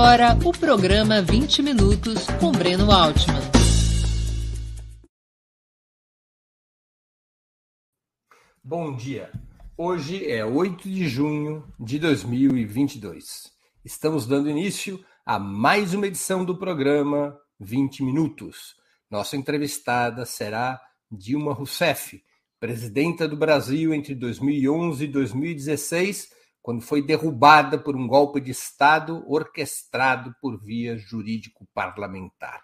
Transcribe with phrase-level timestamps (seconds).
[0.00, 3.40] Agora o programa 20 Minutos com Breno Altman.
[8.62, 9.32] Bom dia.
[9.76, 13.50] Hoje é 8 de junho de 2022.
[13.84, 18.76] Estamos dando início a mais uma edição do programa 20 Minutos.
[19.10, 22.22] Nossa entrevistada será Dilma Rousseff,
[22.60, 29.24] presidenta do Brasil entre 2011 e 2016 quando foi derrubada por um golpe de Estado
[29.26, 32.62] orquestrado por via jurídico-parlamentar.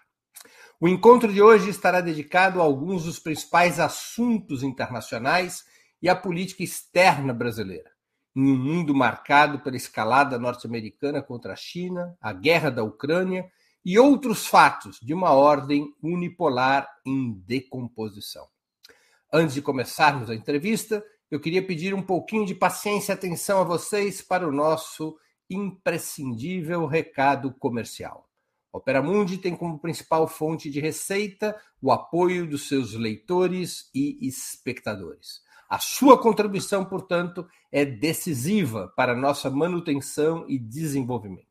[0.79, 5.63] O encontro de hoje estará dedicado a alguns dos principais assuntos internacionais
[6.01, 7.89] e à política externa brasileira.
[8.35, 13.49] Em um mundo marcado pela escalada norte-americana contra a China, a guerra da Ucrânia
[13.83, 18.45] e outros fatos de uma ordem unipolar em decomposição.
[19.31, 23.63] Antes de começarmos a entrevista, eu queria pedir um pouquinho de paciência e atenção a
[23.63, 25.17] vocês para o nosso
[25.49, 28.29] imprescindível recado comercial.
[28.71, 35.41] Opera Mundi tem como principal fonte de receita o apoio dos seus leitores e espectadores.
[35.69, 41.47] A sua contribuição, portanto, é decisiva para nossa manutenção e desenvolvimento.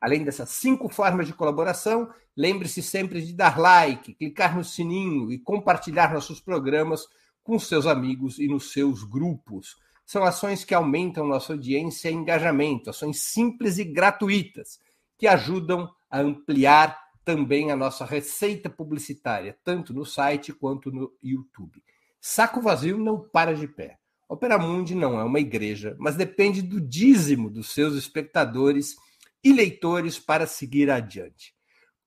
[0.00, 5.38] Além dessas cinco formas de colaboração, lembre-se sempre de dar like, clicar no sininho e
[5.38, 7.06] compartilhar nossos programas
[7.42, 9.76] com seus amigos e nos seus grupos.
[10.06, 14.80] São ações que aumentam nossa audiência e engajamento, ações simples e gratuitas
[15.16, 21.80] que ajudam a ampliar também a nossa receita publicitária, tanto no site quanto no YouTube.
[22.20, 23.99] Saco vazio não para de pé.
[24.30, 28.94] Opera Mundi não é uma igreja, mas depende do dízimo dos seus espectadores
[29.42, 31.52] e leitores para seguir adiante.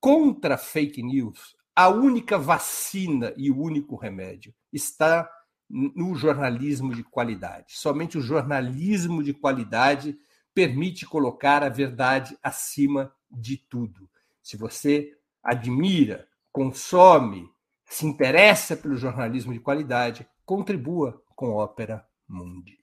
[0.00, 5.30] Contra fake news, a única vacina e o único remédio está
[5.68, 7.74] no jornalismo de qualidade.
[7.76, 10.18] Somente o jornalismo de qualidade
[10.54, 14.08] permite colocar a verdade acima de tudo.
[14.42, 15.12] Se você
[15.42, 17.50] admira, consome,
[17.84, 22.78] se interessa pelo jornalismo de qualidade, contribua com Ópera Mundi.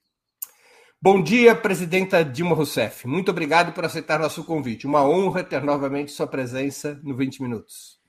[1.00, 3.08] Bom dia, presidenta Dilma Rousseff.
[3.08, 4.86] Muito obrigado por aceitar nosso convite.
[4.86, 8.00] Uma honra ter novamente sua presença no 20 Minutos.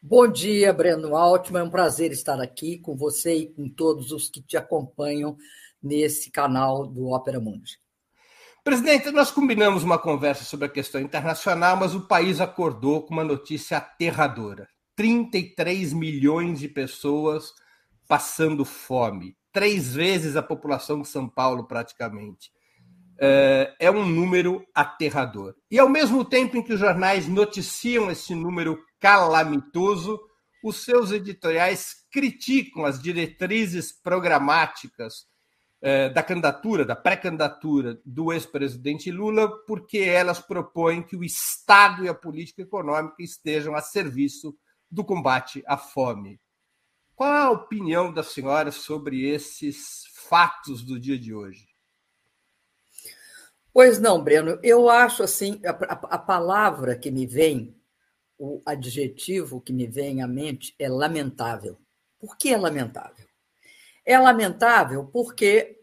[0.00, 1.60] Bom dia, Breno Altman.
[1.60, 5.36] É um prazer estar aqui com você e com todos os que te acompanham
[5.82, 7.78] nesse canal do Ópera Mundi.
[8.64, 13.24] Presidente, nós combinamos uma conversa sobre a questão internacional, mas o país acordou com uma
[13.24, 14.66] notícia aterradora:
[14.96, 17.52] 33 milhões de pessoas
[18.08, 22.50] passando fome três vezes a população de São Paulo, praticamente.
[23.18, 25.54] É, é um número aterrador.
[25.70, 30.18] E ao mesmo tempo em que os jornais noticiam esse número calamitoso,
[30.62, 35.26] os seus editoriais criticam as diretrizes programáticas
[35.82, 42.08] é, da candidatura, da pré-candidatura do ex-presidente Lula, porque elas propõem que o Estado e
[42.08, 44.54] a política econômica estejam a serviço
[44.90, 46.38] do combate à fome.
[47.20, 51.68] Qual a opinião da senhora sobre esses fatos do dia de hoje?
[53.74, 57.78] Pois não, Breno, eu acho assim, a, a, a palavra que me vem
[58.38, 61.78] o adjetivo que me vem à mente é lamentável.
[62.18, 63.26] Por que é lamentável?
[64.02, 65.78] É lamentável porque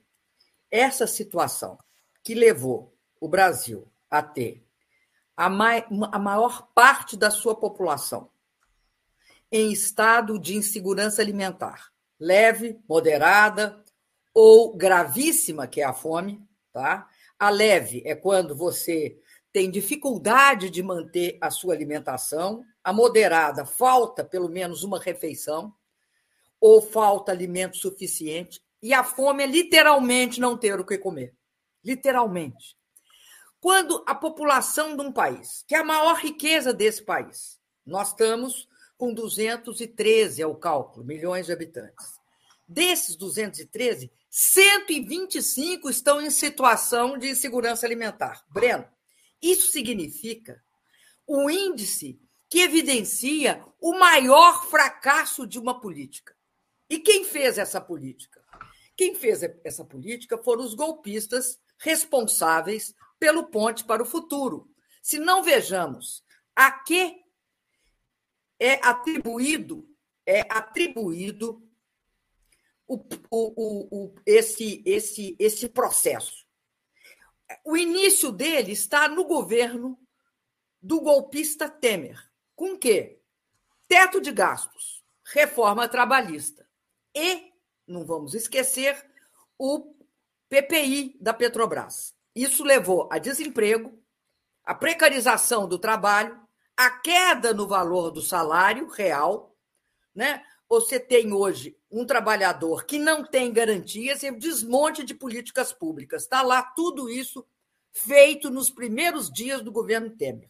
[0.72, 1.78] essa situação
[2.24, 4.66] que levou o Brasil a ter
[5.36, 8.28] a, mai, a maior parte da sua população
[9.52, 13.84] em estado de insegurança alimentar, leve, moderada
[14.34, 16.42] ou gravíssima, que é a fome,
[16.72, 17.08] tá?
[17.40, 19.20] A leve é quando você
[19.52, 25.74] tem dificuldade de manter a sua alimentação, a moderada falta pelo menos uma refeição
[26.60, 31.34] ou falta alimento suficiente e a fome é literalmente não ter o que comer.
[31.84, 32.78] Literalmente.
[33.60, 38.67] Quando a população de um país, que é a maior riqueza desse país, nós estamos
[38.98, 42.18] com 213 é o cálculo, milhões de habitantes.
[42.68, 48.44] Desses 213, 125 estão em situação de insegurança alimentar.
[48.50, 48.86] Breno,
[49.42, 50.62] isso significa
[51.26, 56.36] o índice que evidencia o maior fracasso de uma política.
[56.90, 58.42] E quem fez essa política?
[58.96, 64.70] Quem fez essa política foram os golpistas responsáveis pelo Ponte para o Futuro.
[65.02, 66.24] Se não vejamos
[66.56, 67.22] a que
[68.60, 69.88] é atribuído
[70.28, 71.66] é atribuído
[72.86, 72.98] o,
[73.32, 76.46] o, o, esse, esse, esse processo.
[77.64, 79.98] O início dele está no governo
[80.82, 82.22] do golpista Temer.
[82.56, 83.22] Com quê?
[83.88, 86.68] Teto de gastos, reforma trabalhista
[87.16, 87.54] e,
[87.88, 89.10] não vamos esquecer,
[89.58, 89.96] o
[90.50, 92.14] PPI da Petrobras.
[92.36, 93.98] Isso levou a desemprego,
[94.66, 96.47] a precarização do trabalho,
[96.78, 99.58] a queda no valor do salário real,
[100.14, 100.44] né?
[100.70, 106.24] Você tem hoje um trabalhador que não tem garantias e desmonte de políticas públicas.
[106.24, 107.46] Está lá tudo isso
[107.92, 110.50] feito nos primeiros dias do governo Temer.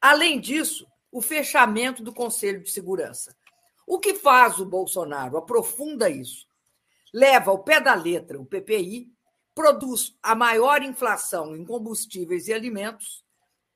[0.00, 3.36] Além disso, o fechamento do Conselho de Segurança.
[3.86, 5.36] O que faz o Bolsonaro?
[5.36, 6.46] Aprofunda isso.
[7.12, 9.12] Leva ao pé da letra o PPI,
[9.52, 13.24] produz a maior inflação em combustíveis e alimentos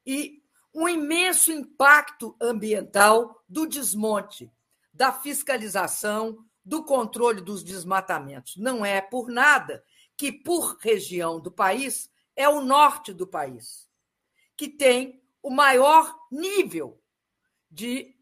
[0.06, 0.43] e
[0.74, 4.50] um imenso impacto ambiental do desmonte,
[4.92, 8.56] da fiscalização, do controle dos desmatamentos.
[8.56, 9.84] Não é por nada
[10.16, 13.88] que, por região do país, é o norte do país,
[14.56, 17.00] que tem o maior nível
[17.70, 18.16] de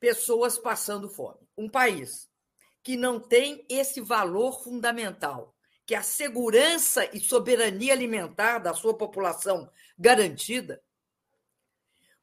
[0.00, 1.46] pessoas passando fome.
[1.56, 2.28] Um país
[2.82, 5.54] que não tem esse valor fundamental,
[5.86, 10.82] que é a segurança e soberania alimentar da sua população garantida,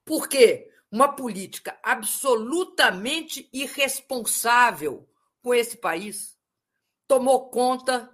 [0.10, 5.08] porque uma política absolutamente irresponsável
[5.40, 6.36] com esse país
[7.08, 8.10] tomou conta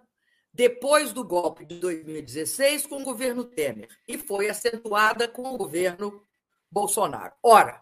[0.54, 6.22] depois do golpe de 2016 com o governo Temer e foi acentuada com o governo
[6.70, 7.34] Bolsonaro.
[7.42, 7.82] Ora,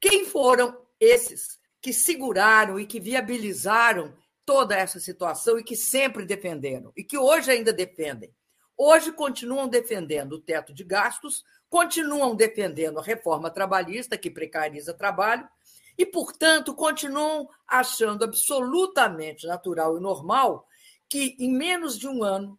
[0.00, 4.12] quem foram esses que seguraram e que viabilizaram
[4.44, 8.34] toda essa situação e que sempre defenderam e que hoje ainda defendem?
[8.76, 15.48] Hoje continuam defendendo o teto de gastos, continuam defendendo a reforma trabalhista, que precariza trabalho,
[15.96, 20.66] e, portanto, continuam achando absolutamente natural e normal
[21.08, 22.58] que, em menos de um ano,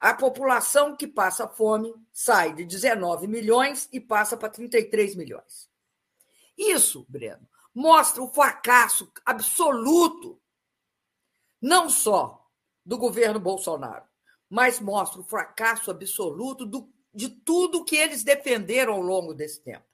[0.00, 5.70] a população que passa fome sai de 19 milhões e passa para 33 milhões.
[6.56, 10.40] Isso, Breno, mostra o fracasso absoluto,
[11.60, 12.46] não só
[12.84, 14.04] do governo Bolsonaro,
[14.48, 19.86] mas mostra o fracasso absoluto do de tudo que eles defenderam ao longo desse tempo.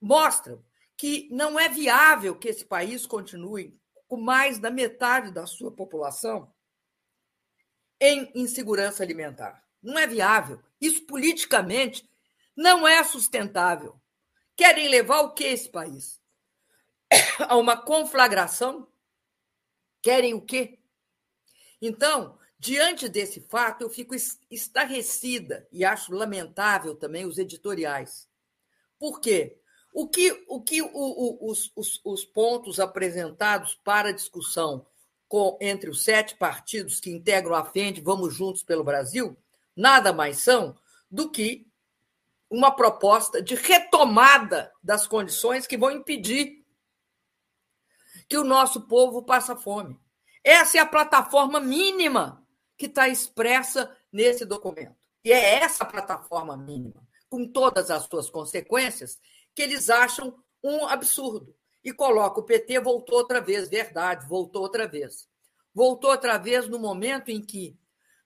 [0.00, 0.64] Mostram
[0.96, 6.54] que não é viável que esse país continue com mais da metade da sua população
[8.00, 9.66] em insegurança alimentar.
[9.82, 10.62] Não é viável.
[10.80, 12.08] Isso politicamente
[12.54, 14.00] não é sustentável.
[14.54, 16.22] Querem levar o que esse país?
[17.48, 18.86] A uma conflagração?
[20.00, 20.78] Querem o quê?
[21.82, 24.14] Então, Diante desse fato, eu fico
[24.50, 28.28] estarrecida e acho lamentável também os editoriais.
[28.98, 29.58] Por quê?
[29.92, 34.86] O que, o que o, o, os, os, os, pontos apresentados para discussão
[35.28, 39.36] com, entre os sete partidos que integram a FEND, Vamos Juntos pelo Brasil,
[39.74, 40.76] nada mais são
[41.10, 41.66] do que
[42.50, 46.64] uma proposta de retomada das condições que vão impedir
[48.28, 49.98] que o nosso povo passe fome.
[50.42, 52.45] Essa é a plataforma mínima
[52.76, 54.94] que está expressa nesse documento.
[55.24, 59.18] E é essa plataforma mínima, com todas as suas consequências,
[59.54, 61.54] que eles acham um absurdo.
[61.82, 65.28] E coloca o PT voltou outra vez, verdade, voltou outra vez.
[65.74, 67.76] Voltou outra vez no momento em que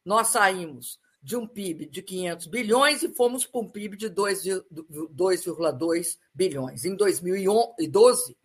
[0.05, 6.19] nós saímos de um PIB de 500 bilhões e fomos para um PIB de 2,2
[6.35, 6.85] bilhões.
[6.85, 8.37] Em 2012,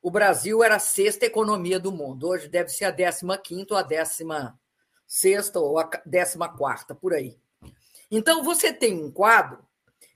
[0.00, 2.28] o Brasil era a sexta economia do mundo.
[2.28, 3.26] Hoje deve ser a 15
[3.70, 3.82] ou a
[5.10, 6.36] 16 ou a 14,
[7.00, 7.36] por aí.
[8.08, 9.66] Então, você tem um quadro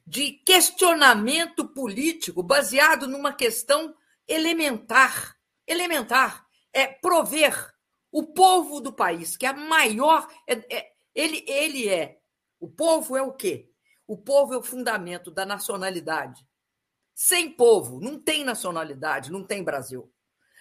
[0.06, 3.94] de questionamento político baseado numa questão
[4.28, 5.36] elementar.
[5.66, 7.74] Elementar é prover
[8.12, 10.28] o povo do país, que é a maior.
[10.46, 12.20] É, é, ele, ele é.
[12.60, 13.68] O povo é o quê?
[14.06, 16.46] O povo é o fundamento da nacionalidade.
[17.14, 20.12] Sem povo, não tem nacionalidade, não tem Brasil.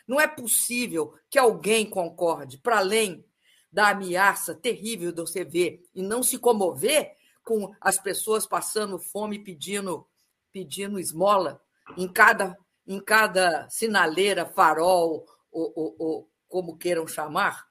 [0.07, 3.25] Não é possível que alguém concorde, para além
[3.73, 9.39] da ameaça terrível de você ver e não se comover com as pessoas passando fome
[9.39, 10.07] pedindo
[10.51, 11.59] pedindo esmola
[11.97, 17.67] em cada em cada sinaleira, farol ou, ou, ou como queiram chamar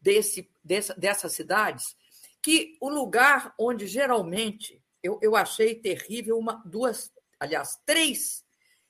[0.00, 1.96] desse, dessa, dessas cidades,
[2.42, 8.44] que o lugar onde geralmente eu, eu achei terrível uma duas aliás, três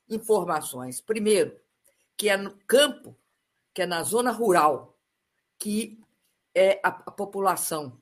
[0.09, 1.01] informações.
[1.01, 1.59] Primeiro,
[2.17, 3.17] que é no campo,
[3.75, 4.99] que é na zona rural,
[5.59, 6.01] que
[6.57, 8.01] é a, a população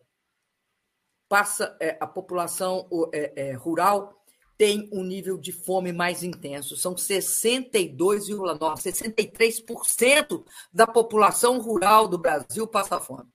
[1.29, 4.25] passa é, a população é, é, rural
[4.57, 6.77] tem um nível de fome mais intenso.
[6.77, 13.29] São 62,9%, 63% da população rural do Brasil passa fome.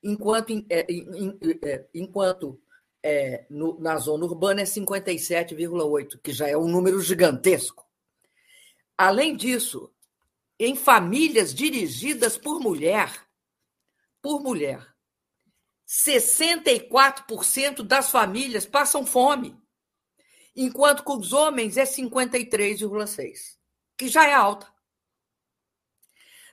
[0.00, 2.60] Enquanto, é, é, enquanto
[3.02, 7.84] é, no, na zona urbana é 57,8%, que já é um número gigantesco.
[8.96, 9.92] Além disso,
[10.56, 13.27] em famílias dirigidas por mulher,
[14.20, 14.86] por mulher,
[15.86, 19.56] 64% das famílias passam fome,
[20.54, 23.56] enquanto com os homens é 53,6%,
[23.96, 24.70] que já é alta.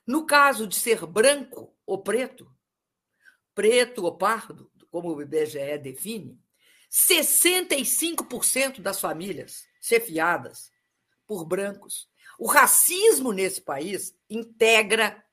[0.07, 2.49] No caso de ser branco ou preto,
[3.53, 6.39] preto ou pardo, como o IBGE define,
[6.89, 10.71] 65% das famílias chefiadas
[11.27, 12.07] por brancos.
[12.39, 15.24] O racismo nesse país integra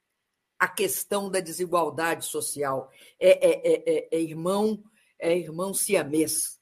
[0.63, 2.89] a questão da desigualdade social.
[3.19, 4.81] É, é, é, é, é irmão,
[5.19, 6.61] é irmão siamês,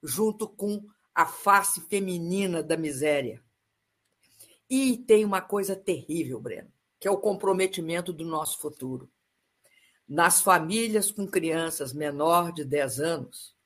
[0.00, 3.42] junto com a face feminina da miséria.
[4.70, 9.10] E tem uma coisa terrível, Breno, que é o comprometimento do nosso futuro.
[10.08, 13.56] Nas famílias com crianças menor de 10 anos,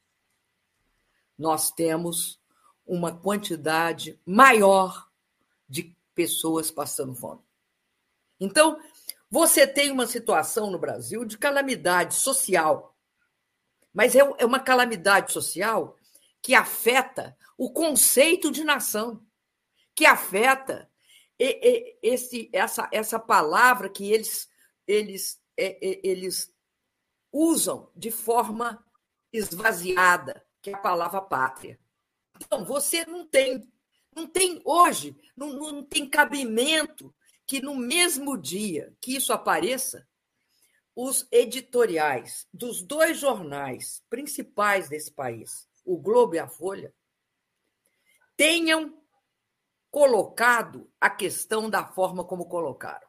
[1.37, 2.41] nós temos
[2.87, 5.11] uma quantidade maior
[5.69, 7.43] de pessoas passando fome.
[8.41, 8.81] Então,
[9.31, 12.97] você tem uma situação no Brasil de calamidade social,
[13.93, 15.97] mas é, é uma calamidade social
[16.43, 19.25] que afeta o conceito de nação,
[19.95, 20.91] que afeta
[21.39, 24.49] esse, essa, essa palavra que eles,
[24.87, 26.53] eles é, é, eles
[27.33, 28.85] usam de forma
[29.33, 31.79] esvaziada, que é a palavra pátria.
[32.37, 33.69] Então, você não tem,
[34.15, 37.15] não tem hoje, não, não tem cabimento
[37.47, 40.07] que no mesmo dia que isso apareça,
[40.97, 46.95] os editoriais dos dois jornais principais desse país, o Globo e a Folha,
[48.37, 49.03] tenham
[49.91, 53.07] colocado a questão da forma como colocaram.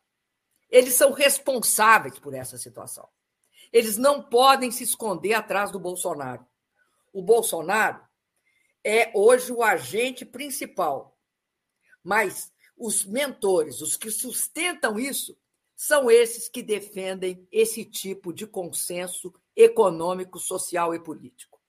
[0.70, 3.08] Eles são responsáveis por essa situação.
[3.72, 6.46] Eles não podem se esconder atrás do Bolsonaro.
[7.14, 8.04] O Bolsonaro
[8.84, 11.18] é hoje o agente principal.
[12.04, 15.38] Mas os mentores, os que sustentam isso,
[15.76, 21.60] são esses que defendem esse tipo de consenso econômico, social e político,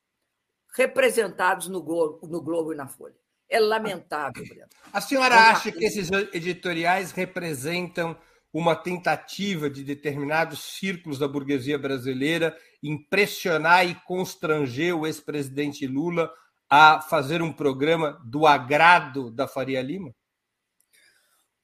[0.77, 3.17] representados no Globo, no Globo e na Folha.
[3.49, 4.69] É lamentável, Breno.
[4.93, 8.17] A senhora acha que esses editoriais representam
[8.53, 16.33] uma tentativa de determinados círculos da burguesia brasileira impressionar e constranger o ex-presidente Lula
[16.69, 20.13] a fazer um programa do agrado da Faria Lima?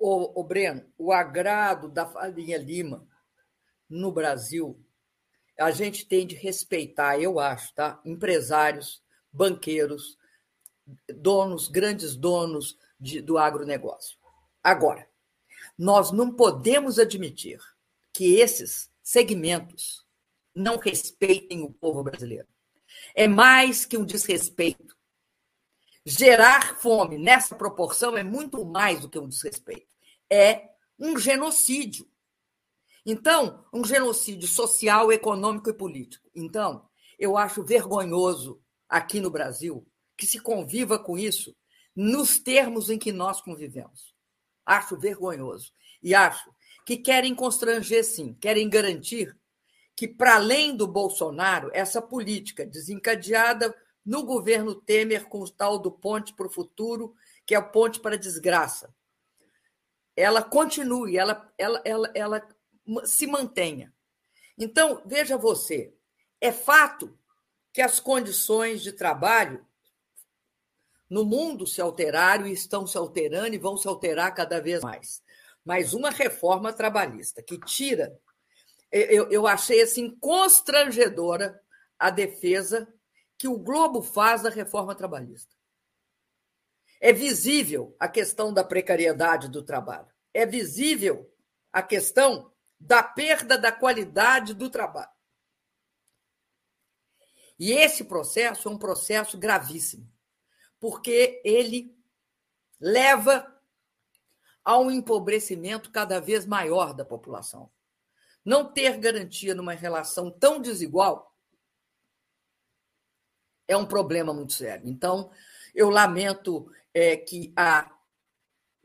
[0.04, 3.06] O, Breno, o agrado da Faria Lima
[3.88, 4.84] no Brasil,
[5.56, 8.00] a gente tem de respeitar, eu acho, tá?
[8.04, 9.00] Empresários,
[9.32, 10.18] banqueiros,
[11.08, 14.18] donos, grandes donos de, do agronegócio.
[14.60, 15.08] Agora,
[15.78, 17.60] nós não podemos admitir
[18.12, 20.04] que esses segmentos
[20.52, 22.48] não respeitem o povo brasileiro.
[23.14, 24.96] É mais que um desrespeito.
[26.04, 29.91] Gerar fome nessa proporção é muito mais do que um desrespeito.
[30.32, 32.08] É um genocídio.
[33.04, 36.26] Então, um genocídio social, econômico e político.
[36.34, 38.58] Então, eu acho vergonhoso
[38.88, 39.86] aqui no Brasil
[40.16, 41.54] que se conviva com isso
[41.94, 44.14] nos termos em que nós convivemos.
[44.64, 45.70] Acho vergonhoso.
[46.02, 46.50] E acho
[46.86, 49.36] que querem constranger, sim, querem garantir
[49.94, 55.92] que, para além do Bolsonaro, essa política desencadeada no governo Temer com o tal do
[55.92, 58.94] Ponte para o Futuro, que é o Ponte para a Desgraça,
[60.16, 62.48] ela continue, ela, ela, ela, ela
[63.04, 63.92] se mantenha.
[64.58, 65.94] Então, veja você,
[66.40, 67.18] é fato
[67.72, 69.66] que as condições de trabalho
[71.08, 75.22] no mundo se alteraram e estão se alterando e vão se alterar cada vez mais.
[75.64, 78.18] Mas uma reforma trabalhista que tira.
[78.90, 81.60] Eu, eu achei assim constrangedora
[81.98, 82.92] a defesa
[83.38, 85.51] que o Globo faz da reforma trabalhista.
[87.04, 90.06] É visível a questão da precariedade do trabalho.
[90.32, 91.28] É visível
[91.72, 95.10] a questão da perda da qualidade do trabalho.
[97.58, 100.08] E esse processo é um processo gravíssimo,
[100.78, 101.92] porque ele
[102.80, 103.52] leva
[104.64, 107.68] a um empobrecimento cada vez maior da população.
[108.44, 111.36] Não ter garantia numa relação tão desigual
[113.66, 114.88] é um problema muito sério.
[114.88, 115.32] Então,
[115.74, 117.90] eu lamento é, que a.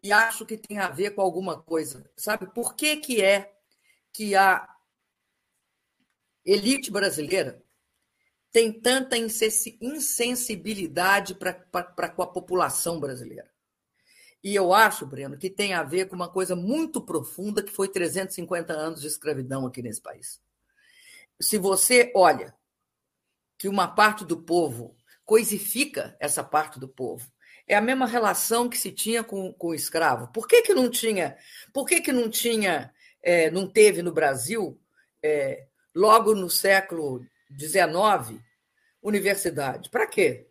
[0.04, 2.10] E acho que tem a ver com alguma coisa.
[2.16, 3.54] Sabe por que, que é
[4.14, 4.68] que a
[6.46, 7.63] elite brasileira
[8.52, 13.52] tem tanta insensibilidade para com a população brasileira?
[14.43, 17.89] E eu acho, Breno, que tem a ver com uma coisa muito profunda que foi
[17.89, 20.39] 350 anos de escravidão aqui nesse país.
[21.39, 22.56] Se você olha
[23.58, 27.30] que uma parte do povo coisifica essa parte do povo,
[27.67, 30.27] é a mesma relação que se tinha com, com o escravo.
[30.32, 31.38] Por que, que não tinha?
[31.73, 32.93] Por que, que não tinha?
[33.21, 34.80] É, não teve no Brasil
[35.21, 37.25] é, logo no século
[37.60, 38.41] XIX
[39.01, 39.89] universidade?
[39.89, 40.47] Para quê?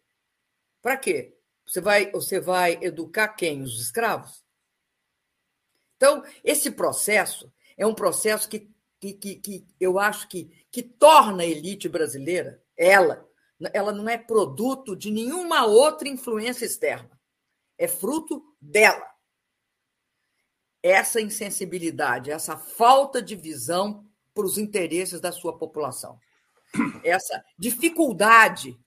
[0.83, 1.35] Para quê?
[1.66, 3.62] Você vai, você vai educar quem?
[3.62, 4.44] Os escravos?
[5.96, 11.42] Então, esse processo é um processo que, que, que, que eu acho que, que torna
[11.42, 13.26] a elite brasileira, ela,
[13.73, 17.19] ela não é produto de nenhuma outra influência externa.
[17.79, 19.07] É fruto dela.
[20.83, 26.19] Essa insensibilidade, essa falta de visão para os interesses da sua população.
[27.03, 28.79] Essa dificuldade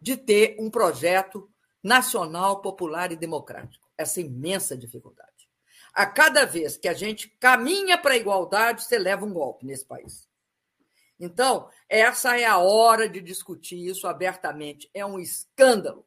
[0.00, 1.50] de ter um projeto
[1.82, 3.88] nacional, popular e democrático.
[3.96, 5.48] Essa imensa dificuldade.
[5.94, 9.84] A cada vez que a gente caminha para a igualdade, você leva um golpe nesse
[9.84, 10.27] país.
[11.18, 14.88] Então, essa é a hora de discutir isso abertamente.
[14.94, 16.06] É um escândalo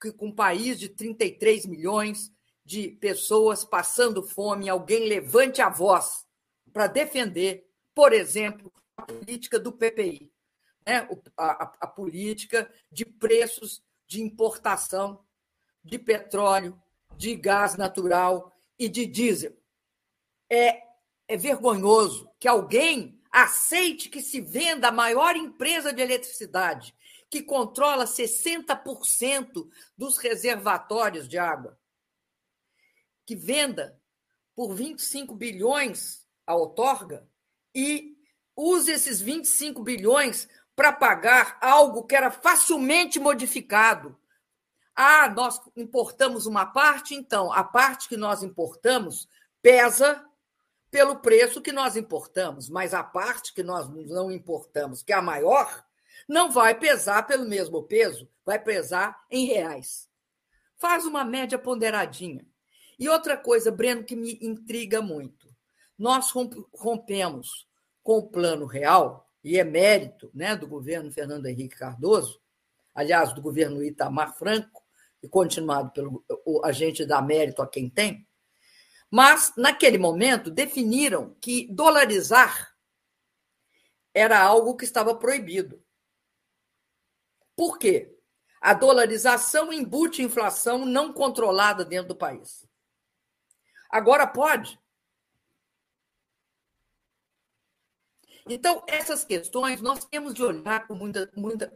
[0.00, 2.32] que, com um país de 33 milhões
[2.64, 6.24] de pessoas passando fome, alguém levante a voz
[6.72, 10.32] para defender, por exemplo, a política do PPI,
[10.86, 11.08] né?
[11.36, 15.24] a, a, a política de preços de importação
[15.82, 16.80] de petróleo,
[17.16, 19.56] de gás natural e de diesel.
[20.50, 20.82] É,
[21.28, 26.94] é vergonhoso que alguém aceite que se venda a maior empresa de eletricidade,
[27.28, 29.68] que controla 60%
[29.98, 31.76] dos reservatórios de água,
[33.26, 34.00] que venda
[34.54, 37.28] por 25 bilhões a outorga
[37.74, 38.16] e
[38.56, 44.16] use esses 25 bilhões para pagar algo que era facilmente modificado.
[44.94, 49.28] Ah, nós importamos uma parte, então a parte que nós importamos
[49.60, 50.24] pesa
[50.94, 55.20] pelo preço que nós importamos, mas a parte que nós não importamos, que é a
[55.20, 55.84] maior,
[56.28, 60.08] não vai pesar pelo mesmo peso, vai pesar em reais.
[60.76, 62.46] Faz uma média ponderadinha.
[62.96, 65.52] E outra coisa, Breno, que me intriga muito.
[65.98, 66.30] Nós
[66.72, 67.66] rompemos
[68.00, 72.40] com o plano real e é mérito né, do governo Fernando Henrique Cardoso,
[72.94, 74.84] aliás, do governo Itamar Franco,
[75.20, 76.24] e continuado pelo
[76.62, 78.24] a gente dá mérito a quem tem,
[79.16, 82.76] mas, naquele momento, definiram que dolarizar
[84.12, 85.80] era algo que estava proibido.
[87.54, 88.12] Por quê?
[88.60, 92.68] A dolarização embute inflação não controlada dentro do país.
[93.88, 94.80] Agora pode.
[98.48, 101.72] Então, essas questões nós temos de olhar com muita, muita,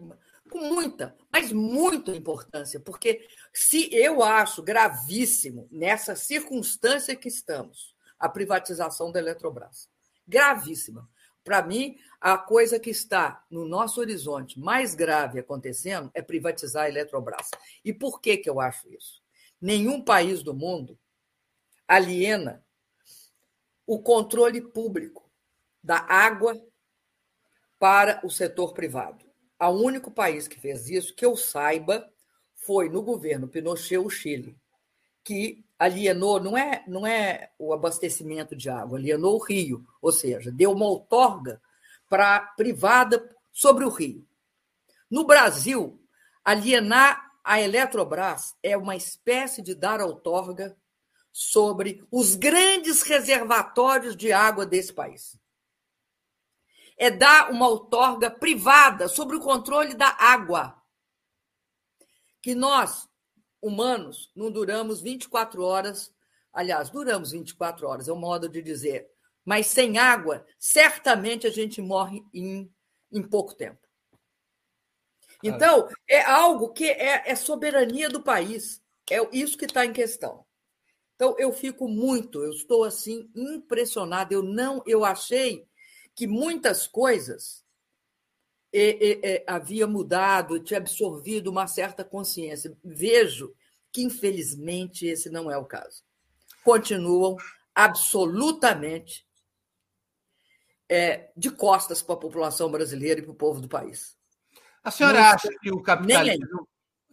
[0.48, 8.28] com muita, mas muita importância, porque se eu acho gravíssimo nessa circunstância que estamos, a
[8.28, 9.88] privatização da Eletrobras,
[10.26, 11.08] gravíssima.
[11.44, 16.88] Para mim, a coisa que está no nosso horizonte mais grave acontecendo é privatizar a
[16.88, 17.50] Eletrobras.
[17.84, 19.22] E por que, que eu acho isso?
[19.61, 20.98] Nenhum país do mundo
[21.87, 22.64] aliena
[23.87, 25.30] o controle público
[25.82, 26.61] da água
[27.78, 29.28] para o setor privado.
[29.61, 32.09] O único país que fez isso, que eu saiba,
[32.55, 34.57] foi no governo Pinochet, o Chile,
[35.25, 40.51] que alienou, não é, não é o abastecimento de água, alienou o rio, ou seja,
[40.51, 41.61] deu uma outorga
[42.09, 44.27] para privada sobre o Rio.
[45.11, 46.01] No Brasil,
[46.44, 50.77] alienar a Eletrobras é uma espécie de dar outorga
[51.33, 55.38] sobre os grandes reservatórios de água desse país.
[56.98, 60.76] É dar uma outorga privada sobre o controle da água.
[62.42, 63.08] Que nós,
[63.62, 66.12] humanos, não duramos 24 horas.
[66.52, 69.08] Aliás, duramos 24 horas, é um modo de dizer.
[69.44, 72.70] Mas sem água, certamente a gente morre em,
[73.12, 73.88] em pouco tempo.
[75.42, 78.82] Então, é algo que é, é soberania do país.
[79.11, 80.44] É isso que está em questão.
[81.14, 84.34] Então, eu fico muito, eu estou assim impressionada.
[84.34, 85.67] Eu não, eu achei
[86.18, 87.64] que muitas coisas
[89.46, 92.76] havia mudado, tinha absorvido uma certa consciência.
[92.85, 93.54] Vejo
[93.92, 96.02] que, infelizmente, esse não é o caso.
[96.64, 97.37] Continuam
[97.72, 99.24] absolutamente
[100.88, 104.18] é, de costas para a população brasileira e para o povo do país.
[104.83, 106.68] A senhora acha que o capitalismo.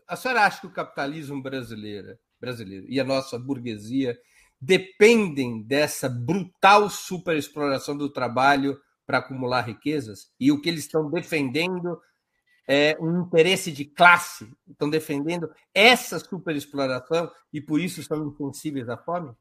[0.07, 4.17] A senhora acha que o capitalismo brasileiro, brasileiro e a nossa burguesia
[4.59, 10.31] dependem dessa brutal superexploração do trabalho para acumular riquezas?
[10.39, 12.01] E o que eles estão defendendo
[12.67, 18.97] é um interesse de classe, estão defendendo essa superexploração e por isso são insensíveis à
[18.97, 19.33] fome?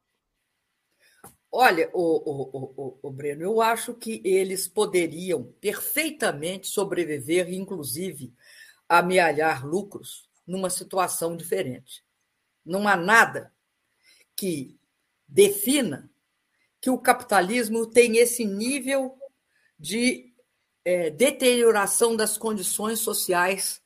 [1.51, 8.35] Olha, o, o, o, o, Breno, eu acho que eles poderiam perfeitamente sobreviver, inclusive
[8.89, 12.05] amealhar lucros, numa situação diferente.
[12.65, 13.53] Não há nada
[14.37, 14.77] que
[15.29, 16.11] defina
[16.81, 19.17] que o capitalismo tem esse nível
[19.85, 20.33] de
[20.83, 23.83] é, deterioração das condições sociais.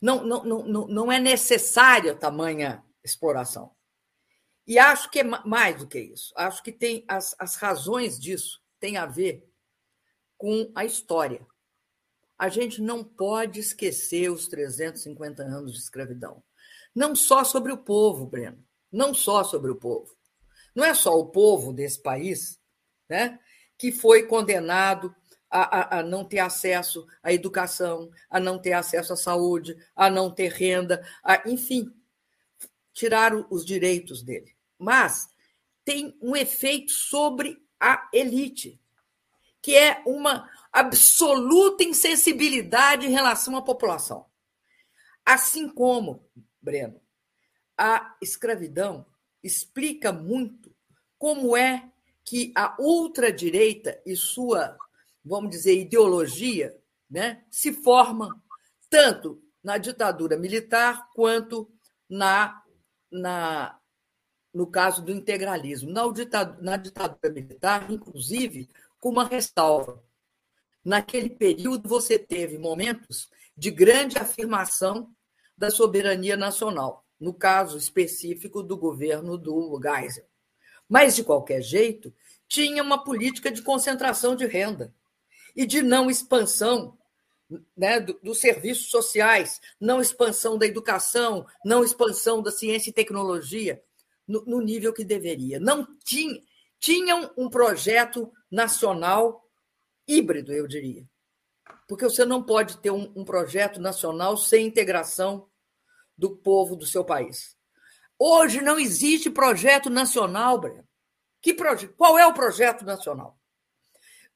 [0.00, 3.76] Não, não, não, não é necessária tamanha exploração.
[4.66, 6.32] E acho que é mais do que isso.
[6.34, 9.46] Acho que tem as, as razões disso têm a ver
[10.38, 11.46] com a história.
[12.38, 16.42] A gente não pode esquecer os 350 anos de escravidão.
[16.94, 20.16] Não só sobre o povo, Breno, não só sobre o povo.
[20.74, 22.58] Não é só o povo desse país
[23.10, 23.38] né,
[23.80, 25.12] que foi condenado
[25.50, 30.08] a, a, a, não ter acesso à educação, a não ter acesso à saúde, a
[30.08, 31.92] não ter renda, a, enfim,
[32.92, 35.28] tiraram os direitos dele mas
[35.84, 38.80] tem um efeito sobre a elite,
[39.60, 44.24] que é uma absoluta insensibilidade em relação à população.
[45.24, 46.26] Assim como,
[46.62, 46.98] Breno,
[47.76, 49.04] a escravidão
[49.42, 50.74] explica muito
[51.18, 51.89] como é
[52.30, 54.78] que a ultradireita e sua,
[55.24, 56.72] vamos dizer, ideologia
[57.10, 58.40] né, se forma
[58.88, 61.68] tanto na ditadura militar quanto
[62.08, 62.62] na,
[63.10, 63.76] na
[64.54, 65.90] no caso do integralismo.
[65.90, 68.68] Na ditadura, na ditadura militar, inclusive,
[69.00, 70.00] com uma ressalva.
[70.84, 75.12] Naquele período, você teve momentos de grande afirmação
[75.58, 80.29] da soberania nacional, no caso específico do governo do Geisel.
[80.90, 82.12] Mas, de qualquer jeito,
[82.48, 84.92] tinha uma política de concentração de renda
[85.54, 86.98] e de não expansão
[87.76, 93.80] né, dos serviços sociais, não expansão da educação, não expansão da ciência e tecnologia
[94.26, 95.60] no, no nível que deveria.
[95.60, 96.40] Não tinha,
[96.80, 99.48] tinham um projeto nacional
[100.08, 101.08] híbrido, eu diria.
[101.86, 105.46] Porque você não pode ter um, um projeto nacional sem integração
[106.18, 107.56] do povo do seu país.
[108.22, 110.86] Hoje não existe projeto nacional, Breno.
[111.40, 111.88] Que proje...
[111.88, 113.40] Qual é o projeto nacional?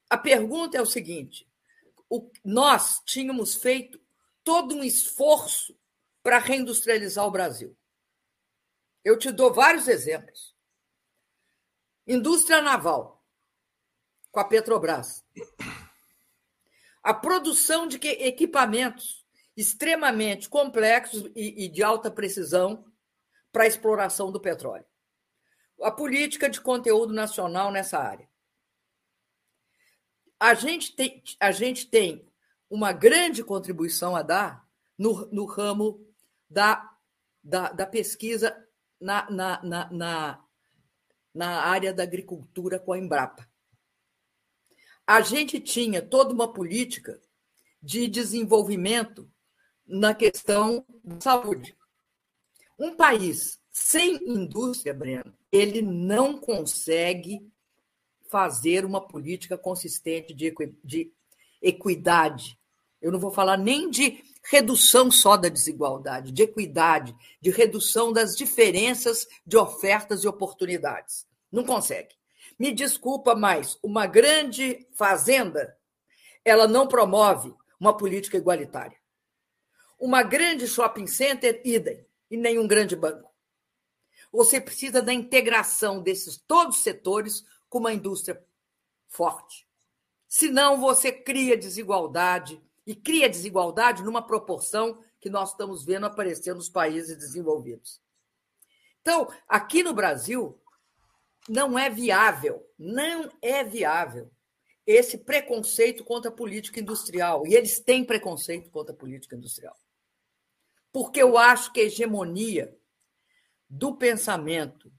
[0.09, 1.47] A pergunta é o seguinte:
[2.09, 2.31] o...
[2.43, 4.01] nós tínhamos feito
[4.43, 5.77] todo um esforço
[6.23, 7.77] para reindustrializar o Brasil.
[9.03, 10.55] Eu te dou vários exemplos.
[12.07, 13.23] Indústria naval,
[14.31, 15.23] com a Petrobras.
[17.03, 19.23] A produção de equipamentos
[19.55, 22.83] extremamente complexos e de alta precisão
[23.55, 24.83] para a exploração do petróleo.
[25.81, 28.29] A política de conteúdo nacional nessa área.
[30.37, 32.29] A gente tem, a gente tem
[32.69, 36.05] uma grande contribuição a dar no, no ramo
[36.49, 36.97] da,
[37.41, 38.53] da, da pesquisa
[38.99, 40.45] na, na, na, na,
[41.33, 43.49] na área da agricultura com a Embrapa.
[45.07, 47.21] A gente tinha toda uma política
[47.81, 49.31] de desenvolvimento
[49.87, 51.73] na questão da saúde.
[52.77, 57.45] Um país sem indústria, Breno, ele não consegue
[58.29, 61.11] fazer uma política consistente de, de
[61.61, 62.57] equidade.
[63.01, 68.35] Eu não vou falar nem de redução só da desigualdade, de equidade, de redução das
[68.35, 71.27] diferenças de ofertas e oportunidades.
[71.51, 72.15] Não consegue.
[72.57, 75.77] Me desculpa, mas uma grande fazenda
[76.43, 78.97] ela não promove uma política igualitária.
[79.99, 83.31] Uma grande shopping center, idem, e nenhum grande banco.
[84.31, 88.43] Você precisa da integração desses todos os setores com uma indústria
[89.07, 89.67] forte.
[90.27, 96.69] Senão você cria desigualdade e cria desigualdade numa proporção que nós estamos vendo aparecer nos
[96.69, 98.01] países desenvolvidos.
[99.01, 100.59] Então, aqui no Brasil,
[101.47, 104.29] não é viável, não é viável
[104.85, 107.45] esse preconceito contra a política industrial.
[107.47, 109.75] E eles têm preconceito contra a política industrial.
[110.95, 112.73] Porque eu acho que a hegemonia
[113.69, 114.89] do pensamento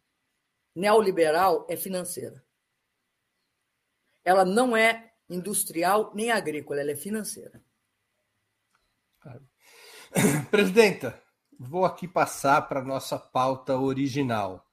[0.74, 2.44] neoliberal é financeira.
[4.22, 7.64] Ela não é industrial nem agrícola, ela é financeira.
[10.50, 11.18] Presidenta,
[11.58, 14.70] vou aqui passar para a nossa pauta original.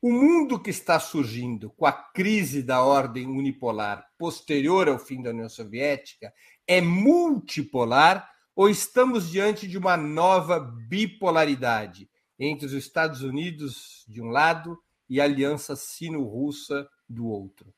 [0.00, 5.30] O mundo que está surgindo com a crise da ordem unipolar posterior ao fim da
[5.30, 6.32] União Soviética
[6.64, 14.30] é multipolar ou estamos diante de uma nova bipolaridade entre os Estados Unidos de um
[14.30, 14.76] lado
[15.08, 17.72] e a aliança sino-russa do outro?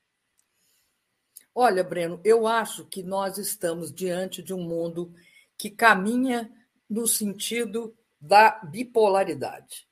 [1.53, 5.13] Olha, Breno, eu acho que nós estamos diante de um mundo
[5.55, 6.51] que caminha
[6.89, 9.87] no sentido da bipolaridade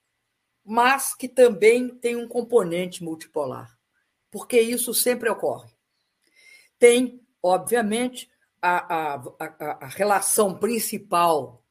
[0.71, 3.75] mas que também tem um componente multipolar,
[4.29, 5.67] porque isso sempre ocorre.
[6.77, 8.29] Tem, obviamente,
[8.61, 11.63] a, a, a, a relação principal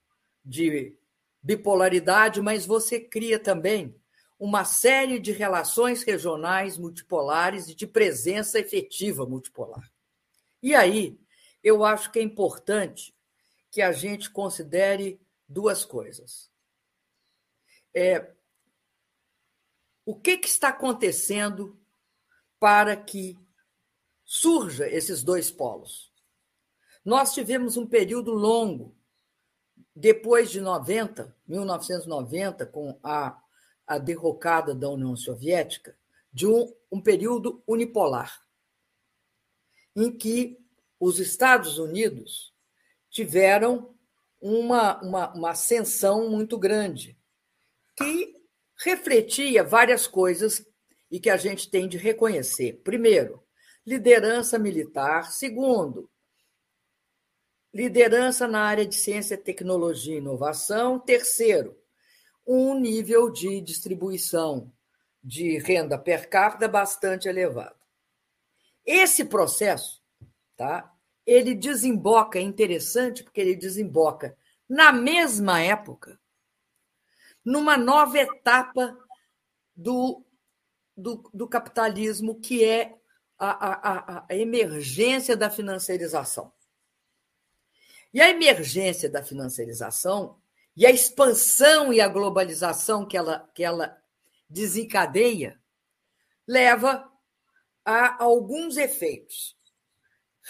[0.44, 0.96] de
[1.42, 3.94] bipolaridade, mas você cria também
[4.38, 9.90] uma série de relações regionais multipolares e de presença efetiva multipolar.
[10.62, 11.18] E aí,
[11.62, 13.14] eu acho que é importante
[13.70, 16.50] que a gente considere duas coisas.
[17.94, 18.32] É,
[20.04, 21.78] o que, que está acontecendo
[22.58, 23.36] para que
[24.24, 26.07] surja esses dois polos?
[27.08, 28.94] Nós tivemos um período longo,
[29.96, 33.34] depois de 90, 1990, com a,
[33.86, 35.96] a derrocada da União Soviética,
[36.30, 38.46] de um, um período unipolar,
[39.96, 40.58] em que
[41.00, 42.52] os Estados Unidos
[43.08, 43.94] tiveram
[44.38, 47.18] uma, uma, uma ascensão muito grande,
[47.96, 48.34] que
[48.84, 50.62] refletia várias coisas
[51.10, 52.82] e que a gente tem de reconhecer.
[52.84, 53.42] Primeiro,
[53.86, 55.32] liderança militar.
[55.32, 56.10] Segundo,
[57.78, 60.98] liderança na área de ciência, tecnologia e inovação.
[60.98, 61.78] Terceiro,
[62.44, 64.72] um nível de distribuição
[65.22, 67.76] de renda per capita bastante elevado.
[68.84, 70.02] Esse processo,
[70.56, 70.92] tá?
[71.24, 74.36] Ele desemboca, é interessante porque ele desemboca
[74.68, 76.18] na mesma época
[77.44, 78.98] numa nova etapa
[79.76, 80.24] do,
[80.96, 82.98] do, do capitalismo, que é
[83.38, 83.50] a,
[84.18, 86.52] a, a emergência da financiarização.
[88.12, 90.40] E a emergência da financiarização
[90.76, 93.96] e a expansão e a globalização que ela, que ela
[94.48, 95.60] desencadeia
[96.46, 97.10] leva
[97.84, 99.56] a alguns efeitos.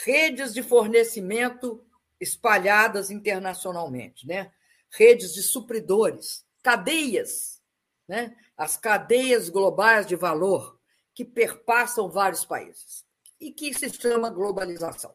[0.04, 1.84] Redes de fornecimento
[2.20, 4.52] espalhadas internacionalmente, né?
[4.90, 7.60] redes de supridores, cadeias,
[8.06, 8.36] né?
[8.56, 10.78] as cadeias globais de valor
[11.14, 13.04] que perpassam vários países
[13.40, 15.14] e que se chama globalização.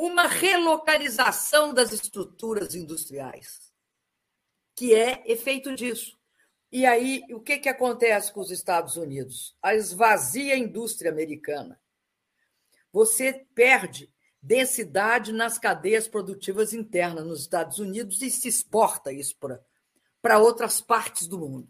[0.00, 3.72] Uma relocalização das estruturas industriais,
[4.76, 6.16] que é efeito disso.
[6.70, 9.56] E aí, o que, que acontece com os Estados Unidos?
[9.60, 11.80] A esvazia indústria americana.
[12.92, 14.08] Você perde
[14.40, 19.36] densidade nas cadeias produtivas internas nos Estados Unidos e se exporta isso
[20.22, 21.68] para outras partes do mundo.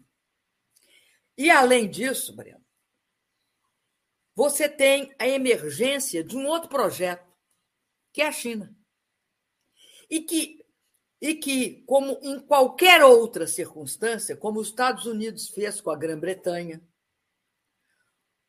[1.35, 2.63] E, além disso, Breno,
[4.35, 7.28] você tem a emergência de um outro projeto,
[8.11, 8.75] que é a China.
[10.09, 10.65] E que,
[11.21, 16.81] e que, como em qualquer outra circunstância, como os Estados Unidos fez com a Grã-Bretanha,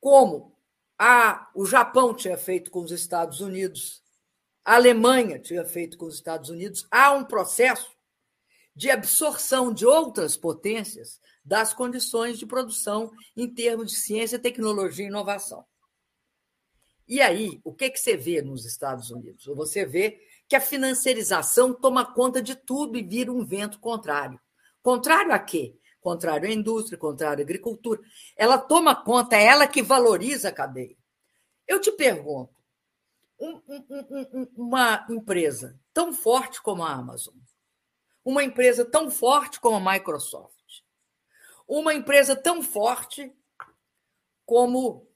[0.01, 0.57] como
[0.99, 4.03] a, o Japão tinha feito com os Estados Unidos,
[4.65, 7.91] a Alemanha tinha feito com os Estados Unidos, há um processo
[8.75, 15.09] de absorção de outras potências das condições de produção em termos de ciência, tecnologia e
[15.09, 15.65] inovação.
[17.11, 19.45] E aí, o que, que você vê nos Estados Unidos?
[19.47, 24.41] Você vê que a financiarização toma conta de tudo e vira um vento contrário.
[24.81, 25.77] Contrário a quê?
[26.01, 28.01] Contrário à indústria, contrário à agricultura.
[28.37, 30.97] Ela toma conta, é ela que valoriza a cadeia.
[31.67, 32.55] Eu te pergunto,
[33.41, 37.35] um, um, uma empresa tão forte como a Amazon,
[38.25, 40.85] uma empresa tão forte como a Microsoft,
[41.67, 43.35] uma empresa tão forte
[44.47, 45.10] como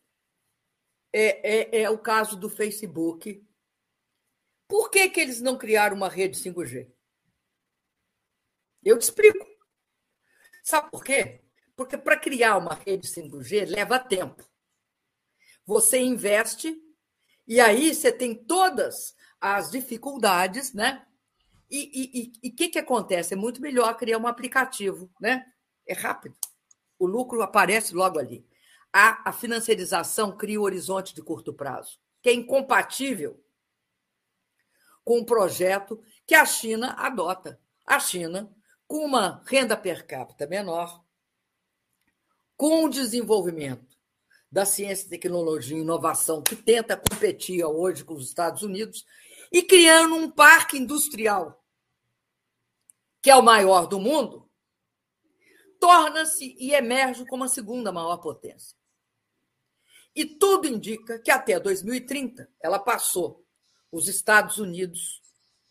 [1.17, 3.47] é, é, é o caso do Facebook.
[4.69, 6.91] Por que, que eles não criaram uma rede 5G?
[8.83, 9.47] Eu te explico.
[10.65, 11.41] Sabe por quê?
[11.77, 14.45] Porque para criar uma rede 5G leva tempo.
[15.65, 16.77] Você investe
[17.47, 21.07] e aí você tem todas as dificuldades, né?
[21.71, 23.35] E o que, que acontece?
[23.35, 25.45] É muito melhor criar um aplicativo, né?
[25.87, 26.37] É rápido.
[26.99, 28.47] O lucro aparece logo ali.
[28.97, 33.45] A, a financiarização cria um horizonte de curto prazo, que é incompatível
[35.05, 37.61] com o projeto que a China adota.
[37.85, 38.55] A China,
[38.87, 41.05] com uma renda per capita menor,
[42.57, 43.99] com o desenvolvimento
[44.49, 49.05] da ciência, tecnologia e inovação, que tenta competir hoje com os Estados Unidos,
[49.51, 51.67] e criando um parque industrial,
[53.21, 54.49] que é o maior do mundo,
[55.81, 58.84] torna-se e emerge como a segunda maior potência.
[60.15, 63.45] E tudo indica que até 2030 ela passou
[63.91, 65.23] os Estados Unidos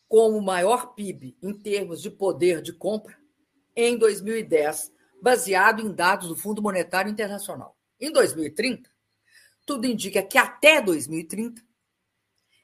[0.08, 3.18] como o maior PIB em termos de poder de compra
[3.76, 7.78] em 2010, baseado em dados do Fundo Monetário Internacional.
[8.00, 8.90] Em 2030,
[9.66, 11.62] tudo indica que até 2030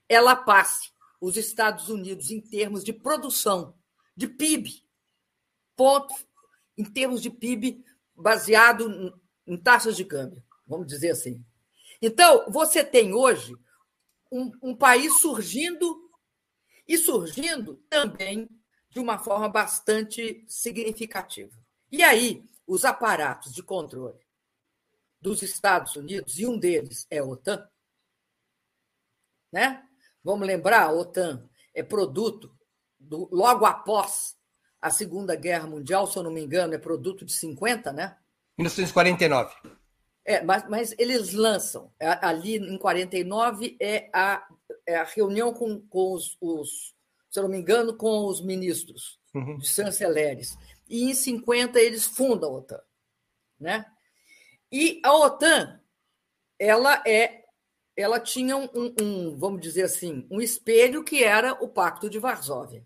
[0.08, 3.74] ela passe os Estados Unidos em termos de produção,
[4.16, 4.84] de PIB,
[5.76, 6.14] ponto,
[6.78, 7.84] em termos de PIB
[8.16, 11.44] baseado em taxas de câmbio, vamos dizer assim.
[12.02, 13.56] Então, você tem hoje
[14.32, 16.10] um, um país surgindo
[16.88, 18.50] e surgindo também
[18.90, 21.56] de uma forma bastante significativa.
[21.92, 24.20] E aí, os aparatos de controle
[25.22, 27.68] dos Estados Unidos, e um deles é a OTAN,
[29.52, 29.84] né?
[30.24, 32.56] Vamos lembrar, a OTAN é produto
[32.98, 34.38] do, logo após
[34.82, 38.18] a Segunda Guerra Mundial, se eu não me engano, é produto de 50, né?
[38.58, 39.56] 1949.
[40.30, 44.48] É, mas, mas eles lançam, é, ali em 49 é a,
[44.86, 46.94] é a reunião com, com os, os,
[47.32, 49.58] se eu não me engano, com os ministros uhum.
[49.58, 50.56] de chanceleres.
[50.88, 52.82] E em 50 eles fundam a OTAN.
[53.60, 53.84] Né?
[54.72, 55.82] E a OTAN,
[56.60, 57.46] ela é,
[57.98, 58.70] ela tinha um,
[59.02, 62.86] um, vamos dizer assim, um espelho que era o Pacto de Varsóvia.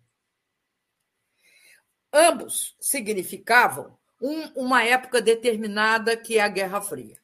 [2.13, 7.21] Ambos significavam um, uma época determinada que é a Guerra Fria,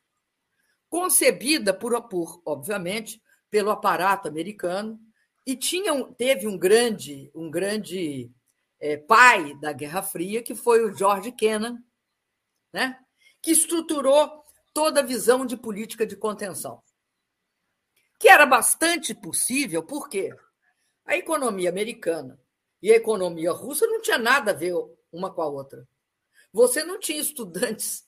[0.90, 5.00] concebida por, por obviamente, pelo aparato americano
[5.46, 8.32] e tinha, teve um grande, um grande
[8.80, 11.82] é, pai da Guerra Fria que foi o George Kennan,
[12.74, 13.00] né?
[13.42, 16.82] que estruturou toda a visão de política de contenção,
[18.20, 20.30] que era bastante possível, porque
[21.06, 22.40] a economia americana
[22.82, 24.74] e a economia russa não tinha nada a ver
[25.12, 25.88] uma com a outra.
[26.52, 28.06] Você não tinha estudantes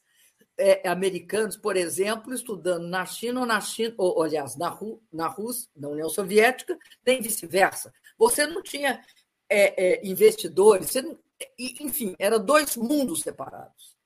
[0.58, 5.28] é, americanos, por exemplo, estudando na China ou na China, ou, aliás, na, Ru, na
[5.28, 7.94] Rússia, na União Soviética, nem vice-versa.
[8.18, 9.04] Você não tinha
[9.50, 11.18] é, é, investidores, não,
[11.58, 13.98] enfim, eram dois mundos separados.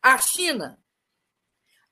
[0.00, 0.80] A China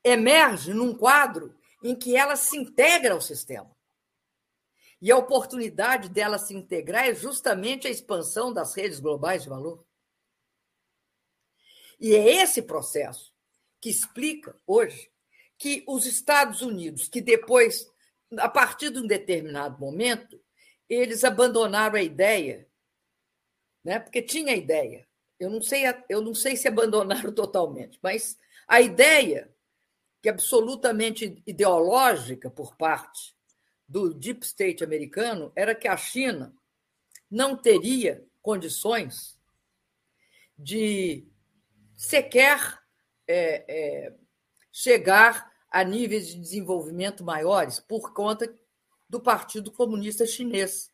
[0.05, 3.75] emerge num quadro em que ela se integra ao sistema.
[5.01, 9.85] E a oportunidade dela se integrar é justamente a expansão das redes globais de valor.
[12.01, 13.34] E é esse processo
[13.85, 15.11] que explica hoje
[15.59, 17.87] que os Estados Unidos, que depois,
[18.39, 20.41] a partir de um determinado momento,
[20.89, 22.67] eles abandonaram a ideia,
[23.85, 23.99] né?
[23.99, 25.07] porque tinha a ideia.
[25.39, 29.55] Eu não sei, eu não sei se abandonaram totalmente, mas a ideia
[30.23, 33.37] que é absolutamente ideológica por parte
[33.87, 36.57] do deep state americano era que a China
[37.31, 39.39] não teria condições
[40.57, 41.29] de
[41.95, 42.83] sequer
[43.27, 44.15] é, é,
[44.73, 48.53] chegar a níveis de desenvolvimento maiores por conta
[49.09, 50.93] do Partido Comunista Chinês.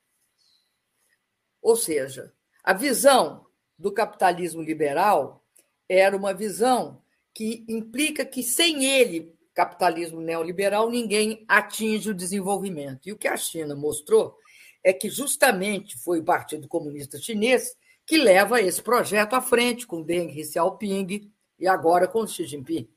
[1.60, 2.32] Ou seja,
[2.64, 3.46] a visão
[3.78, 5.44] do capitalismo liberal
[5.88, 7.02] era uma visão
[7.34, 13.08] que implica que sem ele, capitalismo neoliberal, ninguém atinge o desenvolvimento.
[13.08, 14.36] E o que a China mostrou
[14.82, 17.76] é que justamente foi o Partido Comunista Chinês
[18.06, 22.88] que leva esse projeto à frente, com Deng Xiaoping e agora com Xi Jinping.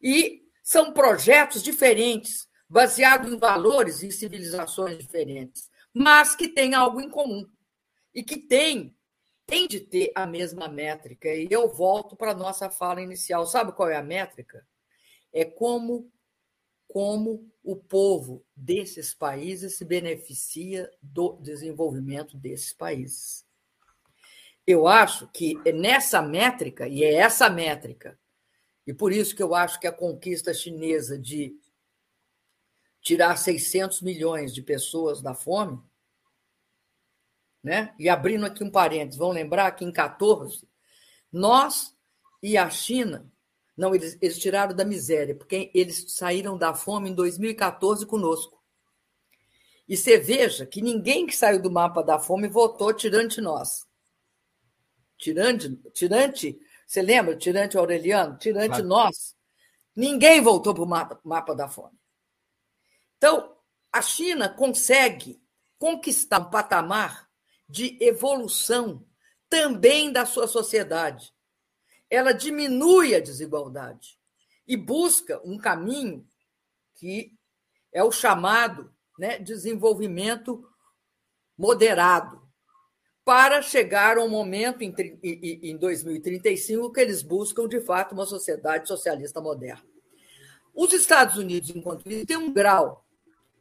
[0.00, 7.08] E são projetos diferentes, baseados em valores e civilizações diferentes, mas que têm algo em
[7.08, 7.48] comum
[8.14, 8.94] e que têm
[9.44, 11.28] tem de ter a mesma métrica.
[11.28, 13.44] E eu volto para a nossa fala inicial.
[13.44, 14.66] Sabe qual é a métrica?
[15.32, 16.10] É como
[16.88, 23.46] como o povo desses países se beneficia do desenvolvimento desses países.
[24.66, 28.18] Eu acho que nessa métrica, e é essa métrica,
[28.86, 31.56] e por isso que eu acho que a conquista chinesa de
[33.00, 35.80] tirar 600 milhões de pessoas da fome,
[37.62, 37.94] né?
[37.98, 40.66] E abrindo aqui um parênteses, vão lembrar que em 14
[41.30, 41.96] nós
[42.42, 43.32] e a China,
[43.76, 48.60] não, eles, eles tiraram da miséria, porque eles saíram da fome em 2014 conosco.
[49.88, 53.86] E você veja que ninguém que saiu do mapa da fome votou tirante nós.
[55.22, 57.36] Tirante, tirante, você lembra?
[57.36, 58.36] Tirante Aureliano?
[58.38, 58.84] Tirante claro.
[58.88, 59.36] nós.
[59.94, 61.96] Ninguém voltou para o mapa, mapa da fome.
[63.18, 63.56] Então,
[63.92, 65.40] a China consegue
[65.78, 67.30] conquistar um patamar
[67.68, 69.06] de evolução
[69.48, 71.32] também da sua sociedade.
[72.10, 74.18] Ela diminui a desigualdade
[74.66, 76.26] e busca um caminho
[76.96, 77.32] que
[77.92, 80.68] é o chamado né, desenvolvimento
[81.56, 82.41] moderado,
[83.24, 88.88] para chegar a um momento em, em 2035 que eles buscam, de fato, uma sociedade
[88.88, 89.84] socialista moderna.
[90.74, 93.04] Os Estados Unidos, enquanto isso, têm um grau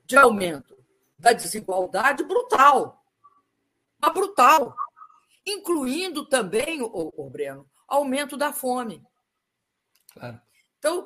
[0.06, 0.78] de aumento
[1.20, 3.02] da desigualdade brutal
[4.02, 4.76] mas brutal,
[5.46, 9.04] incluindo também, o, o Breno, aumento da fome.
[10.12, 10.42] Claro.
[10.80, 11.06] Então,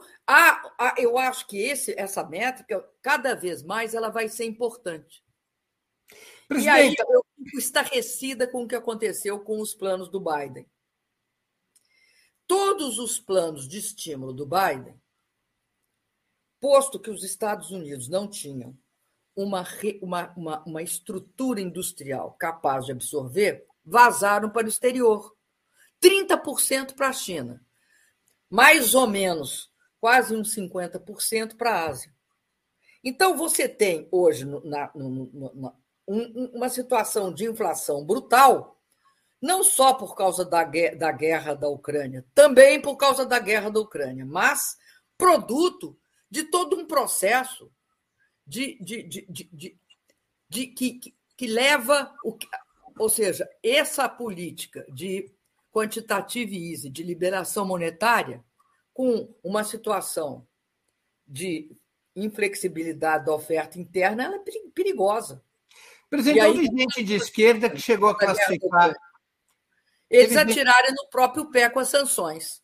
[0.97, 5.24] eu acho que esse, essa métrica, cada vez mais, ela vai ser importante.
[6.47, 6.67] Presidente...
[6.67, 10.67] E aí eu fico estarrecida com o que aconteceu com os planos do Biden.
[12.47, 14.99] Todos os planos de estímulo do Biden,
[16.59, 18.77] posto que os Estados Unidos não tinham
[19.35, 19.65] uma,
[20.01, 25.35] uma, uma, uma estrutura industrial capaz de absorver, vazaram para o exterior.
[26.01, 27.65] 30% para a China,
[28.49, 32.13] mais ou menos quase uns 50% para a Ásia.
[33.03, 35.73] Então, você tem hoje na, no, na,
[36.07, 38.79] um, uma situação de inflação brutal,
[39.41, 43.79] não só por causa da, da guerra da Ucrânia, também por causa da guerra da
[43.79, 44.77] Ucrânia, mas
[45.17, 45.97] produto
[46.29, 47.71] de todo um processo
[48.45, 49.79] de, de, de, de,
[50.49, 52.37] de que, que leva o
[52.97, 55.31] ou seja, essa política de
[55.71, 58.43] quantitative easy, de liberação monetária,
[58.93, 60.47] com uma situação
[61.27, 61.75] de
[62.15, 64.43] inflexibilidade da oferta interna, ela é
[64.73, 65.43] perigosa.
[66.15, 68.93] Presidente, aí, houve gente de esquerda que chegou a classificar.
[70.09, 72.61] Eles atiraram no próprio pé com as sanções.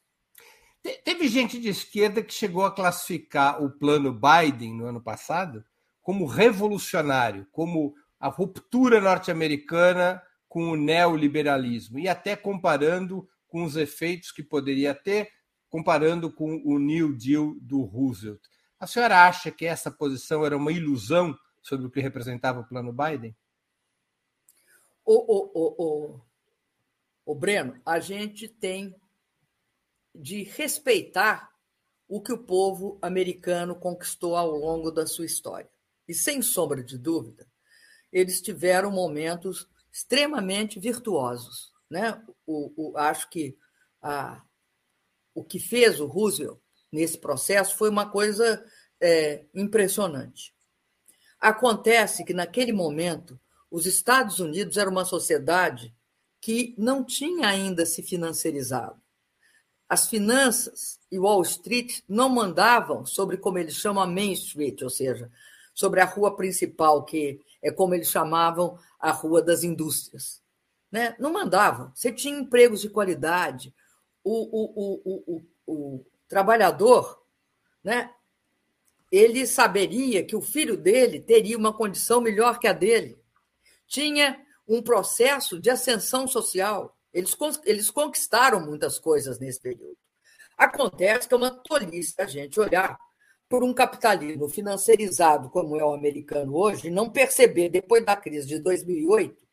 [1.04, 5.64] Teve gente de esquerda que chegou a classificar o plano Biden no ano passado
[6.02, 14.32] como revolucionário, como a ruptura norte-americana com o neoliberalismo, e até comparando com os efeitos
[14.32, 15.30] que poderia ter,
[15.70, 18.42] comparando com o New Deal do Roosevelt.
[18.80, 22.92] A senhora acha que essa posição era uma ilusão sobre o que representava o plano
[22.92, 23.36] Biden?
[25.06, 26.22] O, o, o, o,
[27.26, 28.96] o Breno, a gente tem
[30.14, 31.52] de respeitar
[32.08, 35.70] o que o povo americano conquistou ao longo da sua história.
[36.08, 37.48] E, sem sombra de dúvida,
[38.12, 41.72] eles tiveram momentos extremamente virtuosos.
[41.90, 42.22] Né?
[42.46, 43.58] O, o acho que
[44.02, 44.44] a,
[45.34, 46.60] o que fez o Roosevelt
[46.92, 48.64] nesse processo foi uma coisa
[49.00, 50.54] é, impressionante.
[51.40, 53.40] Acontece que, naquele momento,
[53.72, 55.96] os Estados Unidos era uma sociedade
[56.42, 59.02] que não tinha ainda se financiarizado.
[59.88, 64.90] As finanças e Wall Street não mandavam sobre, como eles chamam, a Main Street, ou
[64.90, 65.32] seja,
[65.74, 70.42] sobre a rua principal, que é como eles chamavam a Rua das Indústrias.
[70.92, 71.16] Né?
[71.20, 71.92] Não mandavam.
[71.96, 73.74] Você tinha empregos de qualidade.
[74.24, 77.22] O, o, o, o, trabalhador
[77.84, 78.12] né?
[79.12, 83.21] ele saberia que o filho dele teria uma condição melhor que a dele.
[83.92, 86.98] Tinha um processo de ascensão social.
[87.14, 87.36] Eles,
[87.66, 89.98] eles conquistaram muitas coisas nesse período.
[90.58, 92.98] Acontece que é uma tolice a gente olhar
[93.50, 98.60] por um capitalismo financiarizado como é o americano hoje, não perceber, depois da crise de
[98.60, 99.46] 2008,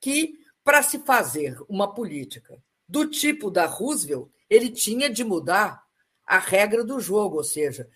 [0.00, 5.82] que para se fazer uma política do tipo da Roosevelt, ele tinha de mudar
[6.24, 7.90] a regra do jogo, ou seja,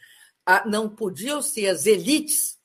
[0.66, 2.58] não podiam ser as elites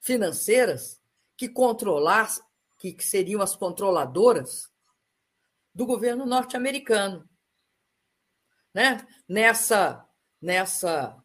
[0.00, 0.97] financeiras
[1.38, 2.44] que controlassem,
[2.78, 4.68] que, que seriam as controladoras
[5.72, 7.26] do governo norte-americano.
[8.74, 9.06] Né?
[9.28, 10.04] Nessa,
[10.42, 11.16] nessa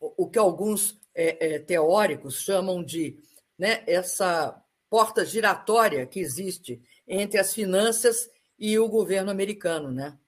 [0.00, 3.18] o que alguns é, é, teóricos chamam de
[3.58, 4.60] né, essa
[4.90, 8.28] porta giratória que existe entre as finanças
[8.58, 10.18] e o governo americano, né?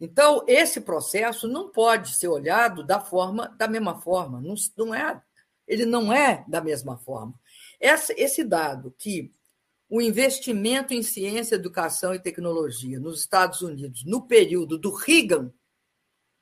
[0.00, 5.22] Então esse processo não pode ser olhado da forma da mesma forma, não, não é,
[5.66, 7.34] ele não é da mesma forma.
[7.82, 9.34] Esse, esse dado que
[9.90, 15.52] o investimento em ciência, educação e tecnologia nos Estados Unidos no período do Reagan,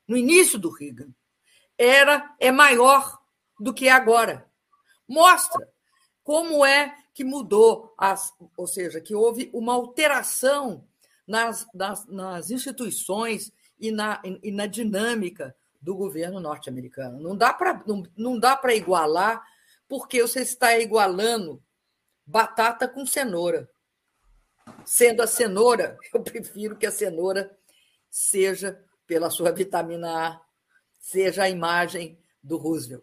[0.06, 1.08] no início do Reagan,
[1.78, 3.18] era é maior
[3.58, 4.46] do que agora.
[5.08, 5.66] mostra
[6.22, 10.86] como é que mudou, as, ou seja, que houve uma alteração
[11.26, 17.18] nas, nas, nas instituições e na, e na dinâmica do governo norte-americano.
[17.18, 19.42] Não dá para não, não dá para igualar,
[19.90, 21.60] porque você está igualando
[22.24, 23.68] batata com cenoura.
[24.84, 27.50] Sendo a cenoura, eu prefiro que a cenoura
[28.08, 30.40] seja, pela sua vitamina A,
[30.96, 33.02] seja a imagem do Roosevelt.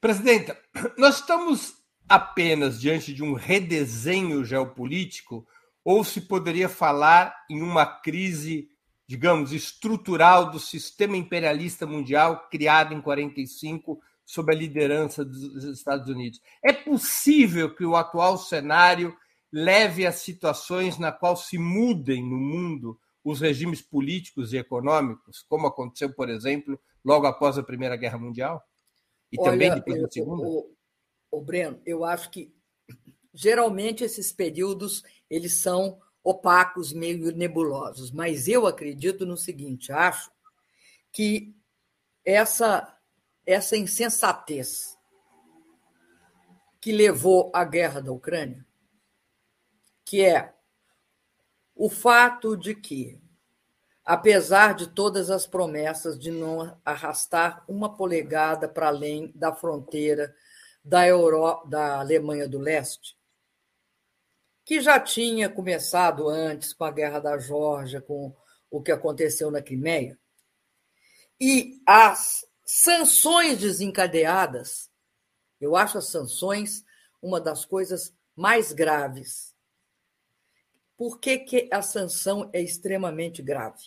[0.00, 0.56] Presidenta,
[0.96, 1.74] nós estamos
[2.08, 5.44] apenas diante de um redesenho geopolítico
[5.84, 8.70] ou se poderia falar em uma crise,
[9.08, 16.40] digamos, estrutural do sistema imperialista mundial criado em 45 sob a liderança dos Estados Unidos?
[16.64, 19.16] É possível que o atual cenário
[19.52, 25.66] leve a situações na qual se mudem no mundo os regimes políticos e econômicos, como
[25.66, 28.62] aconteceu, por exemplo, logo após a Primeira Guerra Mundial?
[29.32, 30.46] E Olha, também depois da Segunda?
[30.46, 30.74] O,
[31.30, 32.52] o Breno, eu acho que
[33.32, 40.30] geralmente esses períodos eles são opacos, meio nebulosos, mas eu acredito no seguinte, acho
[41.12, 41.54] que
[42.24, 42.93] essa
[43.46, 44.98] essa insensatez
[46.80, 48.64] que levou à guerra da Ucrânia,
[50.04, 50.54] que é
[51.74, 53.20] o fato de que,
[54.04, 60.34] apesar de todas as promessas de não arrastar uma polegada para além da fronteira
[60.84, 61.04] da,
[61.66, 63.16] da Alemanha do Leste,
[64.64, 68.34] que já tinha começado antes com a Guerra da Geórgia, com
[68.70, 70.18] o que aconteceu na Crimeia,
[71.40, 74.90] e as sanções desencadeadas,
[75.60, 76.84] eu acho as sanções
[77.22, 79.54] uma das coisas mais graves
[80.96, 83.82] por que, que a sanção é extremamente grave?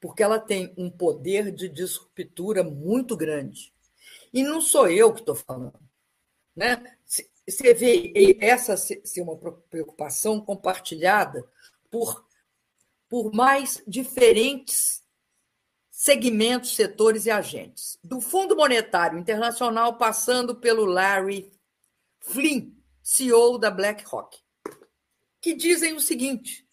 [0.00, 3.72] Porque ela tem um poder de disruptura muito grande.
[4.32, 5.80] E não sou eu que estou falando.
[6.54, 6.96] Né?
[7.06, 11.48] Você vê essa ser uma preocupação compartilhada
[11.90, 12.26] por,
[13.08, 15.02] por mais diferentes
[16.06, 17.98] segmentos, setores e agentes.
[18.02, 21.52] Do Fundo Monetário Internacional, passando pelo Larry
[22.20, 24.38] Flynn, CEO da BlackRock
[25.46, 26.66] que dizem o seguinte: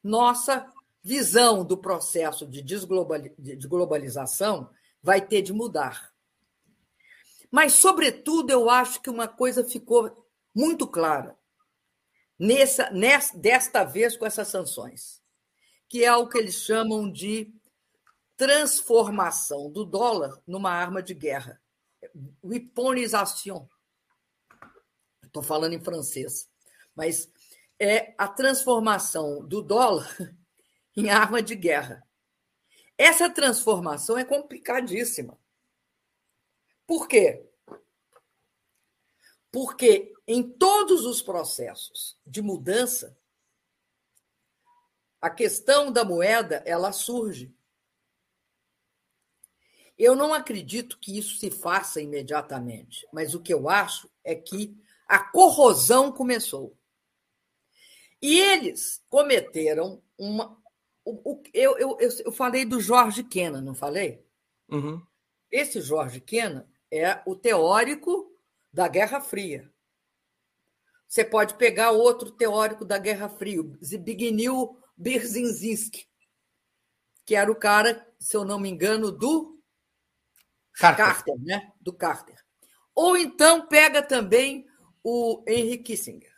[0.00, 4.70] nossa visão do processo de, de globalização
[5.02, 6.12] vai ter de mudar.
[7.50, 11.36] Mas, sobretudo, eu acho que uma coisa ficou muito clara
[12.38, 15.20] nessa, nessa, desta vez com essas sanções,
[15.88, 17.52] que é o que eles chamam de
[18.36, 21.60] transformação do dólar numa arma de guerra.
[22.44, 23.68] Weaponisation.
[25.22, 26.48] Estou falando em francês,
[26.94, 27.30] mas
[27.78, 30.08] é a transformação do dólar
[30.96, 32.06] em arma de guerra.
[32.96, 35.38] Essa transformação é complicadíssima.
[36.86, 37.44] Por quê?
[39.50, 43.18] Porque em todos os processos de mudança,
[45.20, 47.54] a questão da moeda ela surge.
[49.98, 54.76] Eu não acredito que isso se faça imediatamente, mas o que eu acho é que
[55.08, 56.76] a corrosão começou.
[58.20, 60.60] E eles cometeram uma.
[61.54, 64.24] Eu, eu, eu falei do Jorge Kennan, não falei?
[64.68, 65.00] Uhum.
[65.50, 68.32] Esse Jorge Kennan é o teórico
[68.72, 69.70] da Guerra Fria.
[71.06, 76.08] Você pode pegar outro teórico da Guerra Fria, Zbigniew Brzezinski,
[77.24, 79.55] que era o cara, se eu não me engano, do
[80.78, 81.72] Carter, Carter né?
[81.80, 82.36] Do Carter.
[82.94, 84.66] Ou então pega também
[85.02, 86.34] o Henry Kissinger.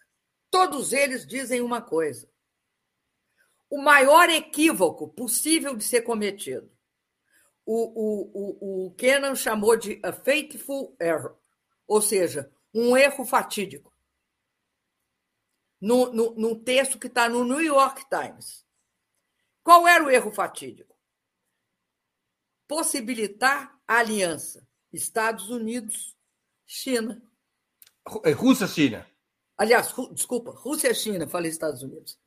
[0.51, 2.31] Todos eles dizem uma coisa:
[3.69, 6.71] o maior equívoco possível de ser cometido.
[7.67, 11.39] O, o, o, o Kennan chamou de a fateful error,
[11.87, 13.93] ou seja, um erro fatídico.
[15.81, 18.67] No, no, no texto que está no New York Times.
[19.63, 20.98] Qual era o erro fatídico?
[22.69, 27.23] Possibilitar a aliança Estados Unidos-China.
[28.07, 29.07] Rússia-China.
[29.57, 32.19] Aliás, Ru, desculpa, Rússia-China, falei Estados Unidos.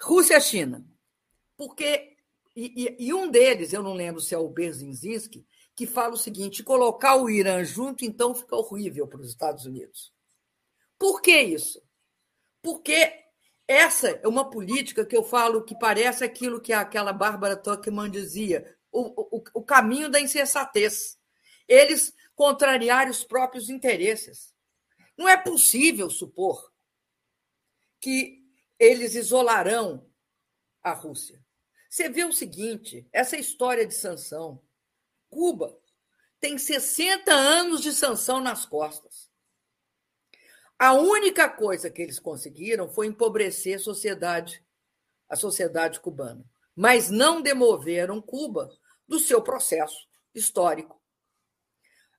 [0.00, 0.84] Rússia-China.
[1.56, 2.16] Porque.
[2.56, 6.18] E, e, e, um deles, eu não lembro se é o Berzinski, que fala o
[6.18, 10.12] seguinte: colocar o Irã junto, então fica horrível para os Estados Unidos.
[10.98, 11.82] Por que isso?
[12.62, 13.12] Porque
[13.68, 18.76] essa é uma política que eu falo que parece aquilo que aquela Bárbara Tuckman dizia:
[18.92, 21.18] o, o, o caminho da insensatez.
[21.68, 24.54] Eles contrariarem os próprios interesses.
[25.16, 26.72] Não é possível supor
[28.00, 28.42] que
[28.78, 30.10] eles isolarão
[30.82, 31.44] a Rússia.
[31.88, 34.62] Você vê o seguinte: essa história de sanção.
[35.28, 35.78] Cuba
[36.40, 39.30] tem 60 anos de sanção nas costas.
[40.78, 44.64] A única coisa que eles conseguiram foi empobrecer a sociedade,
[45.28, 46.42] a sociedade cubana,
[46.74, 48.70] mas não demoveram Cuba
[49.10, 51.02] do seu processo histórico.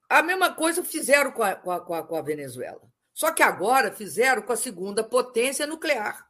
[0.10, 2.82] A mesma coisa fizeram com a, com a, com a Venezuela.
[3.14, 6.30] Só que agora fizeram com a segunda potência nuclear.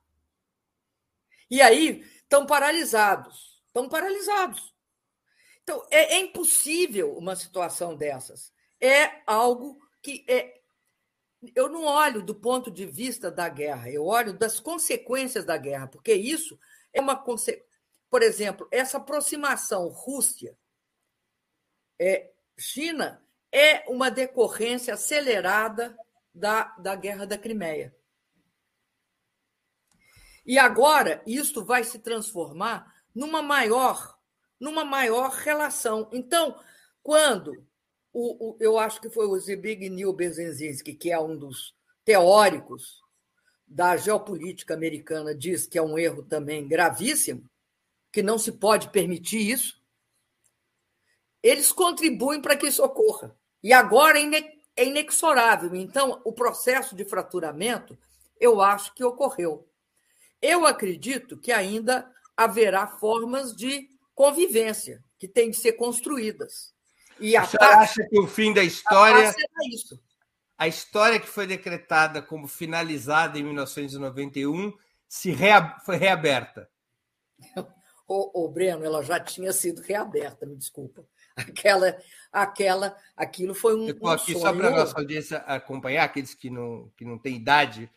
[1.49, 3.59] E aí estão paralisados.
[3.65, 4.71] Estão paralisados.
[5.63, 8.53] Então, é, é impossível uma situação dessas.
[8.79, 10.61] É algo que é.
[11.55, 15.87] Eu não olho do ponto de vista da guerra, eu olho das consequências da guerra,
[15.87, 16.59] porque isso
[16.93, 17.70] é uma consequência.
[18.11, 20.57] Por exemplo, essa aproximação Rússia,
[21.97, 25.97] é, China, é uma decorrência acelerada
[26.35, 27.95] da, da Guerra da Crimeia.
[30.45, 34.19] E agora isso vai se transformar numa maior,
[34.59, 36.09] numa maior relação.
[36.11, 36.61] Então,
[37.01, 37.65] quando
[38.11, 43.01] o, o, eu acho que foi o Zbigniew Brzezinski, que é um dos teóricos
[43.65, 47.49] da geopolítica americana, diz que é um erro também gravíssimo,
[48.11, 49.81] que não se pode permitir isso,
[51.41, 53.35] eles contribuem para que isso ocorra.
[53.63, 54.19] E agora
[54.75, 55.75] é inexorável.
[55.75, 57.97] Então, o processo de fraturamento,
[58.39, 59.67] eu acho que ocorreu.
[60.41, 66.73] Eu acredito que ainda haverá formas de convivência que têm de ser construídas.
[67.19, 69.29] E a Você acha que o fim da história.
[69.29, 70.01] A, isso.
[70.57, 74.73] a história que foi decretada como finalizada em 1991
[75.07, 75.77] se rea...
[75.85, 76.69] foi reaberta?
[78.13, 81.07] O, o Breno, ela já tinha sido reaberta, me desculpa.
[81.33, 81.97] Aquela,
[82.29, 83.87] aquela, aquilo foi um.
[83.87, 87.17] Eu estou aqui um só para a nossa audiência acompanhar, aqueles que não, que não
[87.17, 87.89] têm idade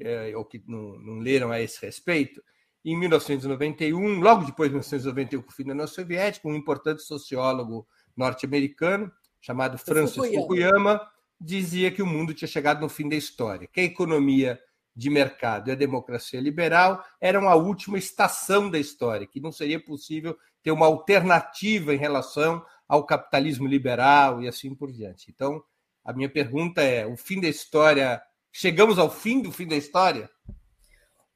[0.00, 2.42] é, ou que não, não leram a esse respeito.
[2.84, 7.86] Em 1991, logo depois de 1991, com o fim da União Soviética, um importante sociólogo
[8.16, 10.42] norte-americano chamado Francis Fukuyama.
[10.42, 14.60] Fukuyama dizia que o mundo tinha chegado no fim da história, que a economia
[14.94, 19.82] de mercado e a democracia liberal eram a última estação da história, que não seria
[19.82, 25.30] possível ter uma alternativa em relação ao capitalismo liberal e assim por diante.
[25.30, 25.62] Então,
[26.04, 28.22] a minha pergunta é: o fim da história,
[28.52, 30.30] chegamos ao fim do fim da história?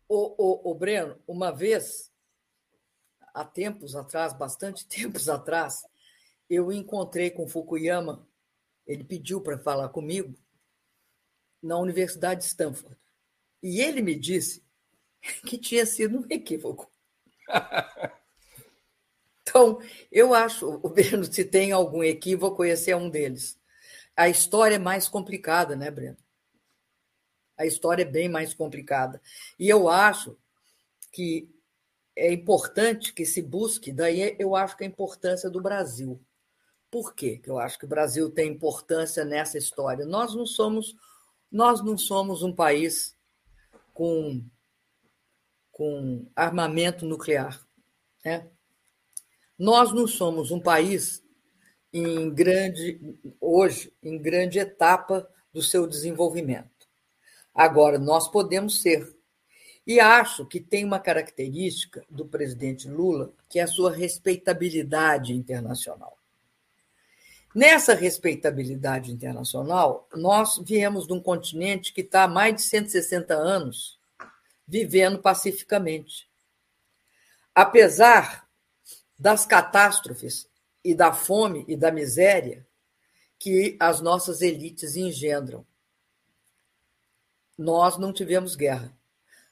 [0.09, 2.13] O, o, o Breno, uma vez,
[3.35, 5.83] há tempos atrás, bastante tempos atrás,
[6.49, 8.27] eu encontrei com Fukuyama,
[8.87, 10.35] ele pediu para falar comigo
[11.63, 12.97] na Universidade de Stanford.
[13.63, 14.65] E ele me disse
[15.47, 16.91] que tinha sido um equívoco.
[19.49, 19.81] Então,
[20.13, 23.59] eu acho, o Breno, se tem algum equívoco, esse é um deles.
[24.15, 26.19] A história é mais complicada, né, Breno?
[27.57, 29.23] A história é bem mais complicada.
[29.59, 30.37] E eu acho
[31.11, 31.49] que
[32.15, 36.21] é importante que se busque, daí eu acho que a importância do Brasil.
[36.91, 40.05] Por quê que eu acho que o Brasil tem importância nessa história?
[40.05, 40.95] Nós não somos,
[41.51, 43.17] nós não somos um país
[43.99, 44.45] com,
[45.73, 47.67] com armamento nuclear.
[48.25, 48.49] Né?
[49.59, 51.21] Nós não somos um país
[51.93, 56.87] em grande hoje em grande etapa do seu desenvolvimento.
[57.53, 59.17] Agora nós podemos ser.
[59.85, 66.17] E acho que tem uma característica do presidente Lula, que é a sua respeitabilidade internacional.
[67.59, 73.99] Nessa respeitabilidade internacional, nós viemos de um continente que está há mais de 160 anos
[74.65, 76.31] vivendo pacificamente.
[77.53, 78.49] Apesar
[79.19, 80.49] das catástrofes
[80.85, 82.65] e da fome e da miséria
[83.41, 85.67] que as nossas elites engendram.
[87.59, 88.97] Nós não tivemos guerra.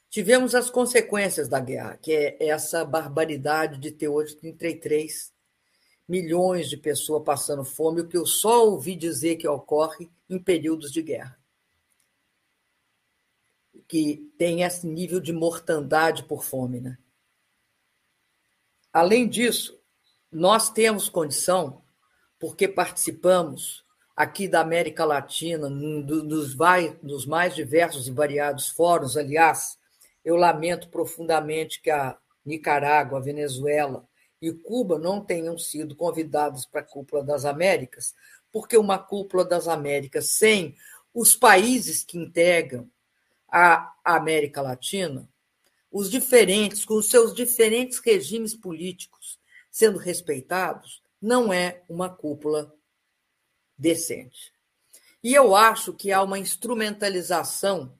[0.08, 5.34] Tivemos as consequências da guerra, que é essa barbaridade de ter hoje 33
[6.08, 10.92] milhões de pessoas passando fome, o que eu só ouvi dizer que ocorre em períodos
[10.92, 11.38] de guerra.
[13.88, 16.98] Que tem esse nível de mortandade por fome, né?
[18.92, 19.78] Além disso,
[20.30, 21.82] nós temos condição,
[22.38, 23.84] porque participamos
[24.16, 29.16] aqui da América Latina, nos, vai, nos mais diversos e variados fóruns.
[29.16, 29.78] Aliás,
[30.24, 34.08] eu lamento profundamente que a Nicarágua, a Venezuela
[34.40, 38.14] e Cuba não tenham sido convidados para a Cúpula das Américas,
[38.52, 40.76] porque uma Cúpula das Américas sem
[41.14, 42.90] os países que integram
[43.48, 45.28] a América Latina
[45.90, 49.38] os diferentes, com seus diferentes regimes políticos
[49.70, 52.70] sendo respeitados, não é uma cúpula
[53.78, 54.52] decente.
[55.22, 57.92] E eu acho que há uma instrumentalização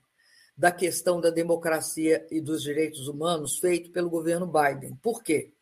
[0.57, 4.95] da questão da democracia e dos direitos humanos feito pelo governo Biden.
[4.97, 5.53] Por quê?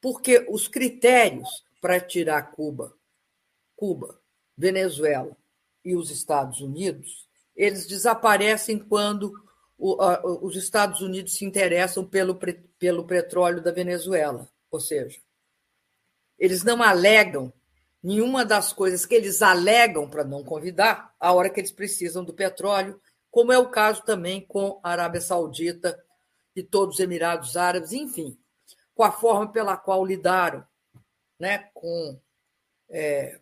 [0.00, 2.94] Porque os critérios para tirar Cuba,
[3.76, 4.20] Cuba,
[4.56, 5.36] Venezuela
[5.84, 9.32] e os Estados Unidos, eles desaparecem quando
[9.78, 12.38] os Estados Unidos se interessam pelo,
[12.78, 14.48] pelo petróleo da Venezuela.
[14.70, 15.18] Ou seja,
[16.38, 17.52] eles não alegam
[18.02, 22.32] nenhuma das coisas que eles alegam para não convidar a hora que eles precisam do
[22.32, 25.98] petróleo, como é o caso também com a Arábia Saudita
[26.54, 28.36] e todos os Emirados Árabes, enfim,
[29.00, 30.62] com a forma pela qual lidaram
[31.38, 32.20] né, com
[32.90, 33.40] é,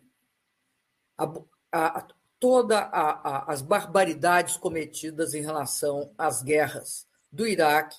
[1.17, 1.29] a,
[1.69, 2.07] a,
[2.39, 7.97] todas as barbaridades cometidas em relação às guerras do Iraque,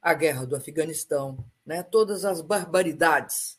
[0.00, 3.58] a guerra do Afeganistão, né, todas as barbaridades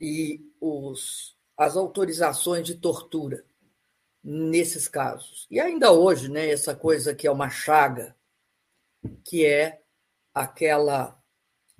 [0.00, 3.44] e os, as autorizações de tortura
[4.22, 5.48] nesses casos.
[5.50, 8.14] E ainda hoje, né, essa coisa que é uma chaga,
[9.24, 9.82] que é
[10.32, 11.20] aquela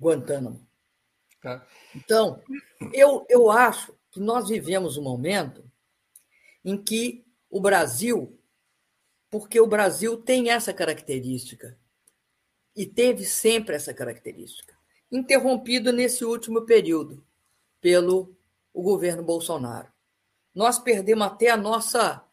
[0.03, 0.67] Guantánamo.
[1.41, 1.65] Tá.
[1.95, 2.41] Então,
[2.93, 5.63] eu, eu acho que nós vivemos um momento
[6.63, 8.39] em que o Brasil,
[9.29, 11.77] porque o Brasil tem essa característica,
[12.75, 14.75] e teve sempre essa característica,
[15.11, 17.23] interrompido nesse último período
[17.79, 18.35] pelo
[18.73, 19.91] o governo Bolsonaro.
[20.55, 22.23] Nós perdemos até a nossa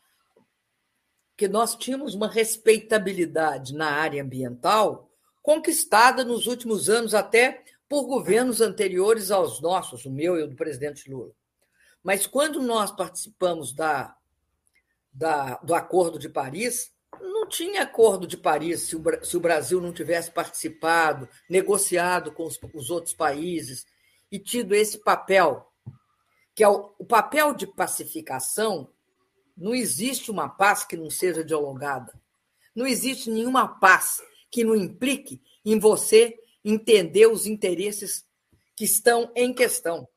[1.37, 5.10] que nós tínhamos uma respeitabilidade na área ambiental
[5.43, 10.55] conquistada nos últimos anos até por governos anteriores aos nossos, o meu e o do
[10.55, 11.33] presidente Lula.
[12.03, 14.17] Mas quando nós participamos da,
[15.13, 19.81] da do Acordo de Paris, não tinha Acordo de Paris se o, se o Brasil
[19.81, 23.85] não tivesse participado, negociado com os, os outros países,
[24.31, 25.67] e tido esse papel,
[26.55, 28.89] que é o, o papel de pacificação,
[29.57, 32.19] não existe uma paz que não seja dialogada.
[32.75, 36.35] Não existe nenhuma paz que não implique em você
[36.65, 38.25] entender os interesses
[38.77, 40.09] que estão em questão.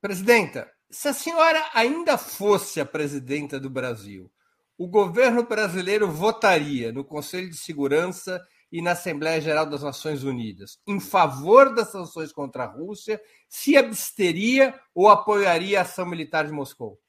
[0.00, 4.30] Presidenta, se a senhora ainda fosse a presidenta do Brasil,
[4.76, 10.80] o governo brasileiro votaria no Conselho de Segurança e na Assembleia Geral das Nações Unidas
[10.86, 16.52] em favor das sanções contra a Rússia, se absteria ou apoiaria a ação militar de
[16.52, 17.00] Moscou?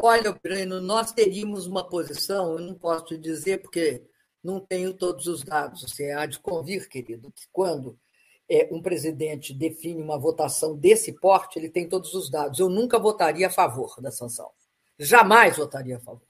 [0.00, 4.07] Olha, Breno, nós teríamos uma posição, eu não posso dizer porque
[4.42, 5.82] não tenho todos os dados.
[5.82, 7.98] Você há de convir, querido, que quando
[8.48, 12.58] é, um presidente define uma votação desse porte, ele tem todos os dados.
[12.58, 14.50] Eu nunca votaria a favor da sanção.
[14.98, 16.26] Jamais votaria a favor.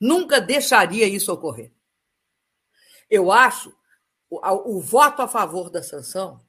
[0.00, 1.72] Nunca deixaria isso ocorrer.
[3.08, 3.74] Eu acho
[4.28, 6.44] o, o voto a favor da sanção,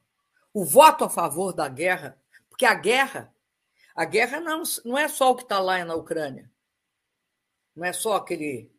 [0.54, 2.20] o voto a favor da guerra,
[2.50, 3.34] porque a guerra,
[3.96, 6.52] a guerra não, não é só o que está lá na Ucrânia,
[7.76, 8.72] não é só aquele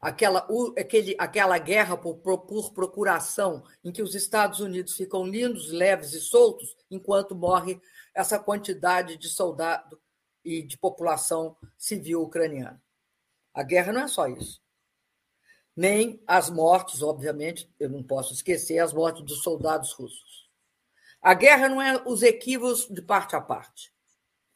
[0.00, 0.46] aquela,
[0.78, 6.20] aquele, aquela guerra por, por, procuração, em que os Estados Unidos ficam lindos, leves e
[6.20, 7.80] soltos, enquanto morre
[8.14, 10.00] essa quantidade de soldado
[10.44, 12.82] e de população civil ucraniana.
[13.52, 14.60] A guerra não é só isso
[15.80, 20.46] nem as mortes, obviamente, eu não posso esquecer as mortes dos soldados russos.
[21.22, 23.90] A guerra não é os equívocos de parte a parte.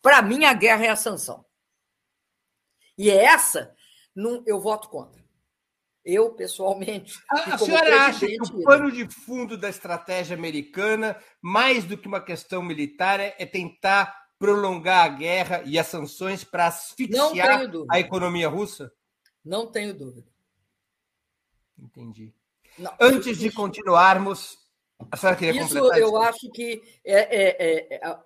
[0.03, 1.43] Para mim, a guerra é a sanção.
[2.99, 3.75] E é essa,
[4.15, 5.24] não, eu voto contra.
[6.05, 7.15] Eu, pessoalmente.
[7.31, 12.21] A, senhora acha que o pano de fundo da estratégia americana, mais do que uma
[12.21, 18.49] questão militar, é, é tentar prolongar a guerra e as sanções para asfixiar a economia
[18.49, 18.93] russa?
[19.43, 20.29] Não tenho dúvida.
[21.79, 22.35] Entendi.
[22.79, 24.59] Não, Antes de continuarmos,
[25.11, 25.99] a senhora queria isso completar?
[25.99, 26.17] Eu isso?
[26.19, 28.19] acho que é, é, é,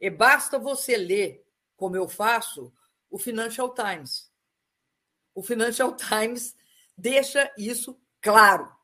[0.00, 1.44] é, basta você ler,
[1.76, 2.72] como eu faço,
[3.10, 4.30] o Financial Times.
[5.34, 6.56] O Financial Times
[6.96, 8.74] deixa isso claro.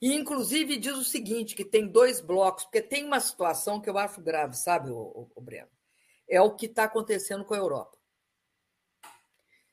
[0.00, 3.98] E, inclusive, diz o seguinte: que tem dois blocos, porque tem uma situação que eu
[3.98, 5.70] acho grave, sabe, o, Breno?
[6.28, 7.96] É o que está acontecendo com a Europa.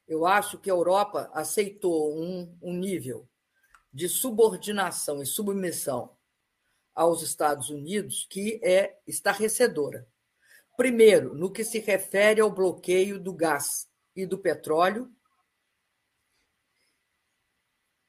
[0.08, 3.28] Eu acho que a Europa aceitou um, um nível
[3.91, 6.16] de subordinação e submissão
[6.93, 10.08] aos Estados Unidos que é estarrecedora.
[10.78, 15.12] Primeiro, no que se refere ao bloqueio do gás e do petróleo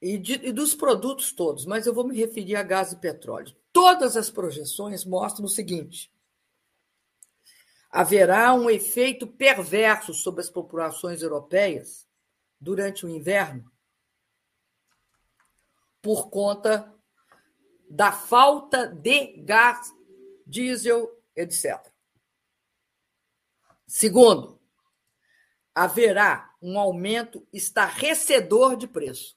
[0.01, 3.55] e, de, e, dos produtos todos, mas eu vou me referir a gás e petróleo.
[3.73, 6.13] Todas as projeções mostram o seguinte:
[7.91, 12.07] haverá um efeito perverso sobre as populações europeias
[12.61, 13.71] durante o inverno
[16.07, 16.95] por conta
[17.91, 19.93] da falta de gás,
[20.47, 21.85] diesel, etc.
[23.89, 24.61] Segundo,
[25.75, 29.36] haverá um aumento estarrecedor de preço.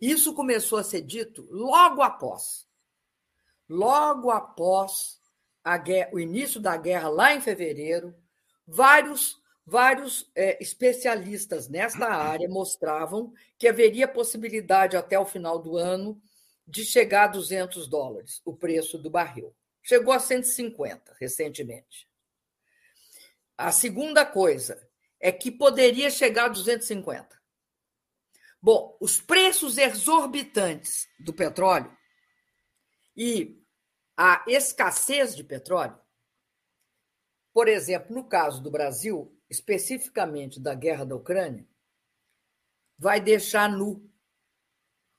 [0.00, 2.66] Isso começou a ser dito logo após,
[3.68, 5.20] logo após
[5.78, 8.14] guerra, o início da guerra lá em fevereiro,
[8.66, 16.22] vários vários é, especialistas nesta área mostravam que haveria possibilidade até o final do ano
[16.64, 19.52] de chegar a 200 dólares o preço do barril.
[19.82, 22.08] Chegou a 150 recentemente.
[23.58, 24.88] A segunda coisa
[25.18, 27.35] é que poderia chegar a 250.
[28.60, 31.94] Bom, os preços exorbitantes do petróleo
[33.16, 33.62] e
[34.16, 35.98] a escassez de petróleo,
[37.52, 41.66] por exemplo, no caso do Brasil, especificamente da guerra da Ucrânia,
[42.98, 44.10] vai deixar nu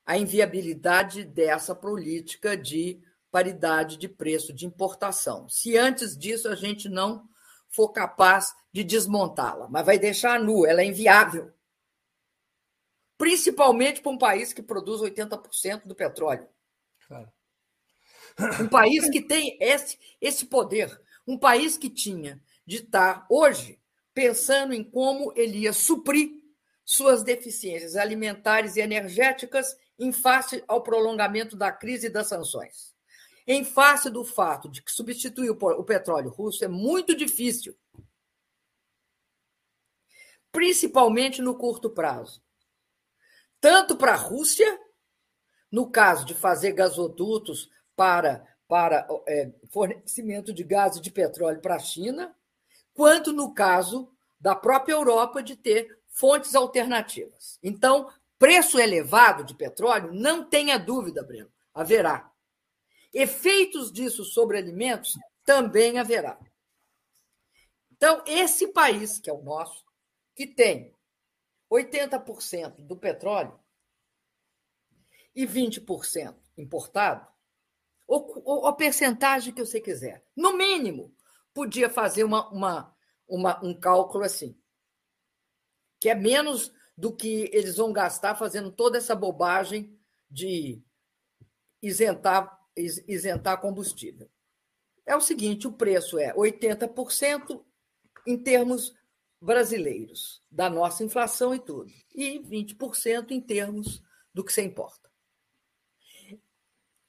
[0.06, 5.50] a inviabilidade dessa política de paridade de preço de importação.
[5.50, 7.28] Se antes disso a gente não
[7.70, 11.52] for capaz de desmontá-la, mas vai deixar nu, ela é inviável.
[13.18, 16.48] Principalmente para um país que produz 80% do petróleo.
[18.62, 21.02] Um país que tem esse, esse poder.
[21.26, 23.80] Um país que tinha de estar hoje
[24.14, 26.32] pensando em como ele ia suprir
[26.84, 32.96] suas deficiências alimentares e energéticas em face ao prolongamento da crise e das sanções.
[33.46, 37.78] Em face do fato de que substituir o petróleo russo é muito difícil,
[40.52, 42.42] principalmente no curto prazo.
[43.60, 44.80] Tanto para a Rússia,
[45.72, 51.76] no caso de fazer gasodutos para, para é, fornecimento de gás e de petróleo para
[51.76, 52.36] a China,
[52.94, 57.60] quanto no caso da própria Europa de ter fontes alternativas.
[57.62, 62.32] Então, preço elevado de petróleo, não tenha dúvida, Breno, haverá.
[63.14, 66.38] Efeitos disso sobre alimentos também haverá.
[67.92, 69.84] Então, esse país, que é o nosso,
[70.36, 70.94] que tem
[71.72, 73.60] 80% do petróleo
[75.36, 77.28] e 20% importado,
[78.08, 81.14] ou, a percentagem que você quiser, no mínimo,
[81.54, 82.98] podia fazer uma, uma,
[83.28, 84.58] uma, um cálculo assim,
[86.00, 90.00] que é menos do que eles vão gastar fazendo toda essa bobagem
[90.30, 90.82] de
[91.82, 94.30] isentar, isentar combustível.
[95.06, 97.64] É o seguinte: o preço é 80%
[98.26, 98.94] em termos
[99.40, 104.02] brasileiros, da nossa inflação e tudo, e 20% em termos
[104.34, 105.10] do que se importa.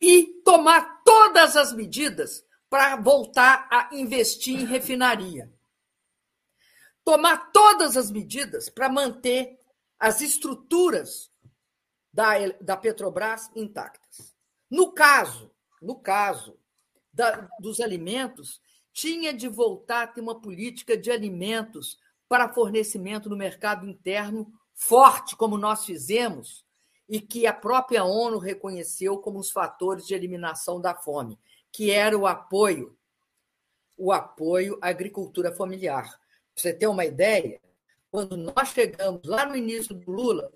[0.00, 5.52] E tomar todas as medidas para voltar a investir em refinaria.
[7.04, 9.58] Tomar todas as medidas para manter
[9.98, 11.32] as estruturas
[12.12, 14.36] da, da Petrobras intactas.
[14.70, 15.50] No caso,
[15.80, 16.58] no caso
[17.12, 18.60] da, dos alimentos,
[18.92, 21.98] tinha de voltar a ter uma política de alimentos
[22.28, 26.64] para fornecimento no mercado interno forte, como nós fizemos,
[27.08, 31.38] e que a própria ONU reconheceu como os fatores de eliminação da fome
[31.72, 32.96] que era o apoio,
[33.96, 36.08] o apoio à agricultura familiar.
[36.54, 37.60] Para você ter uma ideia,
[38.10, 40.52] quando nós chegamos lá no início do Lula,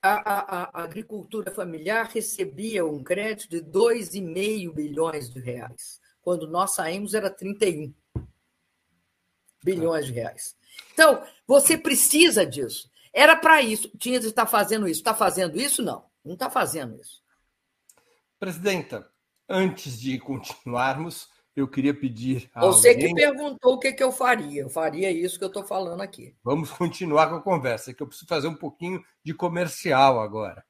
[0.00, 6.00] a, a, a agricultura familiar recebia um crédito de 2,5 bilhões de reais.
[6.20, 7.94] Quando nós saímos, era 31
[9.62, 10.56] bilhões de reais.
[10.92, 12.90] Então, você precisa disso.
[13.12, 13.90] Era para isso.
[13.98, 15.00] Tinha de estar fazendo isso.
[15.00, 15.82] Está fazendo isso?
[15.82, 16.04] Não.
[16.24, 17.22] Não está fazendo isso.
[18.38, 19.12] Presidenta,
[19.54, 22.50] Antes de continuarmos, eu queria pedir.
[22.54, 23.08] A Você alguém...
[23.08, 24.62] que perguntou o que, que eu faria.
[24.62, 26.34] Eu faria isso que eu estou falando aqui.
[26.42, 30.64] Vamos continuar com a conversa, que eu preciso fazer um pouquinho de comercial agora.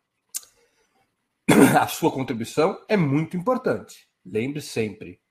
[1.79, 4.05] A sua contribuição é muito importante.
[4.25, 5.21] Lembre sempre,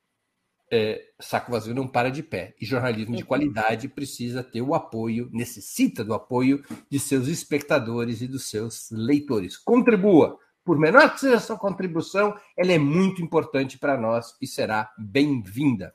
[0.71, 2.55] é, saco vazio não para de pé.
[2.61, 8.27] E jornalismo de qualidade precisa ter o apoio, necessita do apoio de seus espectadores e
[8.27, 9.57] dos seus leitores.
[9.57, 14.49] Contribua por menor que seja a sua contribuição, ela é muito importante para nós e
[14.49, 15.95] será bem-vinda.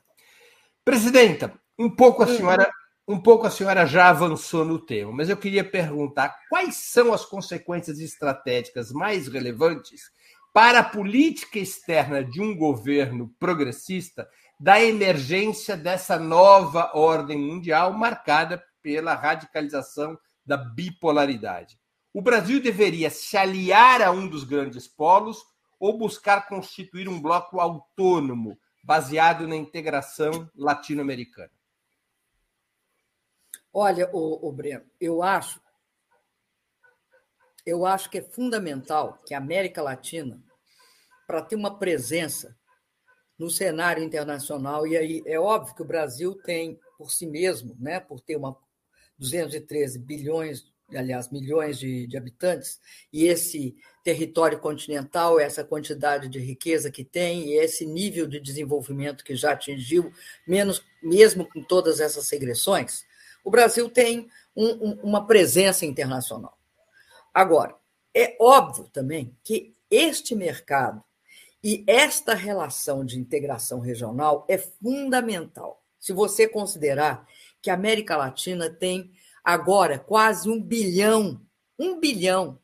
[0.82, 2.70] Presidenta, um pouco a senhora
[3.06, 7.24] um pouco a senhora já avançou no tema, mas eu queria perguntar quais são as
[7.24, 10.10] consequências estratégicas mais relevantes
[10.52, 14.26] para a política externa de um governo progressista
[14.62, 21.80] da emergência dessa nova ordem mundial marcada pela radicalização da bipolaridade.
[22.14, 25.44] O Brasil deveria se aliar a um dos grandes polos
[25.80, 31.50] ou buscar constituir um bloco autônomo baseado na integração latino-americana?
[33.74, 35.60] Olha, o, Breno, eu acho,
[37.66, 40.40] eu acho que é fundamental que a América Latina,
[41.26, 42.56] para ter uma presença
[43.42, 47.98] no cenário internacional, e aí é óbvio que o Brasil tem por si mesmo, né,
[47.98, 48.56] por ter uma
[49.18, 50.64] 213 bilhões,
[50.94, 52.78] aliás, milhões de, de habitantes,
[53.12, 53.74] e esse
[54.04, 59.54] território continental, essa quantidade de riqueza que tem, e esse nível de desenvolvimento que já
[59.54, 60.12] atingiu,
[60.46, 63.04] menos, mesmo com todas essas regressões,
[63.44, 66.56] o Brasil tem um, um, uma presença internacional.
[67.34, 67.74] Agora,
[68.14, 71.02] é óbvio também que este mercado
[71.62, 75.82] e esta relação de integração regional é fundamental.
[75.98, 77.26] Se você considerar
[77.60, 79.12] que a América Latina tem
[79.44, 81.40] agora quase um bilhão,
[81.78, 82.58] um bilhão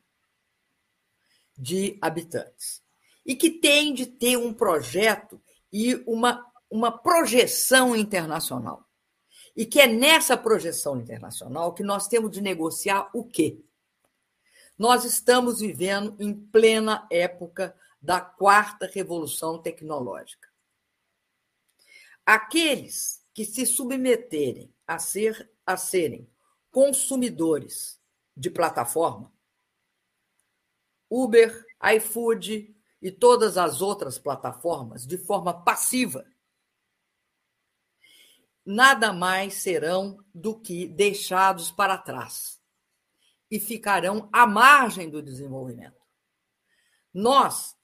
[1.57, 2.81] de habitantes,
[3.25, 5.41] e que tem de ter um projeto
[5.71, 8.85] e uma, uma projeção internacional.
[9.55, 13.59] E que é nessa projeção internacional que nós temos de negociar o quê?
[14.77, 20.47] Nós estamos vivendo em plena época da quarta revolução tecnológica.
[22.25, 26.29] Aqueles que se submeterem a, ser, a serem
[26.71, 27.99] consumidores
[28.35, 29.33] de plataforma,
[31.09, 36.25] Uber, iFood e todas as outras plataformas, de forma passiva,
[38.65, 42.61] nada mais serão do que deixados para trás
[43.49, 45.99] e ficarão à margem do desenvolvimento.
[47.11, 47.75] Nós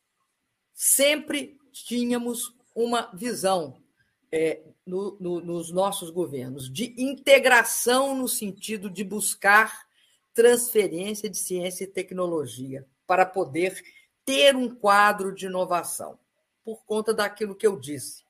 [0.75, 3.81] sempre tínhamos uma visão
[4.29, 9.87] é, no, no, nos nossos governos de integração no sentido de buscar
[10.33, 13.81] transferência de ciência e tecnologia para poder
[14.25, 16.19] ter um quadro de inovação,
[16.63, 18.25] por conta daquilo que eu disse.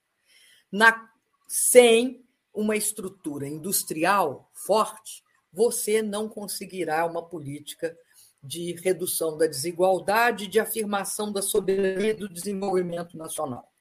[0.72, 1.10] Na,
[1.48, 2.24] sem
[2.54, 7.98] uma estrutura industrial forte, você não conseguirá uma política
[8.46, 13.72] de redução da desigualdade, de afirmação da soberania do desenvolvimento nacional.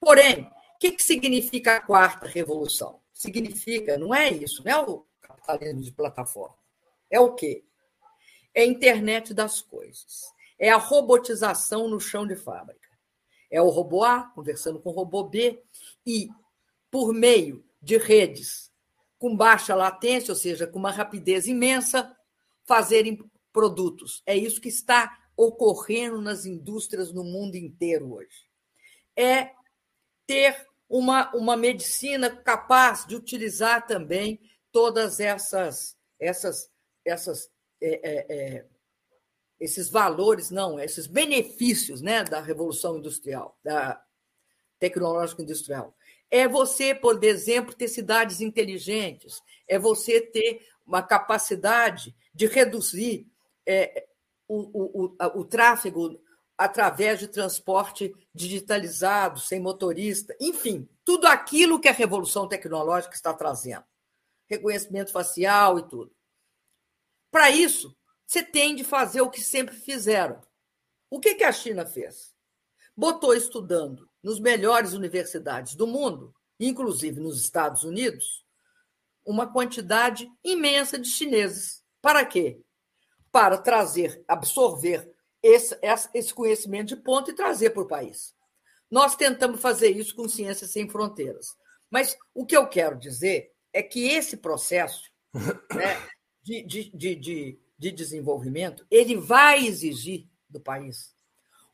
[0.00, 3.00] Porém, o que, que significa a quarta revolução?
[3.12, 6.56] Significa, não é isso, não é o capitalismo de plataforma.
[7.10, 7.64] É o quê?
[8.54, 10.24] É a internet das coisas.
[10.58, 12.88] É a robotização no chão de fábrica.
[13.50, 15.62] É o robô A conversando com o robô B
[16.04, 16.28] e,
[16.90, 18.66] por meio de redes
[19.18, 22.14] com baixa latência, ou seja, com uma rapidez imensa,
[22.64, 23.18] fazerem
[23.56, 24.22] produtos.
[24.26, 28.50] É isso que está ocorrendo nas indústrias no mundo inteiro hoje.
[29.16, 29.52] É
[30.26, 34.38] ter uma, uma medicina capaz de utilizar também
[34.70, 36.70] todas essas essas
[37.02, 37.50] essas
[37.80, 38.66] é, é, é,
[39.58, 44.04] esses valores, não, esses benefícios né, da revolução industrial, da
[44.78, 45.96] tecnológica industrial.
[46.30, 53.26] É você, por exemplo, ter cidades inteligentes, é você ter uma capacidade de reduzir
[53.66, 54.06] é,
[54.48, 56.20] o, o, o, o tráfego
[56.56, 63.84] através de transporte digitalizado, sem motorista, enfim, tudo aquilo que a revolução tecnológica está trazendo.
[64.48, 66.14] Reconhecimento facial e tudo.
[67.30, 67.94] Para isso,
[68.26, 70.40] você tem de fazer o que sempre fizeram.
[71.10, 72.34] O que, que a China fez?
[72.96, 78.44] Botou estudando nos melhores universidades do mundo, inclusive nos Estados Unidos,
[79.24, 81.84] uma quantidade imensa de chineses.
[82.00, 82.60] Para quê?
[83.36, 85.78] Para trazer, absorver esse,
[86.14, 88.34] esse conhecimento de ponta e trazer para o país.
[88.90, 91.54] Nós tentamos fazer isso com Ciências Sem Fronteiras.
[91.90, 95.12] Mas o que eu quero dizer é que esse processo
[95.74, 96.02] né,
[96.42, 101.14] de, de, de, de, de desenvolvimento ele vai exigir do país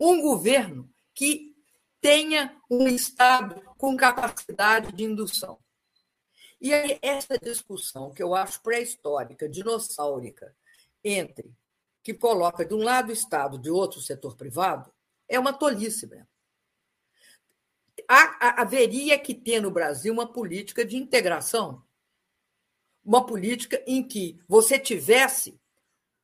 [0.00, 1.54] um governo que
[2.00, 5.60] tenha um Estado com capacidade de indução.
[6.60, 10.52] E aí, essa discussão, que eu acho pré-histórica, dinossáurica,
[11.04, 11.54] entre
[12.02, 14.92] que coloca de um lado o Estado, de outro o setor privado,
[15.28, 16.26] é uma tolice, Breno.
[18.08, 21.82] haveria que ter no Brasil uma política de integração,
[23.04, 25.60] uma política em que você tivesse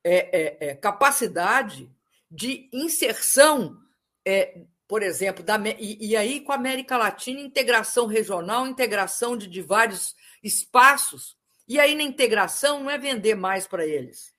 [0.04, 1.90] é, é, é, capacidade
[2.30, 3.80] de inserção,
[4.24, 9.46] é, por exemplo, da, e, e, aí com a América Latina, integração regional, integração de,
[9.46, 11.36] de vários espaços.
[11.66, 14.34] E aí, na integração, não é vender mais para eles,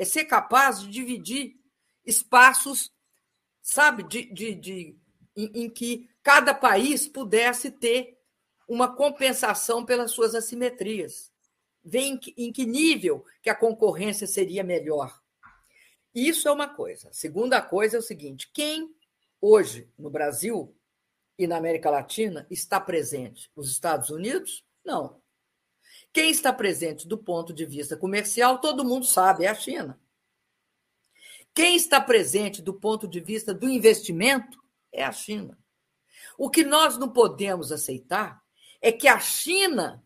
[0.00, 1.60] é ser capaz de dividir
[2.06, 2.90] espaços,
[3.60, 4.98] sabe, de, de, de
[5.36, 8.18] em, em que cada país pudesse ter
[8.66, 11.30] uma compensação pelas suas assimetrias.
[11.84, 15.20] Ver em que, em que nível que a concorrência seria melhor.
[16.14, 17.12] Isso é uma coisa.
[17.12, 18.94] Segunda coisa é o seguinte: quem
[19.38, 20.74] hoje no Brasil
[21.38, 23.50] e na América Latina está presente?
[23.54, 24.64] Os Estados Unidos?
[24.82, 25.19] Não.
[26.12, 30.00] Quem está presente do ponto de vista comercial, todo mundo sabe, é a China.
[31.54, 35.58] Quem está presente do ponto de vista do investimento é a China.
[36.36, 38.42] O que nós não podemos aceitar
[38.80, 40.04] é que a China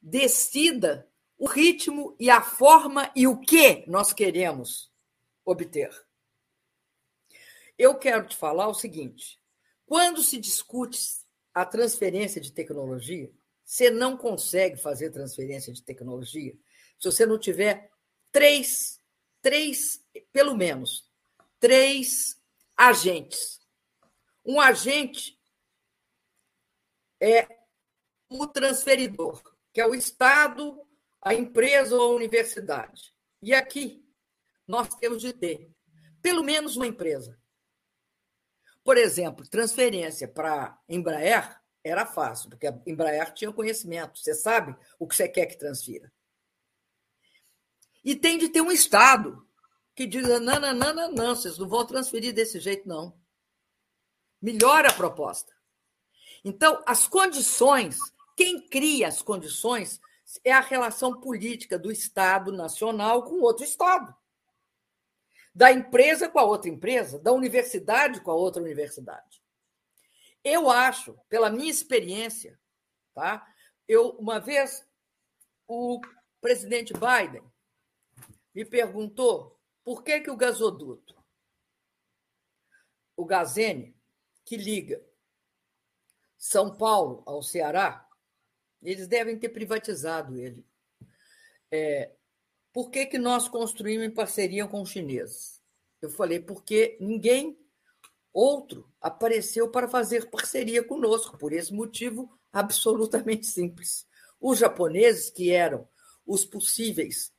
[0.00, 1.08] decida
[1.38, 4.90] o ritmo e a forma e o que nós queremos
[5.44, 5.90] obter.
[7.78, 9.38] Eu quero te falar o seguinte:
[9.84, 10.98] quando se discute
[11.52, 13.30] a transferência de tecnologia,
[13.66, 16.56] você não consegue fazer transferência de tecnologia
[16.98, 17.90] se você não tiver
[18.30, 19.02] três,
[19.42, 20.02] três,
[20.32, 21.10] pelo menos,
[21.58, 22.40] três
[22.76, 23.60] agentes.
[24.44, 25.38] Um agente
[27.20, 27.48] é
[28.28, 29.42] o transferidor,
[29.72, 30.86] que é o Estado,
[31.20, 33.12] a empresa ou a universidade.
[33.42, 34.08] E aqui
[34.66, 35.70] nós temos de ter
[36.22, 37.38] pelo menos uma empresa.
[38.84, 44.18] Por exemplo, transferência para Embraer era fácil, porque a Embraer tinha conhecimento.
[44.18, 46.12] Você sabe o que você quer que transfira.
[48.04, 49.46] E tem de ter um Estado
[49.94, 53.16] que diga: não, não, não, não, não, vocês não vão transferir desse jeito, não.
[54.42, 55.52] Melhora a proposta.
[56.44, 57.98] Então, as condições,
[58.36, 60.00] quem cria as condições
[60.44, 64.14] é a relação política do Estado nacional com outro Estado.
[65.54, 69.40] Da empresa com a outra empresa, da universidade com a outra universidade.
[70.48, 72.56] Eu acho, pela minha experiência,
[73.12, 73.52] tá?
[73.88, 74.88] Eu uma vez
[75.66, 76.00] o
[76.40, 77.42] presidente Biden
[78.54, 81.20] me perguntou por que que o gasoduto,
[83.16, 84.00] o Gazene,
[84.44, 85.04] que liga
[86.38, 88.08] São Paulo ao Ceará,
[88.80, 90.64] eles devem ter privatizado ele.
[91.72, 92.14] É,
[92.72, 95.60] por que, que nós construímos em parceria com os chineses?
[96.00, 97.58] Eu falei, porque ninguém
[98.36, 104.06] Outro apareceu para fazer parceria conosco, por esse motivo absolutamente simples.
[104.38, 105.88] Os japoneses, que eram
[106.26, 107.32] os possíveis,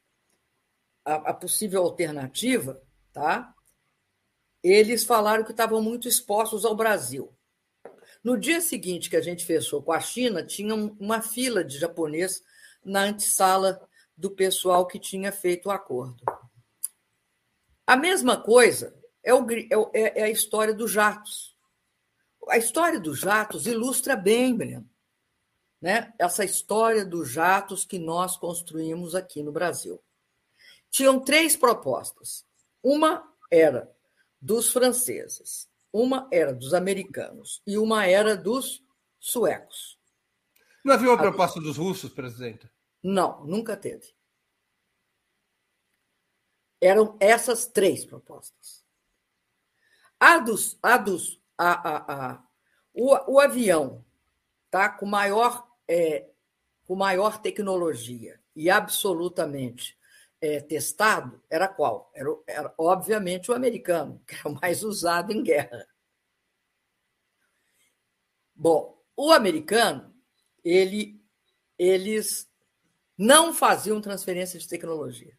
[1.06, 2.82] a, a possível alternativa,
[3.14, 3.54] tá?
[4.64, 7.32] eles falaram que estavam muito expostos ao Brasil.
[8.24, 12.42] No dia seguinte que a gente fechou com a China, tinha uma fila de japonês
[12.84, 13.88] na antessala
[14.18, 16.24] do pessoal que tinha feito o acordo.
[17.86, 18.97] A mesma coisa
[19.28, 21.54] é, o, é, é, é a história dos jatos.
[22.48, 24.90] A história dos jatos ilustra bem, Breno,
[25.82, 26.14] né?
[26.18, 30.02] essa história dos jatos que nós construímos aqui no Brasil.
[30.90, 32.46] Tinham três propostas.
[32.82, 33.94] Uma era
[34.40, 38.82] dos franceses, uma era dos americanos e uma era dos
[39.20, 40.00] suecos.
[40.86, 42.70] Não havia uma proposta dos russos, presidente?
[43.04, 44.16] Não, nunca teve.
[46.80, 48.87] Eram essas três propostas.
[50.20, 52.44] A dos, a dos, a, a, a,
[52.94, 54.04] o, o avião
[54.70, 56.28] tá com maior, é,
[56.86, 59.98] com maior tecnologia e absolutamente
[60.42, 62.12] é, testado era qual?
[62.14, 65.88] Era, era, obviamente o americano, que era o mais usado em guerra.
[68.56, 70.14] Bom, o americano,
[70.64, 71.22] ele,
[71.78, 72.50] eles
[73.18, 75.37] não faziam transferência de tecnologia.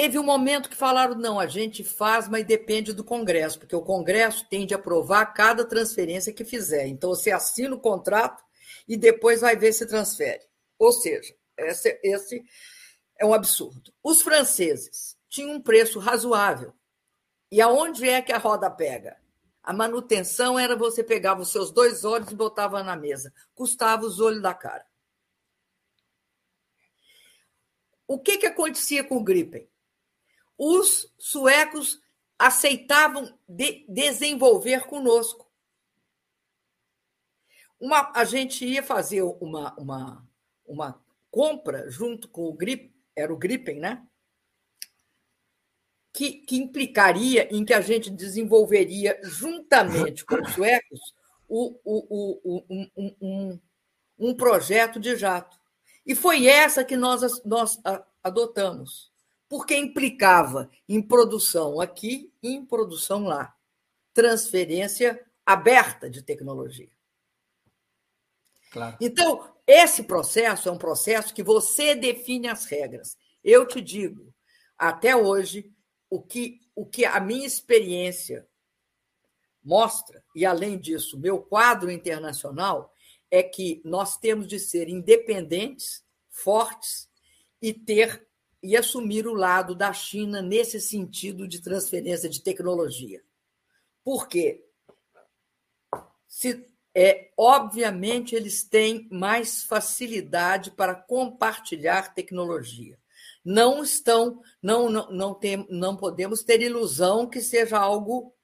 [0.00, 3.82] Teve um momento que falaram: não, a gente faz, mas depende do Congresso, porque o
[3.82, 6.86] Congresso tem de aprovar cada transferência que fizer.
[6.86, 8.42] Então, você assina o contrato
[8.88, 10.40] e depois vai ver se transfere.
[10.78, 12.42] Ou seja, esse, esse
[13.18, 13.92] é um absurdo.
[14.02, 16.72] Os franceses tinham um preço razoável.
[17.52, 19.18] E aonde é que a roda pega?
[19.62, 23.34] A manutenção era você pegava os seus dois olhos e botava na mesa.
[23.54, 24.86] Custava os olhos da cara.
[28.08, 29.69] O que, que acontecia com o Gripen?
[30.62, 31.98] Os suecos
[32.38, 35.50] aceitavam de desenvolver conosco.
[37.80, 40.28] Uma, a gente ia fazer uma, uma,
[40.66, 44.06] uma compra junto com o Grip, era o Gripen, né?
[46.12, 51.00] Que, que implicaria em que a gente desenvolveria, juntamente com os suecos,
[51.48, 53.60] o, o, o, um, um,
[54.18, 55.58] um projeto de jato.
[56.04, 57.80] E foi essa que nós, nós
[58.22, 59.09] adotamos
[59.50, 63.52] porque implicava em produção aqui e em produção lá.
[64.14, 66.88] Transferência aberta de tecnologia.
[68.70, 68.96] Claro.
[69.00, 73.18] Então, esse processo é um processo que você define as regras.
[73.42, 74.32] Eu te digo,
[74.78, 75.68] até hoje,
[76.08, 78.46] o que, o que a minha experiência
[79.60, 82.94] mostra, e além disso, meu quadro internacional,
[83.28, 87.10] é que nós temos de ser independentes, fortes
[87.60, 88.29] e ter
[88.62, 93.22] e assumir o lado da China nesse sentido de transferência de tecnologia.
[94.04, 94.64] Por quê?
[96.26, 102.98] Se, é, obviamente, eles têm mais facilidade para compartilhar tecnologia.
[103.44, 108.34] Não estão, não, não, não, tem, não podemos ter ilusão que seja algo,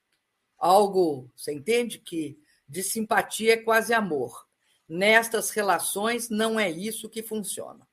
[0.57, 4.47] algo, você entende que de simpatia é quase amor.
[4.89, 7.86] Nestas relações não é isso que funciona.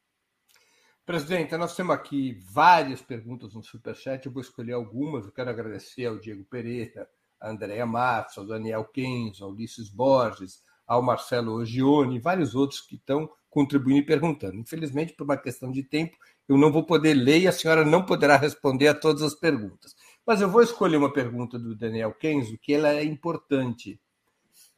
[1.06, 5.26] Presidente, nós temos aqui várias perguntas no Superchat, eu vou escolher algumas.
[5.26, 7.06] Eu quero agradecer ao Diego Pereira,
[7.38, 12.80] a Andréa Matos, ao Daniel Kenzo, ao Ulisses Borges, ao Marcelo Ogione, e vários outros
[12.80, 14.56] que estão contribuindo e perguntando.
[14.56, 16.16] Infelizmente, por uma questão de tempo,
[16.48, 19.94] eu não vou poder ler e a senhora não poderá responder a todas as perguntas.
[20.26, 24.00] Mas eu vou escolher uma pergunta do Daniel Kenzo, que ela é importante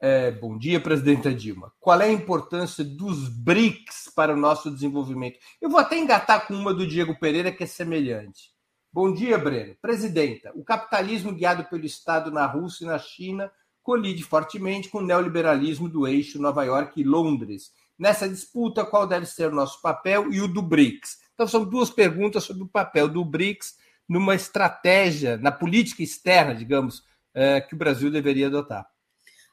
[0.01, 1.73] é, bom dia, presidenta Dilma.
[1.81, 5.39] Qual é a importância dos BRICS para o nosso desenvolvimento?
[5.60, 8.55] Eu vou até engatar com uma do Diego Pereira, que é semelhante.
[8.93, 9.74] Bom dia, Breno.
[9.81, 13.51] Presidenta, o capitalismo guiado pelo Estado na Rússia e na China
[13.82, 17.70] colide fortemente com o neoliberalismo do eixo Nova York e Londres.
[17.98, 21.18] Nessa disputa, qual deve ser o nosso papel e o do BRICS?
[21.35, 23.77] Então, são duas perguntas sobre o papel do BRICS
[24.09, 27.02] numa estratégia, na política externa, digamos,
[27.35, 28.86] é, que o Brasil deveria adotar.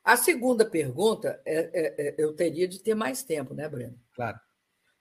[0.03, 3.97] A segunda pergunta, é, é, é, eu teria de ter mais tempo, né, Breno?
[4.13, 4.37] Claro.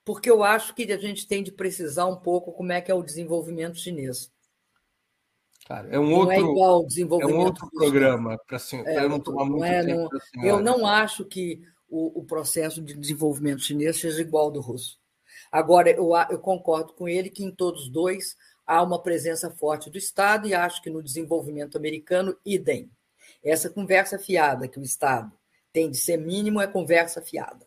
[0.04, 2.94] Porque eu acho que a gente tem de precisar um pouco como é que é
[2.94, 4.30] o desenvolvimento chinês.
[5.66, 9.04] Claro, é um não outro, é igual ao desenvolvimento é um outro programa, para é,
[9.04, 10.08] eu não tomar muito é, tempo.
[10.34, 14.60] Não, eu não acho que o, o, processo de desenvolvimento chinês seja igual ao do
[14.60, 14.98] russo.
[15.52, 19.98] Agora, eu, eu concordo com ele que em todos dois há uma presença forte do
[19.98, 22.90] Estado e acho que no desenvolvimento americano, idem.
[23.42, 25.32] Essa conversa fiada que o Estado
[25.72, 27.66] tem de ser mínimo é conversa fiada.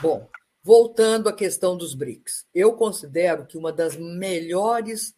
[0.00, 0.28] Bom,
[0.62, 5.14] voltando à questão dos BRICS, eu considero que uma das melhores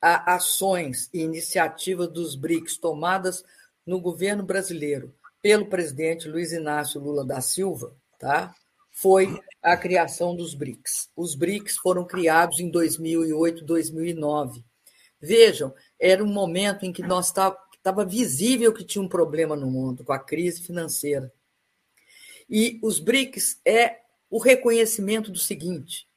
[0.00, 3.42] ações e iniciativas dos BRICS tomadas
[3.86, 8.54] no governo brasileiro pelo presidente Luiz Inácio Lula da Silva, tá?
[8.90, 11.10] Foi a criação dos BRICS.
[11.16, 14.64] Os BRICS foram criados em 2008, 2009.
[15.20, 17.26] Vejam, era um momento em que nós
[17.84, 21.30] Estava visível que tinha um problema no mundo com a crise financeira.
[22.48, 24.00] E os BRICS é
[24.30, 26.08] o reconhecimento do seguinte: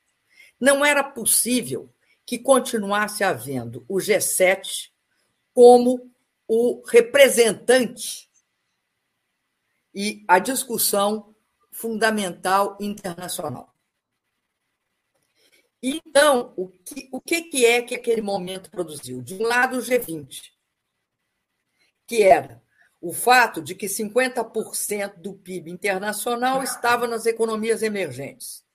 [0.58, 1.94] não era possível
[2.26, 4.92] que continuasse havendo o G7
[5.54, 6.10] como
[6.48, 8.30] o representante
[9.94, 11.36] e a discussão
[11.70, 13.76] fundamental internacional.
[15.84, 19.22] Então, o que, o que é que aquele momento produziu?
[19.22, 20.56] De um lado, o G20,
[22.08, 22.64] que era
[23.00, 28.66] o fato de que 50% do PIB internacional estava nas economias emergentes.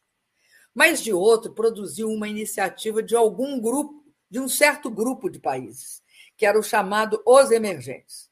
[0.74, 6.02] Mas, de outro, produziu uma iniciativa de algum grupo, de um certo grupo de países,
[6.36, 8.30] que era o chamado Os Emergentes.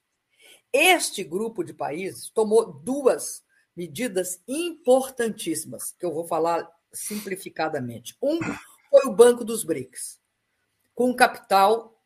[0.72, 3.42] Este grupo de países tomou duas
[3.76, 8.16] medidas importantíssimas, que eu vou falar simplificadamente.
[8.22, 8.38] Um
[8.88, 10.20] foi o Banco dos BRICS,
[10.94, 11.99] com capital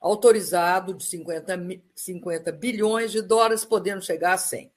[0.00, 4.70] autorizado de 50, 50 bilhões de dólares, podendo chegar a 100.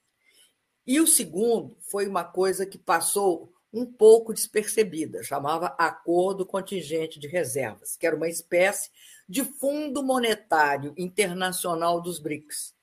[0.86, 7.26] E o segundo foi uma coisa que passou um pouco despercebida, chamava Acordo Contingente de
[7.26, 8.90] Reservas, que era uma espécie
[9.28, 12.74] de Fundo Monetário Internacional dos BRICS,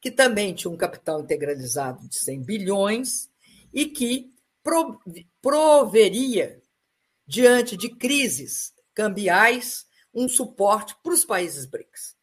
[0.00, 3.30] que também tinha um capital integralizado de 100 bilhões
[3.74, 4.32] e que
[5.42, 6.62] proveria,
[7.26, 12.16] diante de crises cambiais, um suporte para os países BRICS.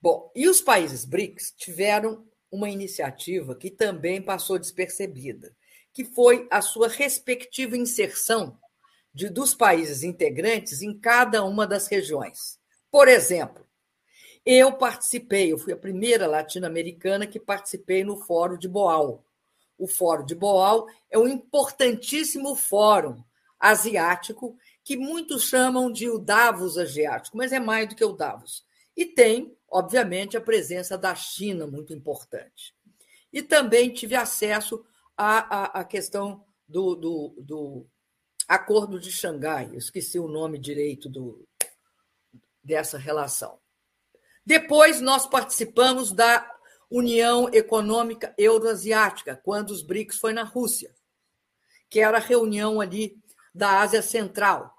[0.00, 5.54] Bom, e os países BRICS tiveram uma iniciativa que também passou despercebida,
[5.92, 8.58] que foi a sua respectiva inserção
[9.12, 12.58] de, dos países integrantes em cada uma das regiões.
[12.90, 13.66] Por exemplo,
[14.44, 19.24] eu participei, eu fui a primeira latino-americana que participei no Fórum de Boal.
[19.76, 23.24] O Fórum de Boal é um importantíssimo fórum
[23.58, 24.56] asiático
[24.86, 28.64] que muitos chamam de o Davos asiático, mas é mais do que o Davos.
[28.96, 32.72] E tem, obviamente, a presença da China muito importante.
[33.32, 34.86] E também tive acesso
[35.16, 37.86] à, à, à questão do, do, do,
[38.46, 41.44] Acordo de Xangai, esqueci o nome direito do,
[42.62, 43.58] dessa relação.
[44.44, 46.48] Depois, nós participamos da
[46.88, 50.94] União Econômica Euroasiática, quando os BRICS foi na Rússia.
[51.90, 53.20] que era a reunião ali
[53.52, 54.75] da Ásia Central.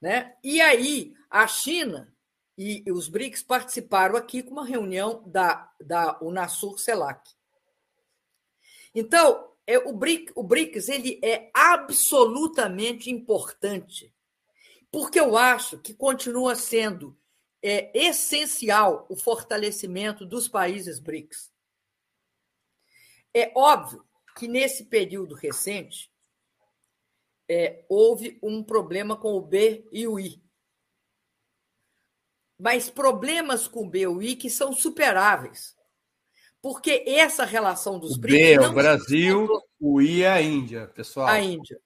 [0.00, 0.36] Né?
[0.42, 2.14] E aí a China
[2.56, 7.30] e os BRICS participaram aqui com uma reunião da, da Unasur CELAC.
[8.92, 14.12] Então, é, o, BRIC, o BRICS ele é absolutamente importante,
[14.90, 17.16] porque eu acho que continua sendo
[17.62, 21.52] é, essencial o fortalecimento dos países BRICS.
[23.32, 24.04] É óbvio
[24.36, 26.10] que nesse período recente
[27.48, 30.42] é, houve um problema com o B e o I.
[32.58, 35.76] Mas problemas com o B e o I que são superáveis.
[36.60, 38.38] Porque essa relação dos o BRICS.
[38.38, 39.48] B é o Brasil,
[39.80, 41.28] o I é a Índia, pessoal.
[41.28, 41.80] A Índia.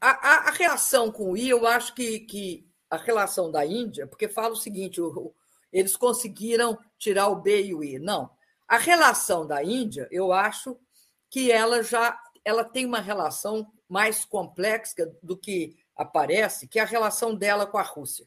[0.00, 4.06] A, a, a, relação com o I, eu acho que, que a relação da Índia,
[4.06, 5.34] porque fala o seguinte: o,
[5.72, 7.98] eles conseguiram tirar o B e o I.
[7.98, 8.30] Não.
[8.68, 10.78] A relação da Índia, eu acho
[11.28, 16.86] que ela já ela tem uma relação mais complexa do que aparece, que é a
[16.86, 18.26] relação dela com a Rússia.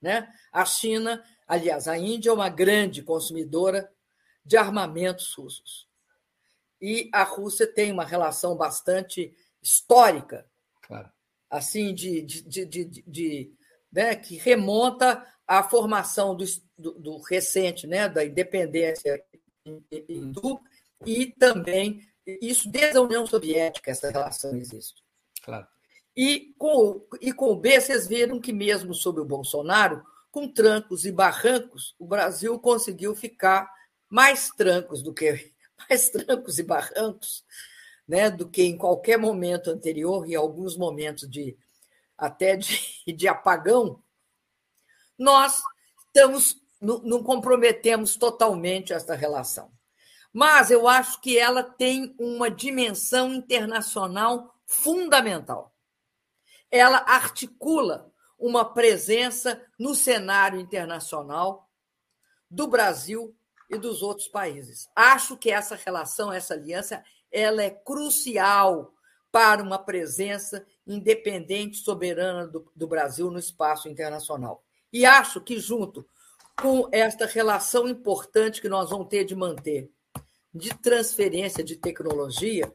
[0.00, 0.32] Né?
[0.52, 3.90] A China, aliás, a Índia é uma grande consumidora
[4.44, 5.88] de armamentos russos.
[6.80, 10.48] E a Rússia tem uma relação bastante histórica,
[10.82, 11.10] claro.
[11.50, 13.54] assim, de, de, de, de,
[13.90, 16.44] né, que remonta à formação do,
[16.78, 19.24] do, do recente, né, da independência
[19.90, 20.60] hindu,
[21.04, 25.02] e também isso desde a União Soviética, essa relação existe.
[25.42, 25.66] Claro.
[26.16, 31.04] E com, e com o B, vocês viram que, mesmo sob o Bolsonaro, com trancos
[31.04, 33.70] e barrancos, o Brasil conseguiu ficar
[34.08, 35.52] mais trancos do que
[35.88, 37.44] mais trancos e barrancos,
[38.08, 41.56] né, do que em qualquer momento anterior e alguns momentos de
[42.16, 42.78] até de,
[43.14, 44.02] de apagão,
[45.18, 45.62] nós
[46.06, 49.70] estamos não, não comprometemos totalmente essa relação.
[50.36, 55.74] Mas eu acho que ela tem uma dimensão internacional fundamental.
[56.70, 61.70] Ela articula uma presença no cenário internacional
[62.50, 63.34] do Brasil
[63.70, 64.90] e dos outros países.
[64.94, 67.02] Acho que essa relação, essa aliança,
[67.32, 68.92] ela é crucial
[69.32, 74.62] para uma presença independente, soberana do, do Brasil no espaço internacional.
[74.92, 76.06] E acho que, junto
[76.60, 79.95] com esta relação importante que nós vamos ter de manter
[80.56, 82.72] de transferência de tecnologia,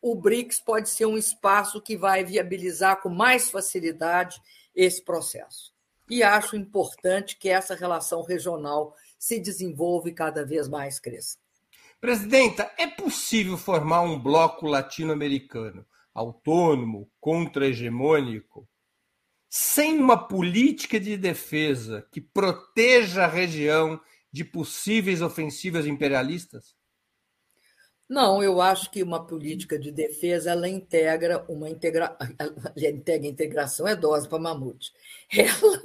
[0.00, 4.40] o BRICS pode ser um espaço que vai viabilizar com mais facilidade
[4.74, 5.72] esse processo.
[6.10, 11.38] E acho importante que essa relação regional se desenvolva e cada vez mais cresça.
[12.00, 18.68] Presidenta, é possível formar um bloco latino-americano autônomo, contra-hegemônico,
[19.48, 24.00] sem uma política de defesa que proteja a região
[24.30, 26.74] de possíveis ofensivas imperialistas?
[28.08, 32.16] Não, eu acho que uma política de defesa ela integra uma integra...
[32.76, 34.92] integra integração é dose para mamute.
[35.32, 35.80] Ela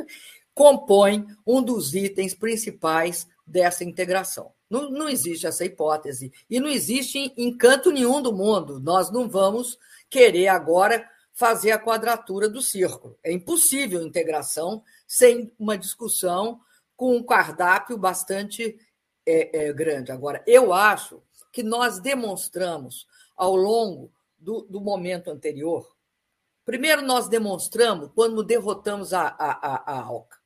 [0.54, 4.52] compõe um dos itens principais dessa integração.
[4.70, 6.32] Não, não existe essa hipótese.
[6.50, 8.80] E não existe em, em canto nenhum do mundo.
[8.80, 9.78] Nós não vamos
[10.10, 13.18] querer agora fazer a quadratura do círculo.
[13.24, 16.60] É impossível integração sem uma discussão
[16.96, 18.76] com um cardápio bastante
[19.24, 20.12] é, é, grande.
[20.12, 21.22] Agora, eu acho
[21.58, 25.92] que nós demonstramos ao longo do, do momento anterior.
[26.64, 30.38] Primeiro, nós demonstramos quando derrotamos a, a, a, a ALCA.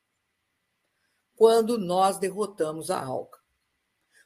[1.35, 3.39] Quando nós derrotamos a ALCA.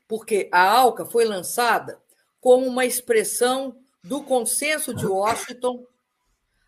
[0.07, 1.99] Porque a ALCA foi lançada
[2.39, 5.87] como uma expressão do consenso de Washington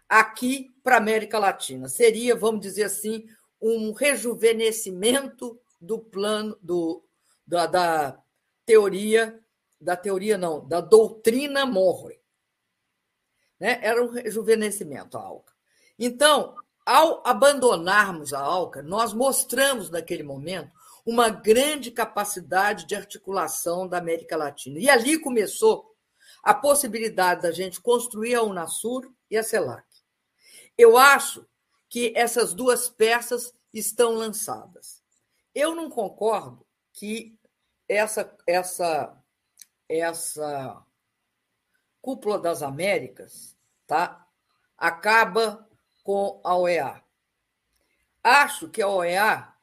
[0.09, 1.87] aqui para a América Latina.
[1.87, 3.27] Seria, vamos dizer assim,
[3.61, 7.03] um rejuvenescimento do plano do,
[7.45, 8.19] da, da
[8.65, 9.39] teoria,
[9.79, 12.19] da teoria não, da doutrina Monroe.
[13.59, 13.79] Né?
[13.81, 15.53] Era um rejuvenescimento a ALCA.
[15.97, 16.55] Então,
[16.85, 20.71] ao abandonarmos a ALCA, nós mostramos naquele momento
[21.05, 24.79] uma grande capacidade de articulação da América Latina.
[24.79, 25.95] E ali começou
[26.43, 29.85] a possibilidade da gente construir a Unasur e a CELAC.
[30.77, 31.45] Eu acho
[31.89, 35.01] que essas duas peças estão lançadas.
[35.55, 37.37] Eu não concordo que
[37.87, 39.17] essa essa
[39.89, 40.83] essa
[42.01, 44.25] cúpula das Américas, tá?
[44.77, 45.67] Acaba
[46.03, 47.03] com a OEA.
[48.23, 49.53] Acho que a OEA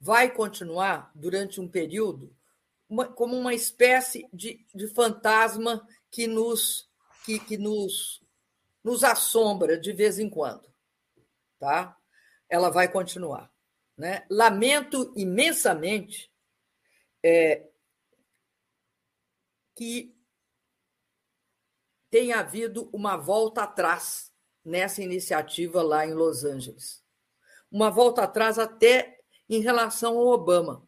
[0.00, 2.34] vai continuar durante um período
[2.88, 6.88] uma, como uma espécie de, de fantasma que nos
[7.24, 8.22] que, que nos
[8.82, 10.72] nos assombra de vez em quando,
[11.58, 11.96] tá?
[12.48, 13.50] Ela vai continuar,
[13.96, 14.24] né?
[14.30, 16.30] Lamento imensamente
[17.20, 17.68] é,
[19.76, 20.16] que
[22.10, 24.32] tem havido uma volta atrás
[24.64, 27.04] nessa iniciativa lá em Los Angeles.
[27.70, 30.84] Uma volta atrás até em relação ao Obama.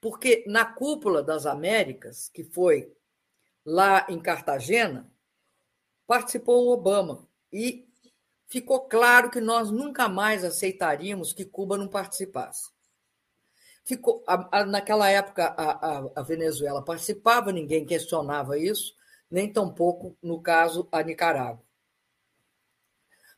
[0.00, 2.92] Porque na cúpula das Américas, que foi
[3.64, 5.10] lá em Cartagena,
[6.06, 7.28] participou o Obama.
[7.52, 7.88] E
[8.48, 12.70] ficou claro que nós nunca mais aceitaríamos que Cuba não participasse.
[13.84, 18.94] Ficou, a, a, naquela época, a, a, Venezuela participava, ninguém questionava isso,
[19.30, 21.64] nem tampouco, no caso, a Nicarágua.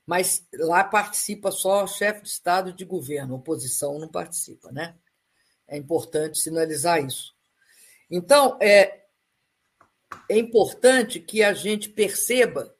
[0.04, 4.96] Mas lá participa só chefe de Estado e de governo, oposição não participa, né?
[5.66, 7.34] É importante sinalizar isso.
[8.10, 9.04] Então, é,
[10.28, 12.74] é importante que a gente perceba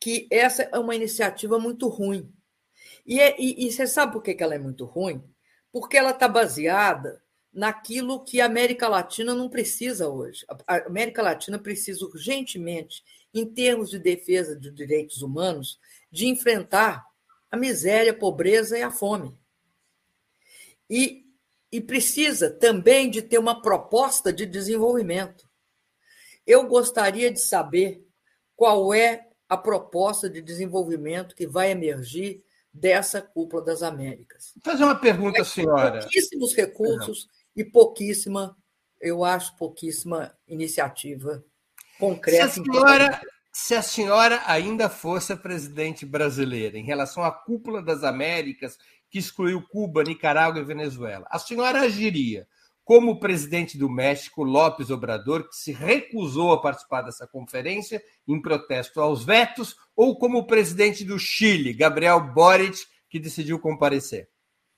[0.00, 2.32] que essa é uma iniciativa muito ruim.
[3.04, 5.22] E, é, e, e você sabe por que ela é muito ruim?
[5.78, 7.22] Porque ela está baseada
[7.52, 10.44] naquilo que a América Latina não precisa hoje.
[10.66, 15.78] A América Latina precisa urgentemente, em termos de defesa dos direitos humanos,
[16.10, 17.06] de enfrentar
[17.48, 19.38] a miséria, a pobreza e a fome.
[20.90, 21.24] E,
[21.70, 25.48] e precisa também de ter uma proposta de desenvolvimento.
[26.44, 28.04] Eu gostaria de saber
[28.56, 32.42] qual é a proposta de desenvolvimento que vai emergir
[32.78, 34.52] dessa cúpula das Américas.
[34.54, 36.00] Vou fazer uma pergunta, senhora.
[36.00, 37.64] Pouquíssimos recursos Não.
[37.64, 38.56] e pouquíssima,
[39.00, 41.44] eu acho, pouquíssima iniciativa
[41.98, 42.48] concreta.
[42.48, 43.20] Se a senhora,
[43.52, 48.78] se a senhora ainda fosse a presidente brasileira em relação à cúpula das Américas,
[49.10, 52.46] que excluiu Cuba, Nicarágua e Venezuela, a senhora agiria
[52.88, 58.40] como o presidente do México, López Obrador, que se recusou a participar dessa conferência em
[58.40, 64.30] protesto aos vetos, ou como o presidente do Chile, Gabriel Boric, que decidiu comparecer?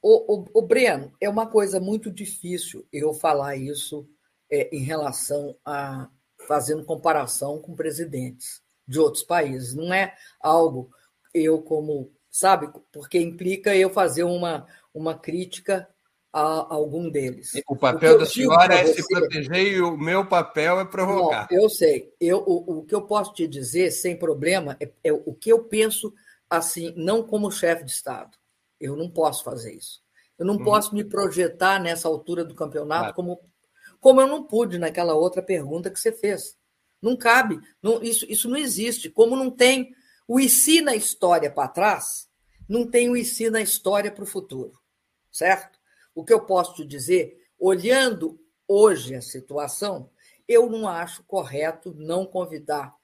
[0.03, 4.09] O, o, o Breno, é uma coisa muito difícil eu falar isso
[4.51, 6.09] é, em relação a
[6.49, 9.73] fazendo comparação com presidentes de outros países.
[9.73, 10.91] Não é algo
[11.33, 15.89] eu como sabe, porque implica eu fazer uma, uma crítica
[16.33, 17.53] a algum deles.
[17.67, 19.03] O papel o da senhora é você...
[19.03, 21.49] se proteger e o meu papel é provocar.
[21.51, 22.15] Não, eu sei.
[22.21, 25.65] Eu, o, o que eu posso te dizer, sem problema, é, é o que eu
[25.65, 26.13] penso
[26.49, 28.37] assim, não como chefe de Estado.
[28.81, 30.01] Eu não posso fazer isso.
[30.39, 30.65] Eu não uhum.
[30.65, 33.15] posso me projetar nessa altura do campeonato claro.
[33.15, 33.41] como,
[34.01, 36.57] como eu não pude naquela outra pergunta que você fez.
[37.03, 37.61] Não cabe.
[37.83, 39.11] Não, isso, isso não existe.
[39.11, 39.93] Como não tem
[40.27, 42.29] o e se na história para trás,
[42.69, 44.79] não tem o e se na história para o futuro.
[45.31, 45.80] Certo?
[46.15, 50.11] O que eu posso te dizer, olhando hoje a situação,
[50.47, 52.95] eu não acho correto não convidar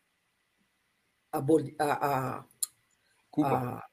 [1.32, 1.38] a,
[1.78, 2.44] a,
[3.42, 3.88] a,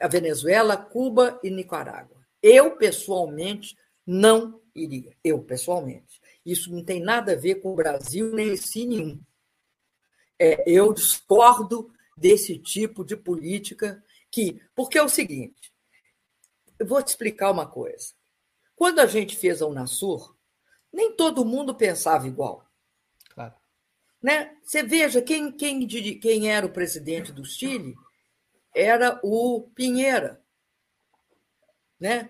[0.00, 2.16] a Venezuela, Cuba e Nicarágua.
[2.42, 3.76] Eu, pessoalmente,
[4.06, 5.16] não iria.
[5.22, 6.20] Eu, pessoalmente.
[6.44, 9.20] Isso não tem nada a ver com o Brasil, nem esse nenhum.
[10.38, 14.60] É, eu discordo desse tipo de política que.
[14.74, 15.72] Porque é o seguinte:
[16.78, 18.12] eu vou te explicar uma coisa.
[18.74, 20.36] Quando a gente fez a Unasur,
[20.92, 22.64] nem todo mundo pensava igual.
[23.30, 23.54] Claro.
[24.22, 24.54] Né?
[24.62, 27.94] Você veja, quem, quem, quem era o presidente do Chile
[28.74, 30.42] era o Pinheira.
[31.98, 32.28] Né?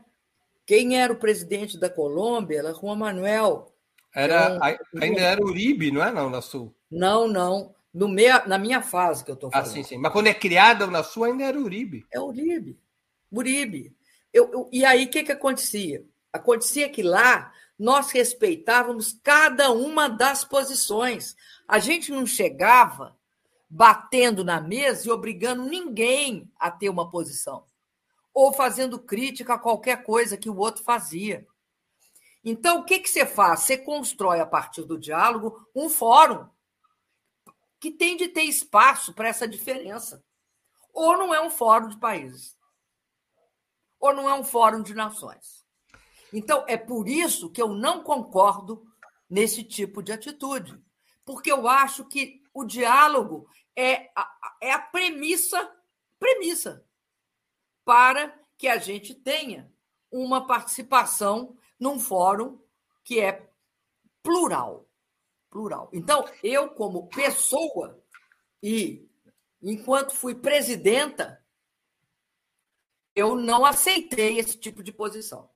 [0.64, 3.72] Quem era o presidente da Colômbia era Juan Manuel.
[4.14, 6.74] Era, então, ainda era Uribe, não é, não, na Sul?
[6.90, 7.74] Não, não.
[7.92, 9.66] No meia, na minha fase que eu estou falando.
[9.66, 9.98] Ah, sim, sim.
[9.98, 12.06] Mas quando é criada na Sul, ainda era Uribe.
[12.12, 12.78] É Uribe.
[13.30, 13.96] Uribe.
[14.32, 16.04] Eu, eu, e aí, o que, que acontecia?
[16.32, 21.36] Acontecia que lá nós respeitávamos cada uma das posições.
[21.66, 23.16] A gente não chegava
[23.68, 27.66] batendo na mesa e obrigando ninguém a ter uma posição,
[28.32, 31.46] ou fazendo crítica a qualquer coisa que o outro fazia.
[32.44, 33.60] Então, o que, que você faz?
[33.60, 36.48] Você constrói, a partir do diálogo, um fórum
[37.80, 40.24] que tem de ter espaço para essa diferença.
[40.94, 42.55] Ou não é um fórum de países
[44.00, 45.64] ou não é um fórum de nações.
[46.32, 48.84] Então, é por isso que eu não concordo
[49.28, 50.80] nesse tipo de atitude,
[51.24, 55.70] porque eu acho que o diálogo é a, é a premissa,
[56.18, 56.84] premissa
[57.84, 59.70] para que a gente tenha
[60.10, 62.58] uma participação num fórum
[63.04, 63.48] que é
[64.22, 64.88] plural.
[65.50, 65.88] Plural.
[65.92, 68.02] Então, eu, como pessoa,
[68.62, 69.08] e
[69.62, 71.42] enquanto fui presidenta
[73.16, 75.50] eu não aceitei esse tipo de posição.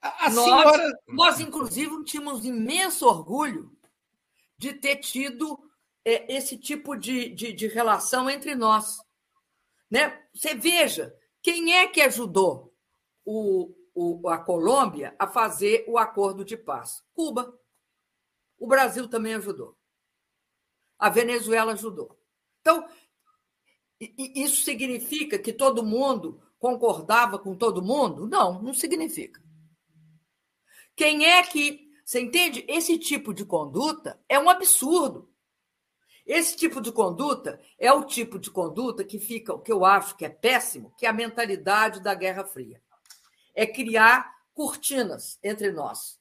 [0.00, 1.00] A, nós, senhora...
[1.06, 3.70] nós, inclusive, tínhamos imenso orgulho
[4.56, 5.62] de ter tido
[6.04, 8.98] é, esse tipo de, de, de, relação entre nós.
[9.90, 10.20] Né?
[10.34, 12.74] Você veja, quem é que ajudou
[13.24, 17.04] o, o, a Colômbia a fazer o acordo de paz?
[17.12, 17.56] Cuba.
[18.58, 19.76] O Brasil também ajudou.
[20.98, 22.18] A Venezuela ajudou.
[22.60, 22.88] Então,
[24.16, 28.26] isso significa que todo mundo concordava com todo mundo?
[28.26, 29.40] Não, não significa.
[30.96, 31.90] Quem é que.
[32.04, 32.64] Você entende?
[32.68, 35.30] Esse tipo de conduta é um absurdo.
[36.26, 40.16] Esse tipo de conduta é o tipo de conduta que fica, o que eu acho
[40.16, 42.80] que é péssimo, que é a mentalidade da Guerra Fria.
[43.54, 46.20] É criar cortinas entre nós.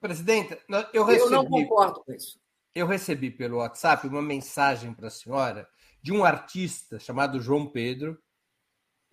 [0.00, 0.58] Presidenta,
[0.92, 1.24] eu recebi.
[1.24, 2.40] Eu não concordo com isso.
[2.74, 5.68] Eu recebi pelo WhatsApp uma mensagem para a senhora
[6.08, 8.18] de um artista chamado João Pedro.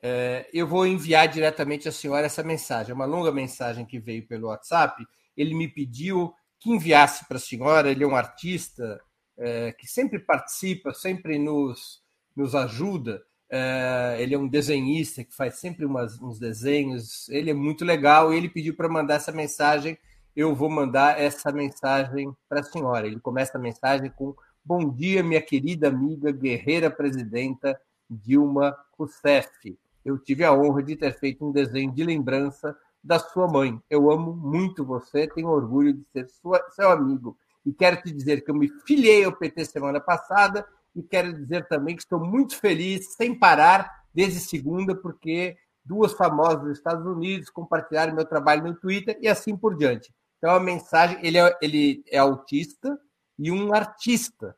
[0.01, 2.91] É, eu vou enviar diretamente à senhora essa mensagem.
[2.91, 5.05] É uma longa mensagem que veio pelo WhatsApp.
[5.35, 7.91] Ele me pediu que enviasse para a senhora.
[7.91, 8.97] Ele é um artista
[9.37, 12.01] é, que sempre participa, sempre nos,
[12.33, 13.21] nos ajuda.
[13.49, 17.27] É, ele é um desenhista que faz sempre umas, uns desenhos.
[17.27, 19.97] Ele é muito legal ele pediu para mandar essa mensagem.
[20.33, 23.05] Eu vou mandar essa mensagem para a senhora.
[23.05, 24.33] Ele começa a mensagem com
[24.67, 27.79] Bom dia, minha querida amiga, guerreira presidenta
[28.09, 29.77] Dilma Rousseff.
[30.03, 33.79] Eu tive a honra de ter feito um desenho de lembrança da sua mãe.
[33.87, 38.43] Eu amo muito você, tenho orgulho de ser sua, seu amigo e quero te dizer
[38.43, 40.65] que eu me filiei ao PT semana passada
[40.95, 45.55] e quero dizer também que estou muito feliz, sem parar, desde segunda, porque
[45.85, 50.11] duas famosas dos Estados Unidos compartilharam meu trabalho no Twitter e assim por diante.
[50.39, 52.99] Então, a mensagem: ele é, ele é autista
[53.37, 54.55] e um artista.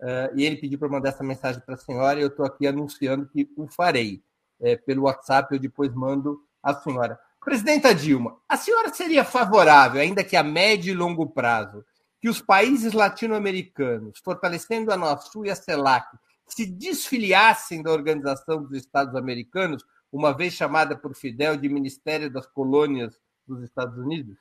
[0.00, 2.66] Uh, e ele pediu para mandar essa mensagem para a senhora e eu estou aqui
[2.66, 4.22] anunciando que o farei.
[4.62, 7.18] É, pelo WhatsApp, eu depois mando à senhora.
[7.42, 11.82] Presidenta Dilma, a senhora seria favorável, ainda que a médio e longo prazo,
[12.20, 16.06] que os países latino-americanos, fortalecendo a NOSU e a CELAC,
[16.46, 19.82] se desfiliassem da Organização dos Estados Americanos,
[20.12, 24.36] uma vez chamada por Fidel de Ministério das Colônias dos Estados Unidos?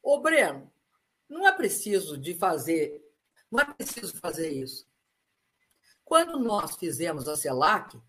[0.00, 0.70] Ô, Breno,
[1.28, 3.02] não é preciso de fazer,
[3.50, 4.86] não é preciso fazer isso.
[6.04, 8.00] Quando nós fizemos a CELAC,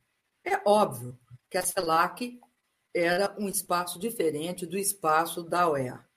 [0.44, 1.20] é óbvio
[1.50, 2.40] que a CELAC
[2.94, 6.08] era um espaço diferente do espaço da OEA.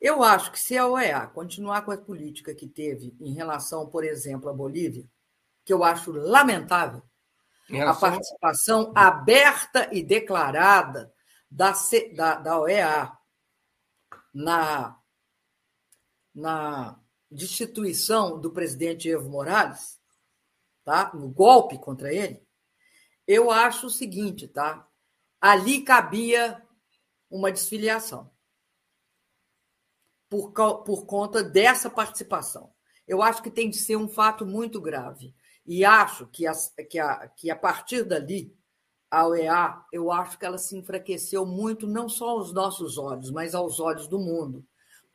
[0.00, 4.04] Eu acho que se a OEA continuar com a política que teve em relação, por
[4.04, 5.08] exemplo, à Bolívia,
[5.64, 7.02] que eu acho lamentável,
[7.84, 11.12] a participação aberta e declarada
[11.50, 11.74] da,
[12.14, 13.12] da, da OEA
[14.32, 14.96] na,
[16.36, 17.00] na
[17.30, 19.98] destituição do presidente Evo Morales,
[20.84, 21.10] tá?
[21.14, 22.46] no golpe contra ele,
[23.26, 24.86] eu acho o seguinte, tá?
[25.40, 26.62] Ali cabia
[27.30, 28.30] uma desfiliação
[30.28, 32.72] por, por conta dessa participação.
[33.08, 35.34] Eu acho que tem de ser um fato muito grave.
[35.64, 36.52] E acho que a,
[36.88, 38.54] que a, que a partir dali,
[39.10, 43.54] a OEA, eu acho que ela se enfraqueceu muito, não só aos nossos olhos, mas
[43.54, 44.64] aos olhos do mundo.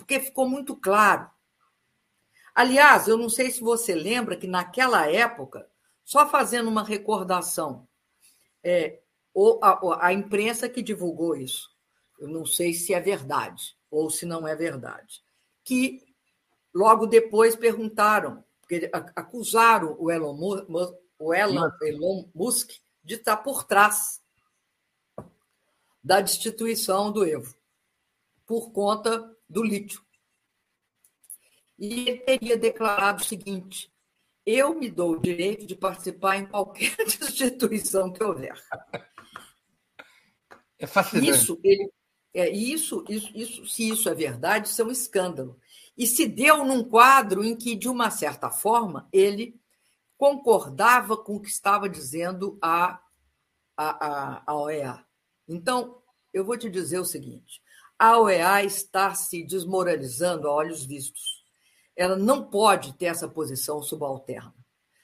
[0.01, 1.29] Porque ficou muito claro.
[2.55, 5.69] Aliás, eu não sei se você lembra que naquela época,
[6.03, 7.87] só fazendo uma recordação,
[8.63, 8.99] é,
[9.61, 11.69] a, a imprensa que divulgou isso,
[12.19, 15.21] eu não sei se é verdade, ou se não é verdade,
[15.63, 16.03] que
[16.73, 20.35] logo depois perguntaram, porque acusaram o Elon,
[21.19, 22.71] o Elon, Elon Musk
[23.03, 24.19] de estar por trás
[26.03, 27.55] da destituição do Evo,
[28.47, 30.01] por conta do lítio.
[31.77, 33.91] E ele teria declarado o seguinte:
[34.45, 38.61] eu me dou o direito de participar em qualquer destituição que houver.
[40.79, 41.29] É fascinante.
[41.29, 41.91] Isso ele
[42.33, 45.59] é, isso, isso, isso, se isso é verdade, isso é um escândalo.
[45.97, 49.59] E se deu num quadro em que, de uma certa forma, ele
[50.17, 53.01] concordava com o que estava dizendo a,
[53.75, 55.05] a, a, a OEA.
[55.47, 56.01] Então,
[56.33, 57.61] eu vou te dizer o seguinte:
[58.01, 61.43] a OEA está se desmoralizando a olhos vistos.
[61.95, 64.55] Ela não pode ter essa posição subalterna.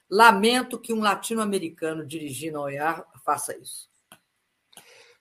[0.10, 3.88] Lamento que um latino-americano dirigindo a OEA faça isso.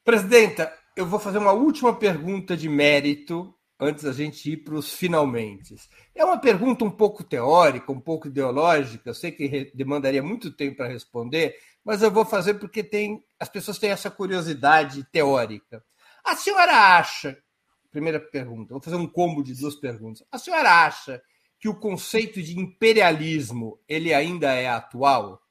[0.02, 4.94] Presidenta, eu vou fazer uma última pergunta de mérito antes da gente ir para os
[4.94, 5.74] finalmente.
[6.14, 10.78] É uma pergunta um pouco teórica, um pouco ideológica, eu sei que demandaria muito tempo
[10.78, 15.84] para responder, mas eu vou fazer porque tem as pessoas têm essa curiosidade teórica.
[16.24, 17.36] A senhora acha,
[17.96, 20.22] primeira pergunta, vou fazer um combo de duas perguntas.
[20.30, 21.22] A senhora acha
[21.58, 25.42] que o conceito de imperialismo ele ainda é atual?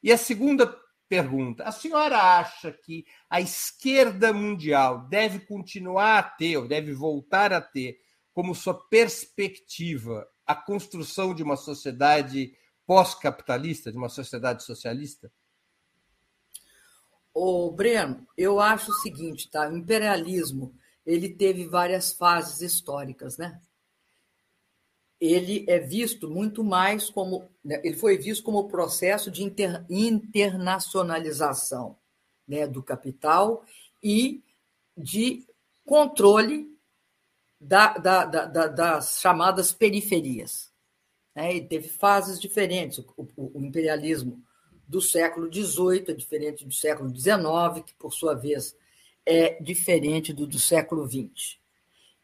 [0.00, 0.64] E a segunda
[1.08, 7.52] pergunta: a senhora acha que a esquerda mundial deve continuar a ter, ou deve voltar
[7.52, 7.98] a ter,
[8.32, 12.56] como sua perspectiva a construção de uma sociedade
[12.86, 15.32] pós-capitalista, de uma sociedade socialista?
[17.34, 19.68] Ô, Breno, eu acho o seguinte, tá?
[19.68, 23.60] O imperialismo ele teve várias fases históricas, né?
[25.22, 31.96] ele é visto muito mais como né, ele foi visto como processo de inter, internacionalização
[32.46, 33.64] né, do capital
[34.02, 34.42] e
[34.96, 35.46] de
[35.86, 36.76] controle
[37.60, 40.72] da, da, da, das chamadas periferias.
[41.36, 41.54] Né?
[41.54, 42.98] E teve fases diferentes.
[42.98, 44.42] O, o, o imperialismo
[44.88, 48.76] do século XVIII é diferente do século XIX, que, por sua vez,
[49.26, 51.58] é diferente do, do século XX.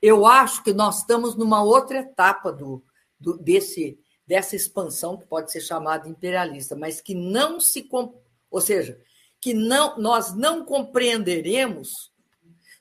[0.01, 2.85] Eu acho que nós estamos numa outra etapa do,
[3.19, 7.89] do, desse, dessa expansão, que pode ser chamada imperialista, mas que não se.
[8.51, 9.01] Ou seja,
[9.41, 12.13] que não, nós não compreenderemos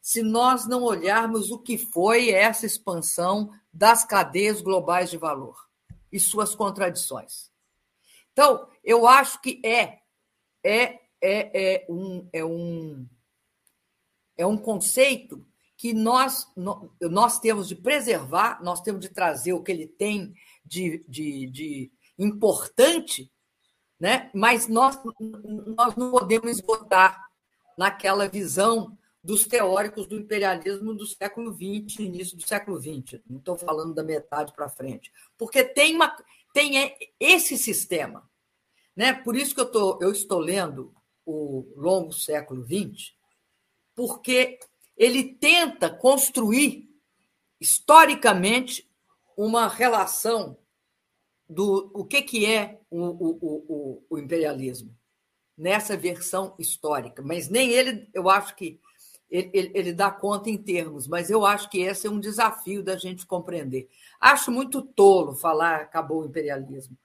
[0.02, 5.68] se nós não olharmos o que foi essa expansão das cadeias globais de valor
[6.12, 7.52] e suas contradições.
[8.32, 10.00] Então, eu acho que é
[10.64, 13.08] é é, é um é um
[14.38, 15.46] é um conceito
[15.76, 16.52] que nós
[17.02, 20.34] nós temos de preservar, nós temos de trazer o que ele tem
[20.66, 23.32] de, de, de importante,
[24.00, 24.32] né?
[24.34, 25.00] Mas nós
[25.76, 27.28] nós não podemos esgotar
[27.78, 33.22] naquela visão dos teóricos do imperialismo do século XX, início do século XX.
[33.30, 35.12] Não estou falando da metade para frente.
[35.38, 36.16] Porque tem, uma,
[36.54, 38.28] tem esse sistema.
[38.96, 39.12] Né?
[39.14, 40.94] Por isso que eu, tô, eu estou lendo
[41.26, 43.17] o longo século XX,
[43.98, 44.60] porque
[44.96, 46.88] ele tenta construir
[47.60, 48.88] historicamente
[49.36, 50.56] uma relação
[51.50, 54.96] do o que, que é o, o, o, o imperialismo
[55.58, 57.24] nessa versão histórica.
[57.24, 58.80] Mas nem ele, eu acho que
[59.32, 62.84] ele, ele, ele, dá conta em termos, mas eu acho que esse é um desafio
[62.84, 63.90] da gente compreender.
[64.20, 66.96] Acho muito tolo falar acabou o imperialismo.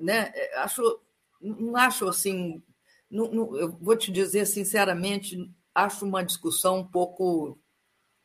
[0.00, 0.32] Né?
[0.54, 0.98] Acho,
[1.42, 2.62] não acho assim.
[3.10, 7.58] Não, não, eu vou te dizer sinceramente, acho uma discussão um pouco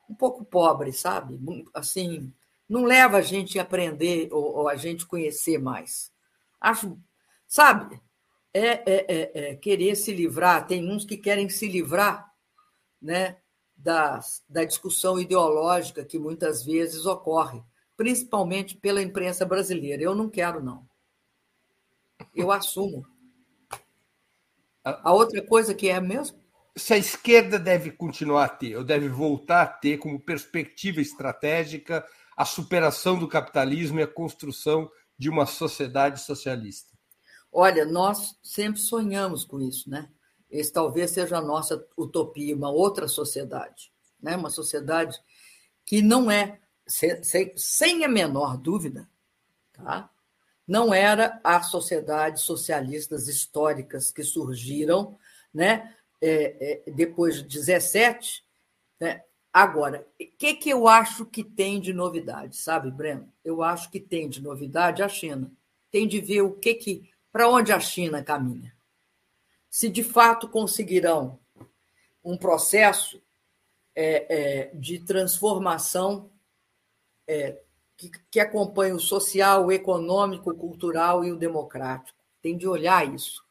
[0.09, 1.37] um pouco pobre, sabe?
[1.73, 2.33] Assim,
[2.67, 6.11] não leva a gente a aprender ou, ou a gente conhecer mais.
[6.59, 6.97] Acho,
[7.47, 7.99] sabe?
[8.53, 10.65] É, é, é, é, querer se livrar.
[10.65, 12.33] Tem uns que querem se livrar
[13.01, 13.37] né,
[13.75, 14.19] da,
[14.49, 17.61] da discussão ideológica que muitas vezes ocorre,
[17.95, 20.01] principalmente pela imprensa brasileira.
[20.01, 20.87] Eu não quero, não.
[22.33, 23.05] Eu assumo.
[24.83, 26.39] A outra coisa que é mesmo?
[26.77, 32.05] Se a esquerda deve continuar a ter, ou deve voltar a ter como perspectiva estratégica
[32.35, 36.95] a superação do capitalismo e a construção de uma sociedade socialista.
[37.51, 40.09] Olha, nós sempre sonhamos com isso, né?
[40.49, 43.91] Esse talvez seja a nossa utopia, uma outra sociedade,
[44.21, 44.35] né?
[44.35, 45.17] uma sociedade
[45.83, 49.09] que não é, sem, a menor dúvida,
[49.73, 50.09] tá?
[50.65, 55.17] não era a sociedade socialistas históricas que surgiram
[55.57, 55.95] né?
[56.21, 58.43] É, é, depois de 17.
[58.99, 59.23] Né?
[59.53, 63.31] Agora, o que, que eu acho que tem de novidade, sabe, Breno?
[63.43, 65.51] Eu acho que tem de novidade a China.
[65.91, 68.77] Tem de ver o que que para onde a China caminha
[69.77, 71.39] se de fato conseguirão
[72.23, 73.21] um processo
[73.95, 76.31] é, é, de transformação
[77.27, 77.61] é,
[77.95, 82.17] que, que acompanhe o social, o econômico, o cultural e o democrático.
[82.41, 83.45] Tem de olhar isso.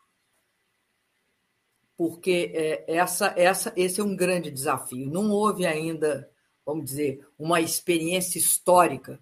[1.97, 5.10] Porque é, essa, essa, esse é um grande desafio.
[5.10, 6.31] Não houve ainda,
[6.64, 9.18] vamos dizer, uma experiência histórica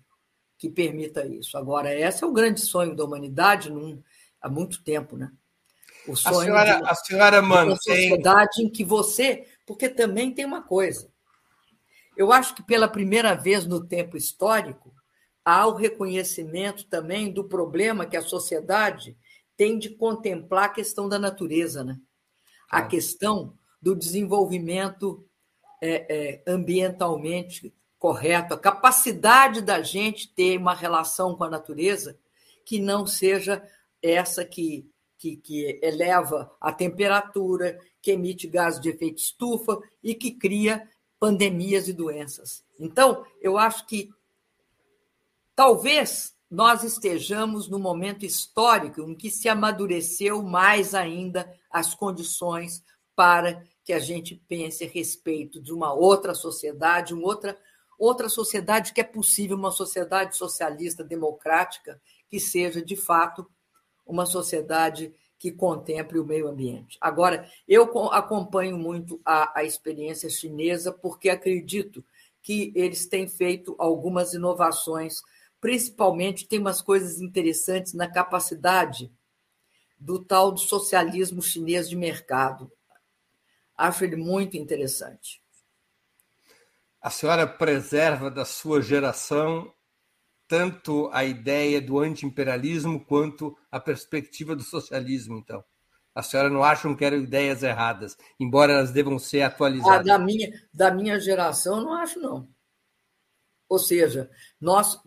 [0.59, 1.57] que permita isso.
[1.57, 4.03] Agora, esse é o grande sonho da humanidade num,
[4.41, 5.31] há muito tempo, né?
[6.07, 7.77] O sonho a senhora, de, a senhora mantém...
[7.77, 9.47] sociedade em que você.
[9.67, 11.09] Porque também tem uma coisa.
[12.17, 14.95] Eu acho que pela primeira vez no tempo histórico,
[15.45, 19.17] há o reconhecimento também do problema que a sociedade
[19.57, 21.99] tem de contemplar a questão da natureza, né?
[22.75, 25.25] A questão do desenvolvimento
[25.81, 32.19] é, é, ambientalmente correto, a capacidade da gente ter uma relação com a natureza
[32.65, 33.63] que não seja
[34.03, 40.33] essa que que, que eleva a temperatura, que emite gases de efeito estufa e que
[40.33, 40.87] cria
[41.19, 42.63] pandemias e doenças.
[42.79, 44.11] Então, eu acho que
[45.57, 52.83] talvez nós estejamos no momento histórico em que se amadureceu mais ainda as condições
[53.17, 57.59] para que a gente pense a respeito de uma outra sociedade, uma outra,
[57.99, 63.47] outra sociedade que é possível, uma sociedade socialista democrática que seja de fato
[64.07, 66.97] uma sociedade que contemple o meio ambiente.
[67.01, 72.05] Agora, eu acompanho muito a, a experiência chinesa porque acredito
[72.43, 75.21] que eles têm feito algumas inovações,
[75.65, 79.11] principalmente tem umas coisas interessantes na capacidade
[79.99, 82.71] do tal do socialismo chinês de mercado.
[83.75, 85.43] Acho ele muito interessante.
[87.01, 89.73] A senhora preserva da sua geração
[90.47, 95.65] tanto a ideia do anti-imperialismo quanto a perspectiva do socialismo, então.
[96.15, 100.01] A senhora não acha que eram ideias erradas, embora elas devam ser atualizadas?
[100.01, 102.54] Ah, da, minha, da minha geração, não acho, não.
[103.75, 104.31] Ou seja,
[104.61, 105.01] nós,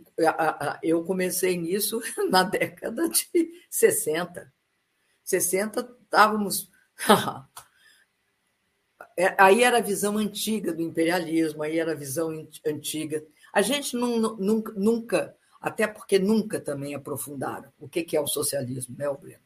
[0.84, 4.54] eu comecei nisso na década de 60.
[5.24, 6.70] 60, estávamos.
[9.20, 12.30] É, aí era a visão antiga do imperialismo, aí era a visão
[12.64, 13.26] antiga.
[13.52, 19.12] A gente nunca, nunca, até porque nunca também aprofundaram o que é o socialismo, né,
[19.12, 19.42] Breno?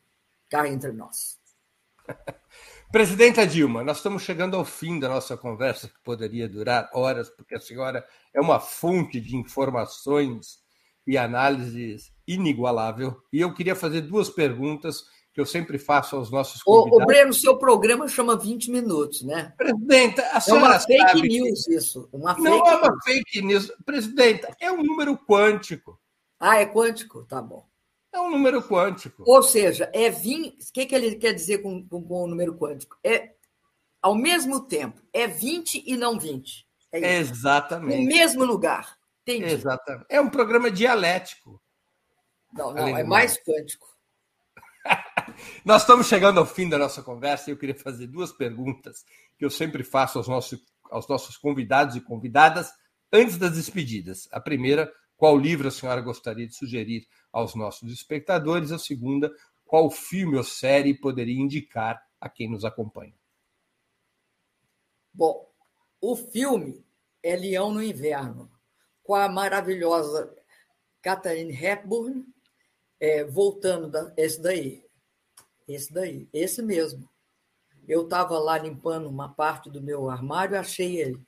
[0.49, 1.39] Cá entre nós.
[2.91, 7.55] Presidenta Dilma, nós estamos chegando ao fim da nossa conversa, que poderia durar horas, porque
[7.55, 10.59] a senhora é uma fonte de informações
[11.07, 13.15] e análises inigualável.
[13.31, 16.99] E eu queria fazer duas perguntas que eu sempre faço aos nossos convidados.
[16.99, 19.53] O, o Breno, seu programa chama 20 minutos, né?
[19.57, 21.73] Presidenta, a senhora É uma fake news que...
[21.73, 22.09] isso.
[22.11, 23.03] Uma não fake é uma news.
[23.05, 23.71] fake news.
[23.85, 25.97] Presidenta, é um número quântico.
[26.37, 27.23] Ah, é quântico?
[27.23, 27.70] Tá bom.
[28.13, 29.23] É um número quântico.
[29.25, 30.69] Ou seja, é 20.
[30.69, 32.97] O que, que ele quer dizer com, com, com o número quântico?
[33.03, 33.33] É
[34.01, 36.67] ao mesmo tempo, é 20 e não 20.
[36.91, 38.01] É Exatamente.
[38.01, 38.97] No mesmo lugar.
[39.21, 39.53] Entendi.
[39.53, 40.07] Exatamente.
[40.09, 41.61] É um programa dialético.
[42.51, 43.87] Não, não, é mais quântico.
[45.63, 49.05] Nós estamos chegando ao fim da nossa conversa e eu queria fazer duas perguntas
[49.37, 50.59] que eu sempre faço aos nossos,
[50.89, 52.71] aos nossos convidados e convidadas
[53.13, 54.27] antes das despedidas.
[54.31, 58.71] A primeira, qual livro a senhora gostaria de sugerir aos nossos espectadores?
[58.71, 59.31] A segunda,
[59.63, 63.13] qual filme ou série poderia indicar a quem nos acompanha?
[65.13, 65.47] Bom,
[66.01, 66.83] o filme
[67.21, 68.51] é Leão no Inverno,
[69.03, 70.35] com a maravilhosa
[71.03, 72.25] Catherine Hepburn,
[72.99, 74.83] é, voltando da, esse daí,
[75.67, 77.07] esse daí, esse mesmo.
[77.87, 81.23] Eu estava lá limpando uma parte do meu armário achei ele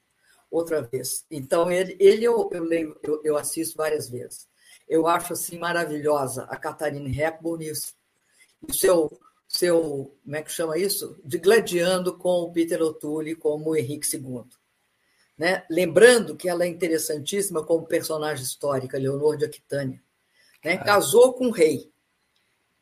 [0.56, 1.26] outra vez.
[1.30, 4.48] Então, ele, ele eu, eu, leio, eu, eu assisto várias vezes.
[4.88, 10.78] Eu acho assim maravilhosa a Catarina Hepburn e o seu, seu, como é que chama
[10.78, 11.20] isso?
[11.24, 14.44] De gladiando com o Peter O'Toole como o Henrique II.
[15.38, 15.64] Né?
[15.70, 20.02] Lembrando que ela é interessantíssima como personagem histórica, Leonor de Aquitânia.
[20.64, 20.78] Né?
[20.78, 21.92] Casou com o rei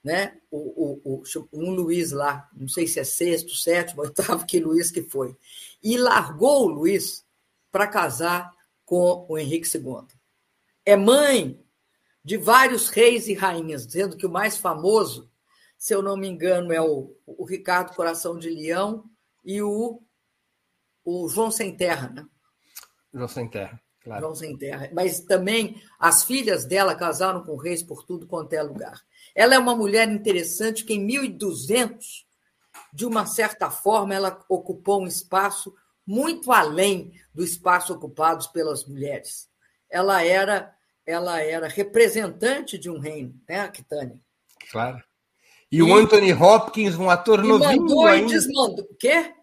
[0.03, 0.37] né?
[0.49, 0.57] O,
[1.03, 1.23] o, o,
[1.53, 5.35] um Luiz lá, não sei se é sexto, sétimo, oitavo, que Luiz que foi.
[5.83, 7.23] E largou o Luiz
[7.71, 8.53] para casar
[8.85, 10.07] com o Henrique II.
[10.85, 11.63] É mãe
[12.23, 15.31] de vários reis e rainhas, dizendo que o mais famoso,
[15.77, 19.05] se eu não me engano, é o, o Ricardo Coração de Leão
[19.43, 20.01] e o,
[21.03, 22.25] o João Sem Terra, né?
[23.13, 24.21] João Sem Terra, claro.
[24.21, 24.89] João Sem Terra.
[24.93, 29.01] Mas também as filhas dela casaram com reis por tudo quanto é lugar.
[29.33, 32.27] Ela é uma mulher interessante que, em 1200,
[32.93, 35.73] de uma certa forma, ela ocupou um espaço
[36.05, 39.49] muito além do espaço ocupado pelas mulheres.
[39.89, 40.73] Ela era,
[41.05, 44.19] ela era representante de um reino, né, Aquitânia?
[44.71, 45.03] Claro.
[45.71, 48.31] E, e o Anthony Hopkins, um ator novinho mandou ainda.
[48.31, 48.85] E desmandou.
[48.85, 49.33] O quê?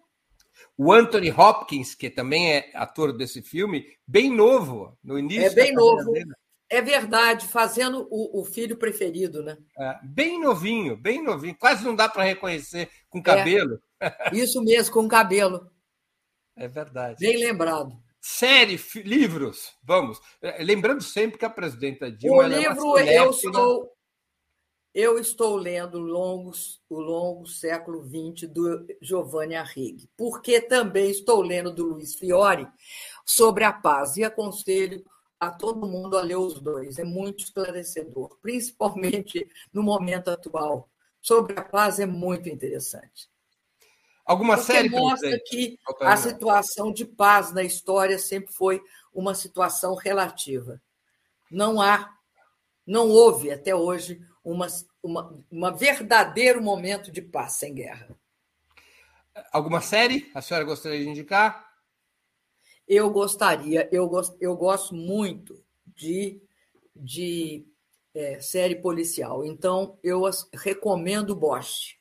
[0.77, 5.47] O Anthony Hopkins, que também é ator desse filme, bem novo, no início.
[5.47, 6.11] É bem novo.
[6.11, 6.31] Dele.
[6.69, 9.57] É verdade, fazendo o, o filho preferido, né?
[9.77, 11.57] É, bem novinho, bem novinho.
[11.57, 13.81] Quase não dá para reconhecer com cabelo.
[13.99, 15.67] É, isso mesmo, com cabelo.
[16.59, 17.17] É verdade.
[17.19, 17.97] Bem lembrado.
[18.21, 20.19] Série, livros, vamos.
[20.41, 22.43] É, lembrando sempre que a presidenta Dilma.
[22.43, 23.89] O livro é eu estou,
[24.93, 31.71] eu estou lendo longos, o longo século XX do Giovanni Arrighi, porque também estou lendo
[31.71, 32.67] do Luiz Fiore
[33.25, 35.01] sobre a paz e aconselho
[35.39, 36.99] a todo mundo a ler os dois.
[36.99, 40.89] É muito esclarecedor, principalmente no momento atual.
[41.21, 43.29] Sobre a paz é muito interessante.
[44.29, 48.79] Alguma Porque série mostra que a situação de paz na história sempre foi
[49.11, 50.79] uma situação relativa.
[51.49, 52.15] Não há,
[52.85, 54.67] não houve até hoje uma,
[55.01, 58.15] uma, uma verdadeiro momento de paz sem guerra.
[59.51, 61.67] Alguma série a senhora gostaria de indicar?
[62.87, 66.39] Eu gostaria, eu, gosto, eu gosto muito de,
[66.95, 67.65] de
[68.13, 70.21] é, série policial, então eu
[70.53, 71.98] recomendo Bosch.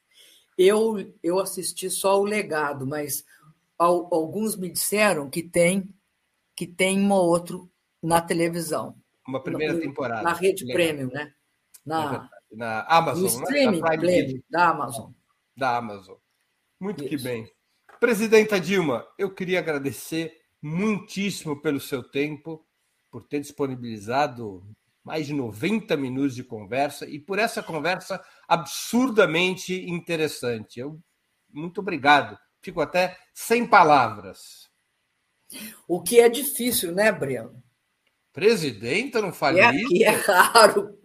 [0.58, 3.24] Eu, eu assisti só o legado, mas
[3.78, 5.88] al, alguns me disseram que tem
[6.56, 7.70] que tem um outro
[8.02, 9.00] na televisão.
[9.26, 10.22] Uma primeira na, temporada.
[10.22, 10.74] Na rede Legal.
[10.74, 11.32] premium, né?
[11.86, 13.44] Na, na Amazon, no né?
[13.44, 13.96] streaming né?
[13.96, 15.12] premium, da Amazon.
[15.56, 16.16] Da Amazon.
[16.80, 17.10] Muito Isso.
[17.10, 17.48] que bem.
[18.00, 22.66] Presidenta Dilma, eu queria agradecer muitíssimo pelo seu tempo,
[23.08, 24.64] por ter disponibilizado
[25.08, 30.78] mais de 90 minutos de conversa e por essa conversa absurdamente interessante.
[30.78, 31.00] Eu
[31.50, 32.38] muito obrigado.
[32.60, 34.68] Fico até sem palavras.
[35.86, 37.62] O que é difícil, né, Breno?
[38.34, 39.88] Presidenta, não fale é, isso.
[39.88, 40.98] Que é raro.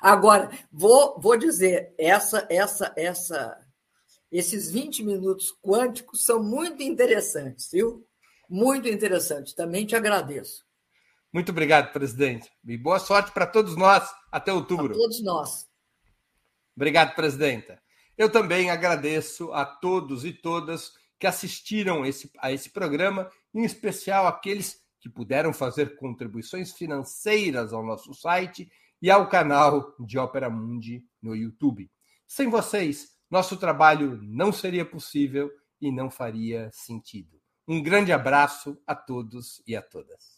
[0.00, 3.58] Agora, vou, vou dizer, essa, essa, essa,
[4.30, 8.06] esses 20 minutos quânticos são muito interessantes, viu?
[8.48, 9.52] Muito interessantes.
[9.52, 10.67] Também te agradeço.
[11.32, 12.50] Muito obrigado, presidente.
[12.64, 14.88] E boa sorte para todos nós até outubro.
[14.88, 15.68] Para todos nós.
[16.74, 17.80] Obrigado, presidenta.
[18.16, 24.26] Eu também agradeço a todos e todas que assistiram esse, a esse programa, em especial
[24.26, 31.04] aqueles que puderam fazer contribuições financeiras ao nosso site e ao canal de Ópera Mundi
[31.22, 31.90] no YouTube.
[32.26, 35.50] Sem vocês, nosso trabalho não seria possível
[35.80, 37.40] e não faria sentido.
[37.66, 40.37] Um grande abraço a todos e a todas.